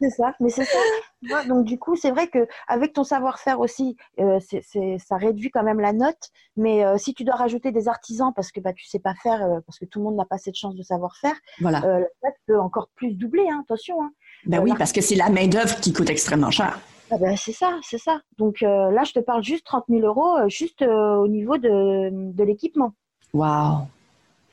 C'est 0.00 0.10
ça, 0.10 0.32
mais 0.40 0.48
c'est 0.48 0.64
ça. 0.64 0.78
Donc 1.22 1.64
du 1.64 1.78
coup, 1.78 1.96
c'est 1.96 2.10
vrai 2.10 2.28
que 2.28 2.46
avec 2.68 2.92
ton 2.92 3.04
savoir-faire 3.04 3.60
aussi, 3.60 3.96
euh, 4.20 4.38
c'est, 4.40 4.98
ça 4.98 5.16
réduit 5.16 5.50
quand 5.50 5.62
même 5.62 5.80
la 5.80 5.92
note. 5.92 6.30
Mais 6.56 6.84
euh, 6.84 6.96
si 6.96 7.14
tu 7.14 7.24
dois 7.24 7.34
rajouter 7.34 7.72
des 7.72 7.88
artisans 7.88 8.32
parce 8.34 8.52
que 8.52 8.60
bah, 8.60 8.72
tu 8.72 8.86
sais 8.86 8.98
pas 8.98 9.14
faire, 9.14 9.42
euh, 9.42 9.60
parce 9.66 9.78
que 9.78 9.84
tout 9.84 9.98
le 9.98 10.04
monde 10.04 10.16
n'a 10.16 10.24
pas 10.24 10.38
cette 10.38 10.56
chance 10.56 10.74
de 10.74 10.82
savoir 10.82 11.16
faire, 11.16 11.34
voilà. 11.60 11.80
la 11.80 11.98
note 11.98 12.34
peut 12.46 12.60
encore 12.60 12.88
plus 12.94 13.14
doubler. 13.14 13.46
Hein, 13.50 13.62
attention. 13.64 14.00
Hein. 14.02 14.10
Ben 14.46 14.60
oui, 14.60 14.72
parce 14.78 14.92
que 14.92 15.00
c'est 15.00 15.16
la 15.16 15.28
main 15.28 15.48
d'œuvre 15.48 15.80
qui 15.80 15.92
coûte 15.92 16.10
extrêmement 16.10 16.50
cher. 16.50 16.78
Ah 17.10 17.16
ben, 17.18 17.36
c'est 17.36 17.52
ça, 17.52 17.78
c'est 17.82 17.98
ça. 17.98 18.20
Donc 18.36 18.60
là, 18.60 19.02
je 19.04 19.12
te 19.12 19.20
parle 19.20 19.42
juste 19.42 19.64
30 19.64 19.84
000 19.88 20.02
euros, 20.02 20.36
juste 20.48 20.82
au 20.82 21.26
niveau 21.26 21.56
de, 21.56 22.10
de 22.12 22.44
l'équipement. 22.44 22.92
Waouh. 23.32 23.86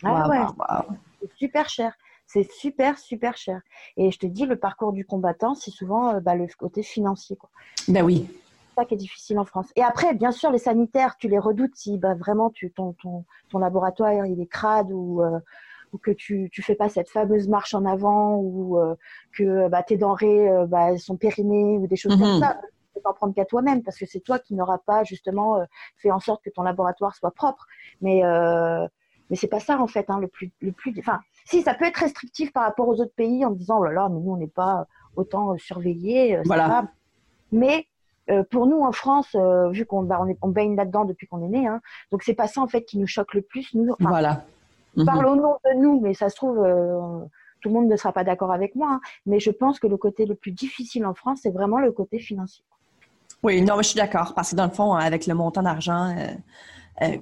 Ah, 0.03 0.29
ouais. 0.29 0.95
C'est 1.21 1.31
super 1.37 1.69
cher. 1.69 1.93
C'est 2.27 2.49
super, 2.51 2.97
super 2.97 3.37
cher. 3.37 3.61
Et 3.97 4.11
je 4.11 4.19
te 4.19 4.25
dis, 4.25 4.45
le 4.45 4.55
parcours 4.55 4.91
du 4.91 5.05
combattant, 5.05 5.53
c'est 5.53 5.71
souvent 5.71 6.15
euh, 6.15 6.19
bah, 6.19 6.35
le 6.35 6.47
côté 6.57 6.83
financier. 6.83 7.35
Quoi. 7.35 7.49
Ben 7.87 8.03
oui. 8.03 8.25
C'est 8.29 8.81
ça 8.81 8.85
qui 8.85 8.95
est 8.95 8.97
difficile 8.97 9.39
en 9.39 9.45
France. 9.45 9.67
Et 9.75 9.83
après, 9.83 10.13
bien 10.13 10.31
sûr, 10.31 10.51
les 10.51 10.57
sanitaires, 10.57 11.17
tu 11.17 11.27
les 11.27 11.39
redoutes 11.39 11.75
si 11.75 11.97
bah, 11.97 12.15
vraiment 12.15 12.49
tu, 12.49 12.71
ton, 12.71 12.93
ton, 12.93 13.25
ton 13.49 13.59
laboratoire 13.59 14.25
il 14.25 14.41
est 14.41 14.47
crade 14.47 14.91
ou, 14.91 15.21
euh, 15.21 15.39
ou 15.93 15.97
que 15.97 16.11
tu 16.11 16.51
ne 16.57 16.63
fais 16.63 16.75
pas 16.75 16.89
cette 16.89 17.09
fameuse 17.09 17.47
marche 17.47 17.73
en 17.73 17.85
avant 17.85 18.35
ou 18.35 18.77
euh, 18.79 18.95
que 19.31 19.69
bah, 19.69 19.83
tes 19.83 19.97
denrées 19.97 20.49
bah, 20.67 20.97
sont 20.97 21.15
périmées 21.15 21.77
ou 21.77 21.87
des 21.87 21.95
choses 21.95 22.17
comme 22.17 22.35
mhm. 22.35 22.39
ça. 22.39 22.59
Tu 22.61 22.95
peux 22.95 23.01
t'en 23.01 23.13
prendre 23.13 23.33
qu'à 23.33 23.45
toi-même 23.45 23.81
parce 23.83 23.97
que 23.97 24.05
c'est 24.05 24.19
toi 24.19 24.39
qui 24.39 24.55
n'auras 24.55 24.79
pas 24.79 25.03
justement 25.03 25.59
fait 25.95 26.11
en 26.11 26.19
sorte 26.19 26.43
que 26.43 26.49
ton 26.49 26.63
laboratoire 26.63 27.15
soit 27.15 27.31
propre. 27.31 27.65
Mais 28.01 28.23
mais 29.29 29.35
c'est 29.35 29.47
pas 29.47 29.59
ça 29.59 29.79
en 29.79 29.87
fait, 29.87 30.09
hein, 30.09 30.19
le 30.19 30.27
plus, 30.27 30.51
le 30.61 30.71
plus. 30.71 30.93
Enfin, 30.99 31.19
si 31.45 31.61
ça 31.61 31.73
peut 31.75 31.85
être 31.85 31.97
restrictif 31.97 32.51
par 32.51 32.63
rapport 32.63 32.87
aux 32.87 32.99
autres 32.99 33.13
pays 33.15 33.45
en 33.45 33.51
disant 33.51 33.79
oh 33.79 33.85
là 33.85 33.91
là, 33.91 34.09
mais 34.09 34.19
nous 34.19 34.33
on 34.33 34.37
n'est 34.37 34.47
pas 34.47 34.87
autant 35.15 35.53
euh, 35.53 35.57
surveillés. 35.57 36.37
Euh, 36.37 36.41
voilà. 36.45 36.87
Mais 37.51 37.85
euh, 38.29 38.43
pour 38.49 38.65
nous 38.65 38.81
en 38.81 38.91
France, 38.91 39.35
vu 39.71 39.85
qu'on 39.85 40.03
bah, 40.03 40.19
on, 40.21 40.35
on, 40.41 40.49
baigne 40.49 40.75
là-dedans 40.75 41.05
depuis 41.05 41.27
qu'on 41.27 41.43
est 41.43 41.47
né, 41.47 41.67
hein, 41.67 41.79
donc 42.11 42.23
c'est 42.23 42.33
pas 42.33 42.47
ça 42.47 42.61
en 42.61 42.67
fait 42.67 42.83
qui 42.83 42.97
nous 42.97 43.07
choque 43.07 43.35
le 43.35 43.43
plus. 43.43 43.73
Nous, 43.75 43.95
voilà. 43.99 44.43
Mhm. 44.97 45.05
Parle 45.05 45.27
au 45.27 45.35
nom 45.35 45.57
de 45.63 45.79
nous, 45.79 46.01
mais 46.01 46.13
ça 46.13 46.29
se 46.29 46.35
trouve 46.35 46.57
tout 47.61 47.69
le 47.69 47.73
monde 47.73 47.87
ne 47.87 47.95
sera 47.95 48.13
pas 48.13 48.23
d'accord 48.23 48.51
avec 48.51 48.75
moi. 48.75 48.93
Hein, 48.93 49.01
mais 49.25 49.39
je 49.39 49.49
pense 49.49 49.79
que 49.79 49.87
le 49.87 49.97
côté 49.97 50.25
le 50.25 50.35
plus 50.35 50.51
difficile 50.51 51.05
en 51.05 51.13
France, 51.13 51.39
c'est 51.43 51.49
vraiment 51.51 51.79
le 51.79 51.91
côté 51.91 52.19
financier. 52.19 52.63
Oui, 53.43 53.61
non, 53.61 53.77
je 53.77 53.83
suis 53.89 53.97
d'accord 53.97 54.33
parce 54.33 54.51
que 54.51 54.55
dans 54.55 54.65
le 54.65 54.71
fond, 54.71 54.93
avec 54.93 55.27
le 55.27 55.33
montant 55.33 55.61
d'argent 55.61 56.15
euh, 57.01 57.17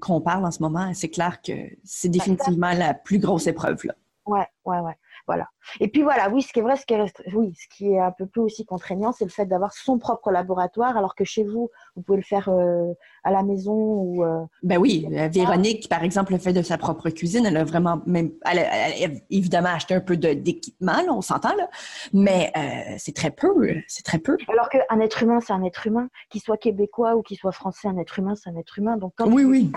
qu'on 0.00 0.20
parle 0.20 0.44
en 0.46 0.50
ce 0.50 0.62
moment, 0.62 0.92
c'est 0.94 1.10
clair 1.10 1.40
que 1.42 1.52
c'est 1.84 2.08
définitivement 2.08 2.72
la 2.72 2.94
plus 2.94 3.18
grosse 3.18 3.46
épreuve. 3.46 3.84
Là. 3.84 3.94
Ouais, 4.26 4.46
ouais, 4.64 4.78
ouais. 4.78 4.96
Voilà. 5.26 5.48
Et 5.80 5.88
puis 5.88 6.02
voilà, 6.02 6.28
oui, 6.28 6.42
ce 6.42 6.52
qui 6.52 6.58
est 6.58 6.62
vrai, 6.62 6.76
ce 6.76 6.84
qui 6.84 6.92
est, 6.92 7.34
oui, 7.34 7.54
ce 7.54 7.74
qui 7.74 7.92
est 7.92 7.98
un 7.98 8.10
peu 8.10 8.26
plus 8.26 8.42
aussi 8.42 8.66
contraignant, 8.66 9.12
c'est 9.12 9.24
le 9.24 9.30
fait 9.30 9.46
d'avoir 9.46 9.72
son 9.72 9.98
propre 9.98 10.30
laboratoire, 10.30 10.96
alors 10.98 11.14
que 11.14 11.24
chez 11.24 11.44
vous, 11.44 11.70
vous 11.96 12.02
pouvez 12.02 12.18
le 12.18 12.24
faire 12.24 12.50
euh, 12.50 12.92
à 13.22 13.30
la 13.30 13.42
maison 13.42 13.72
ou. 13.72 14.24
Euh, 14.24 14.44
ben 14.62 14.76
oui, 14.76 15.06
Véronique, 15.32 15.88
par 15.88 16.02
exemple, 16.02 16.32
le 16.32 16.38
fait 16.38 16.52
de 16.52 16.60
sa 16.60 16.76
propre 16.76 17.08
cuisine, 17.08 17.46
elle 17.46 17.56
a 17.56 17.64
vraiment 17.64 18.02
même, 18.04 18.32
elle 18.44 18.58
a, 18.58 18.88
évidemment 19.30 19.70
acheté 19.70 19.94
un 19.94 20.00
peu 20.00 20.16
d'équipement, 20.16 20.92
on 21.08 21.22
s'entend 21.22 21.54
là, 21.56 21.68
mais 22.12 22.52
euh, 22.56 22.94
c'est 22.98 23.14
très 23.14 23.30
peu, 23.30 23.74
c'est 23.88 24.04
très 24.04 24.18
peu. 24.18 24.36
Alors 24.48 24.68
qu'un 24.68 25.00
être 25.00 25.22
humain, 25.22 25.40
c'est 25.40 25.54
un 25.54 25.64
être 25.64 25.86
humain, 25.86 26.08
qu'il 26.28 26.42
soit 26.42 26.58
québécois 26.58 27.16
ou 27.16 27.22
qu'il 27.22 27.38
soit 27.38 27.52
français, 27.52 27.88
un 27.88 27.96
être 27.96 28.18
humain, 28.18 28.34
c'est 28.34 28.50
un 28.50 28.56
être 28.56 28.78
humain. 28.78 28.98
Donc 28.98 29.14
oui, 29.20 29.44
oui 29.44 29.72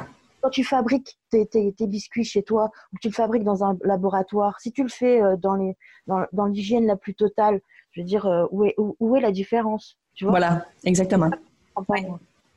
quand 0.47 0.51
tu 0.51 0.63
fabriques 0.63 1.19
tes, 1.29 1.73
biscuits 1.81 2.23
chez 2.23 2.41
toi 2.41 2.71
ou 2.93 2.95
que 2.95 3.01
tu 3.01 3.09
le 3.09 3.13
fabriques 3.13 3.43
dans 3.43 3.65
un 3.65 3.77
laboratoire, 3.83 4.61
si 4.61 4.71
tu 4.71 4.81
le 4.81 4.87
fais 4.87 5.21
euh, 5.21 5.35
dans 5.35 5.55
les 5.55 5.75
dans, 6.07 6.45
l'hygiène 6.45 6.85
la 6.85 6.95
plus 6.95 7.15
totale, 7.15 7.59
je 7.91 7.99
veux 7.99 8.05
dire 8.05 8.25
euh, 8.25 8.45
où 8.51 8.63
est 8.63 8.73
où, 8.77 9.15
est 9.17 9.19
la 9.19 9.33
différence 9.33 9.97
Voilà, 10.21 10.65
exactement. 10.85 11.29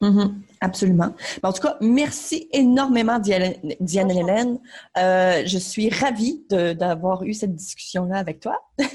Mm-hmm. 0.00 0.33
absolument. 0.61 1.14
En 1.42 1.53
tout 1.53 1.62
cas, 1.62 1.76
merci 1.81 2.48
énormément, 2.53 3.18
Diane, 3.18 3.55
Diane 3.81 4.11
Hélène. 4.12 4.61
Euh, 4.96 5.42
je 5.44 5.59
suis 5.59 5.90
ravie 5.90 6.44
d'avoir 6.48 7.24
eu 7.24 7.35
cette 7.35 7.57
discussion-là 7.57 8.18
avec 8.18 8.38
toi. 8.38 8.57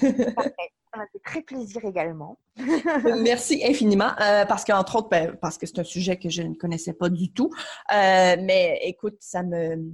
Ça 0.96 1.02
m'a 1.02 1.08
fait 1.08 1.20
très 1.20 1.42
plaisir 1.42 1.84
également. 1.84 2.40
Merci 3.22 3.62
infiniment, 3.66 4.12
euh, 4.22 4.46
parce 4.46 4.64
qu'entre 4.64 4.96
autres, 4.96 5.10
ben, 5.10 5.36
parce 5.42 5.58
que 5.58 5.66
c'est 5.66 5.80
un 5.80 5.84
sujet 5.84 6.18
que 6.18 6.30
je 6.30 6.42
ne 6.42 6.54
connaissais 6.54 6.94
pas 6.94 7.10
du 7.10 7.34
tout. 7.34 7.50
Euh, 7.94 8.38
mais 8.42 8.80
écoute, 8.84 9.18
ça 9.20 9.44
me 9.44 9.92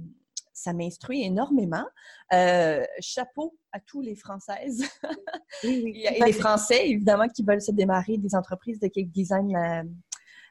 ça 0.52 0.72
m'instruit 0.72 1.24
énormément. 1.24 1.84
Euh, 2.32 2.84
chapeau 3.00 3.56
à 3.72 3.80
tous 3.80 4.00
les 4.00 4.14
Françaises 4.14 4.84
et 5.64 6.20
les 6.24 6.32
Français, 6.32 6.88
évidemment, 6.88 7.26
qui 7.26 7.42
veulent 7.42 7.60
se 7.60 7.72
démarrer 7.72 8.16
des 8.16 8.36
entreprises 8.36 8.78
de 8.78 8.86
cake 8.86 9.10
design 9.10 9.56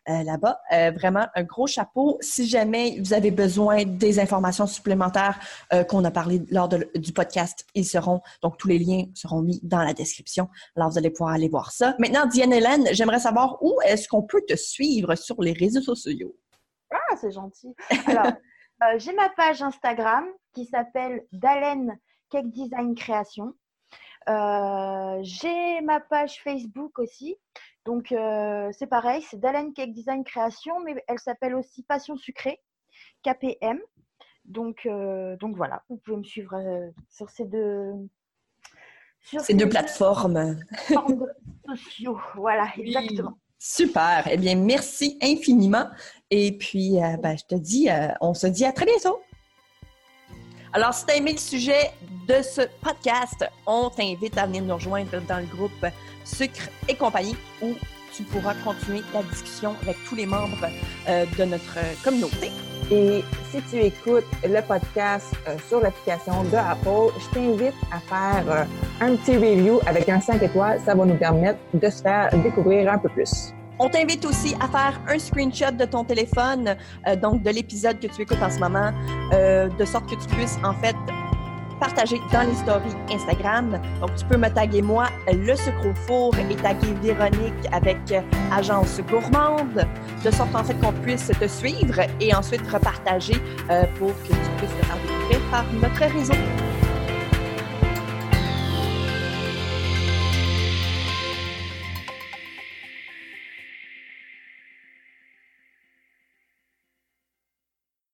euh, 0.09 0.23
là-bas. 0.23 0.59
Euh, 0.71 0.89
vraiment, 0.89 1.27
un 1.35 1.43
gros 1.43 1.67
chapeau. 1.67 2.17
Si 2.21 2.47
jamais 2.47 2.99
vous 2.99 3.13
avez 3.13 3.29
besoin 3.29 3.85
des 3.85 4.19
informations 4.19 4.65
supplémentaires 4.65 5.39
euh, 5.73 5.83
qu'on 5.83 6.03
a 6.03 6.09
parlé 6.09 6.41
lors 6.49 6.67
du 6.67 7.13
podcast, 7.13 7.67
ils 7.75 7.85
seront, 7.85 8.19
donc 8.41 8.57
tous 8.57 8.67
les 8.67 8.79
liens 8.79 9.05
seront 9.13 9.43
mis 9.43 9.59
dans 9.61 9.83
la 9.83 9.93
description. 9.93 10.49
Alors, 10.75 10.89
vous 10.89 10.97
allez 10.97 11.11
pouvoir 11.11 11.35
aller 11.35 11.49
voir 11.49 11.71
ça. 11.71 11.93
Maintenant, 11.99 12.25
Diane 12.25 12.51
Hélène, 12.51 12.87
j'aimerais 12.93 13.19
savoir 13.19 13.61
où 13.61 13.79
est-ce 13.85 14.07
qu'on 14.07 14.23
peut 14.23 14.41
te 14.47 14.55
suivre 14.55 15.13
sur 15.13 15.39
les 15.39 15.53
réseaux 15.53 15.81
sociaux? 15.81 16.35
Ah, 16.91 17.15
c'est 17.15 17.31
gentil. 17.31 17.75
Alors, 18.07 18.33
j'ai 18.97 19.13
ma 19.13 19.29
page 19.29 19.61
Instagram 19.61 20.25
qui 20.53 20.65
s'appelle 20.65 21.25
Dalen 21.31 21.95
Cake 22.31 22.49
Design 22.49 22.95
Création. 22.95 23.53
j'ai 24.27 25.81
ma 25.81 25.99
page 25.99 26.41
Facebook 26.43 26.97
aussi 26.97 27.37
donc, 27.85 28.11
euh, 28.11 28.69
c'est 28.77 28.87
pareil, 28.87 29.23
c'est 29.27 29.39
Dalen 29.39 29.73
Cake 29.73 29.93
Design 29.93 30.23
Création, 30.23 30.79
mais 30.81 31.03
elle 31.07 31.19
s'appelle 31.19 31.55
aussi 31.55 31.83
Passion 31.83 32.15
Sucrée, 32.15 32.61
KPM. 33.23 33.79
Donc, 34.45 34.85
euh, 34.85 35.35
donc 35.37 35.55
voilà, 35.55 35.83
vous 35.89 35.97
pouvez 35.97 36.17
me 36.17 36.23
suivre 36.23 36.55
euh, 36.55 36.89
sur 37.09 37.29
ces 37.29 37.45
deux. 37.45 37.93
Sur 39.21 39.41
ces, 39.41 39.53
deux, 39.53 39.69
plateformes. 39.69 40.59
sociaux, 41.67 42.19
voilà, 42.35 42.67
exactement. 42.77 43.37
Super. 43.57 44.27
Eh 44.31 44.37
bien, 44.37 44.55
merci 44.55 45.19
infiniment. 45.21 45.87
Et 46.31 46.57
puis, 46.57 46.97
ben, 47.21 47.37
je 47.37 47.45
te 47.45 47.53
dis, 47.53 47.87
on 48.19 48.33
se 48.33 48.47
dit 48.47 48.65
à 48.65 48.71
très 48.71 48.85
bientôt. 48.85 49.21
Alors, 50.73 50.93
si 50.95 51.05
tu 51.05 51.11
as 51.11 51.17
aimé 51.17 51.33
le 51.33 51.37
sujet 51.37 51.91
de 52.27 52.41
ce 52.41 52.61
podcast, 52.81 53.45
on 53.67 53.91
t'invite 53.91 54.35
à 54.39 54.47
venir 54.47 54.63
nous 54.63 54.73
rejoindre 54.73 55.21
dans 55.27 55.37
le 55.37 55.45
groupe 55.45 55.85
Sucre 56.23 56.69
et 56.87 56.95
compagnie 56.95 57.35
où 57.61 57.73
tu 58.13 58.23
pourras 58.23 58.53
continuer 58.63 59.01
la 59.13 59.23
discussion 59.23 59.75
avec 59.83 59.97
tous 60.07 60.15
les 60.15 60.25
membres 60.25 60.67
euh, 61.07 61.25
de 61.37 61.43
notre 61.45 61.77
communauté. 62.03 62.51
Et 62.91 63.23
si 63.49 63.61
tu 63.69 63.77
écoutes 63.77 64.25
le 64.43 64.61
podcast 64.61 65.33
euh, 65.47 65.55
sur 65.69 65.79
l'application 65.79 66.43
de 66.43 66.57
Apple, 66.57 67.13
je 67.19 67.33
t'invite 67.33 67.73
à 67.91 67.99
faire 67.99 68.43
euh, 68.49 68.63
un 68.99 69.15
petit 69.15 69.37
review 69.37 69.79
avec 69.85 70.09
un 70.09 70.19
5 70.19 70.43
étoiles. 70.43 70.81
Ça 70.85 70.93
va 70.93 71.05
nous 71.05 71.15
permettre 71.15 71.59
de 71.73 71.89
se 71.89 72.01
faire 72.01 72.29
découvrir 72.43 72.91
un 72.91 72.97
peu 72.97 73.07
plus. 73.09 73.53
On 73.83 73.89
t'invite 73.89 74.23
aussi 74.25 74.55
à 74.59 74.67
faire 74.67 75.01
un 75.07 75.17
screenshot 75.17 75.71
de 75.71 75.85
ton 75.85 76.03
téléphone, 76.03 76.75
euh, 77.07 77.15
donc 77.15 77.41
de 77.41 77.49
l'épisode 77.49 77.99
que 77.99 78.05
tu 78.05 78.21
écoutes 78.21 78.41
en 78.43 78.51
ce 78.51 78.59
moment, 78.59 78.91
euh, 79.33 79.69
de 79.69 79.85
sorte 79.85 80.07
que 80.07 80.13
tu 80.21 80.27
puisses 80.35 80.57
en 80.63 80.75
fait 80.75 80.95
partager 81.81 82.21
dans 82.31 82.43
les 82.43 82.53
stories 82.53 82.95
Instagram. 83.11 83.81
Donc, 83.99 84.15
tu 84.15 84.23
peux 84.25 84.37
me 84.37 84.47
taguer 84.49 84.83
moi, 84.83 85.07
le 85.27 85.55
sucre 85.55 85.87
au 85.87 85.93
four, 86.05 86.33
et 86.37 86.55
taguer 86.55 86.93
Véronique 87.01 87.67
avec 87.71 87.97
Agence 88.55 89.01
Gourmande, 89.09 89.85
de 90.23 90.31
sorte 90.31 90.55
en 90.55 90.63
fait 90.63 90.79
qu'on 90.79 90.93
puisse 90.93 91.27
te 91.27 91.47
suivre 91.47 91.99
et 92.19 92.33
ensuite 92.35 92.61
repartager 92.71 93.41
euh, 93.69 93.83
pour 93.97 94.13
que 94.23 94.27
tu 94.27 94.49
puisses 94.57 94.77
te 94.79 94.85
faire 94.85 94.97
découvrir 95.07 95.39
par 95.49 95.65
notre 95.73 96.13
réseau. 96.13 96.70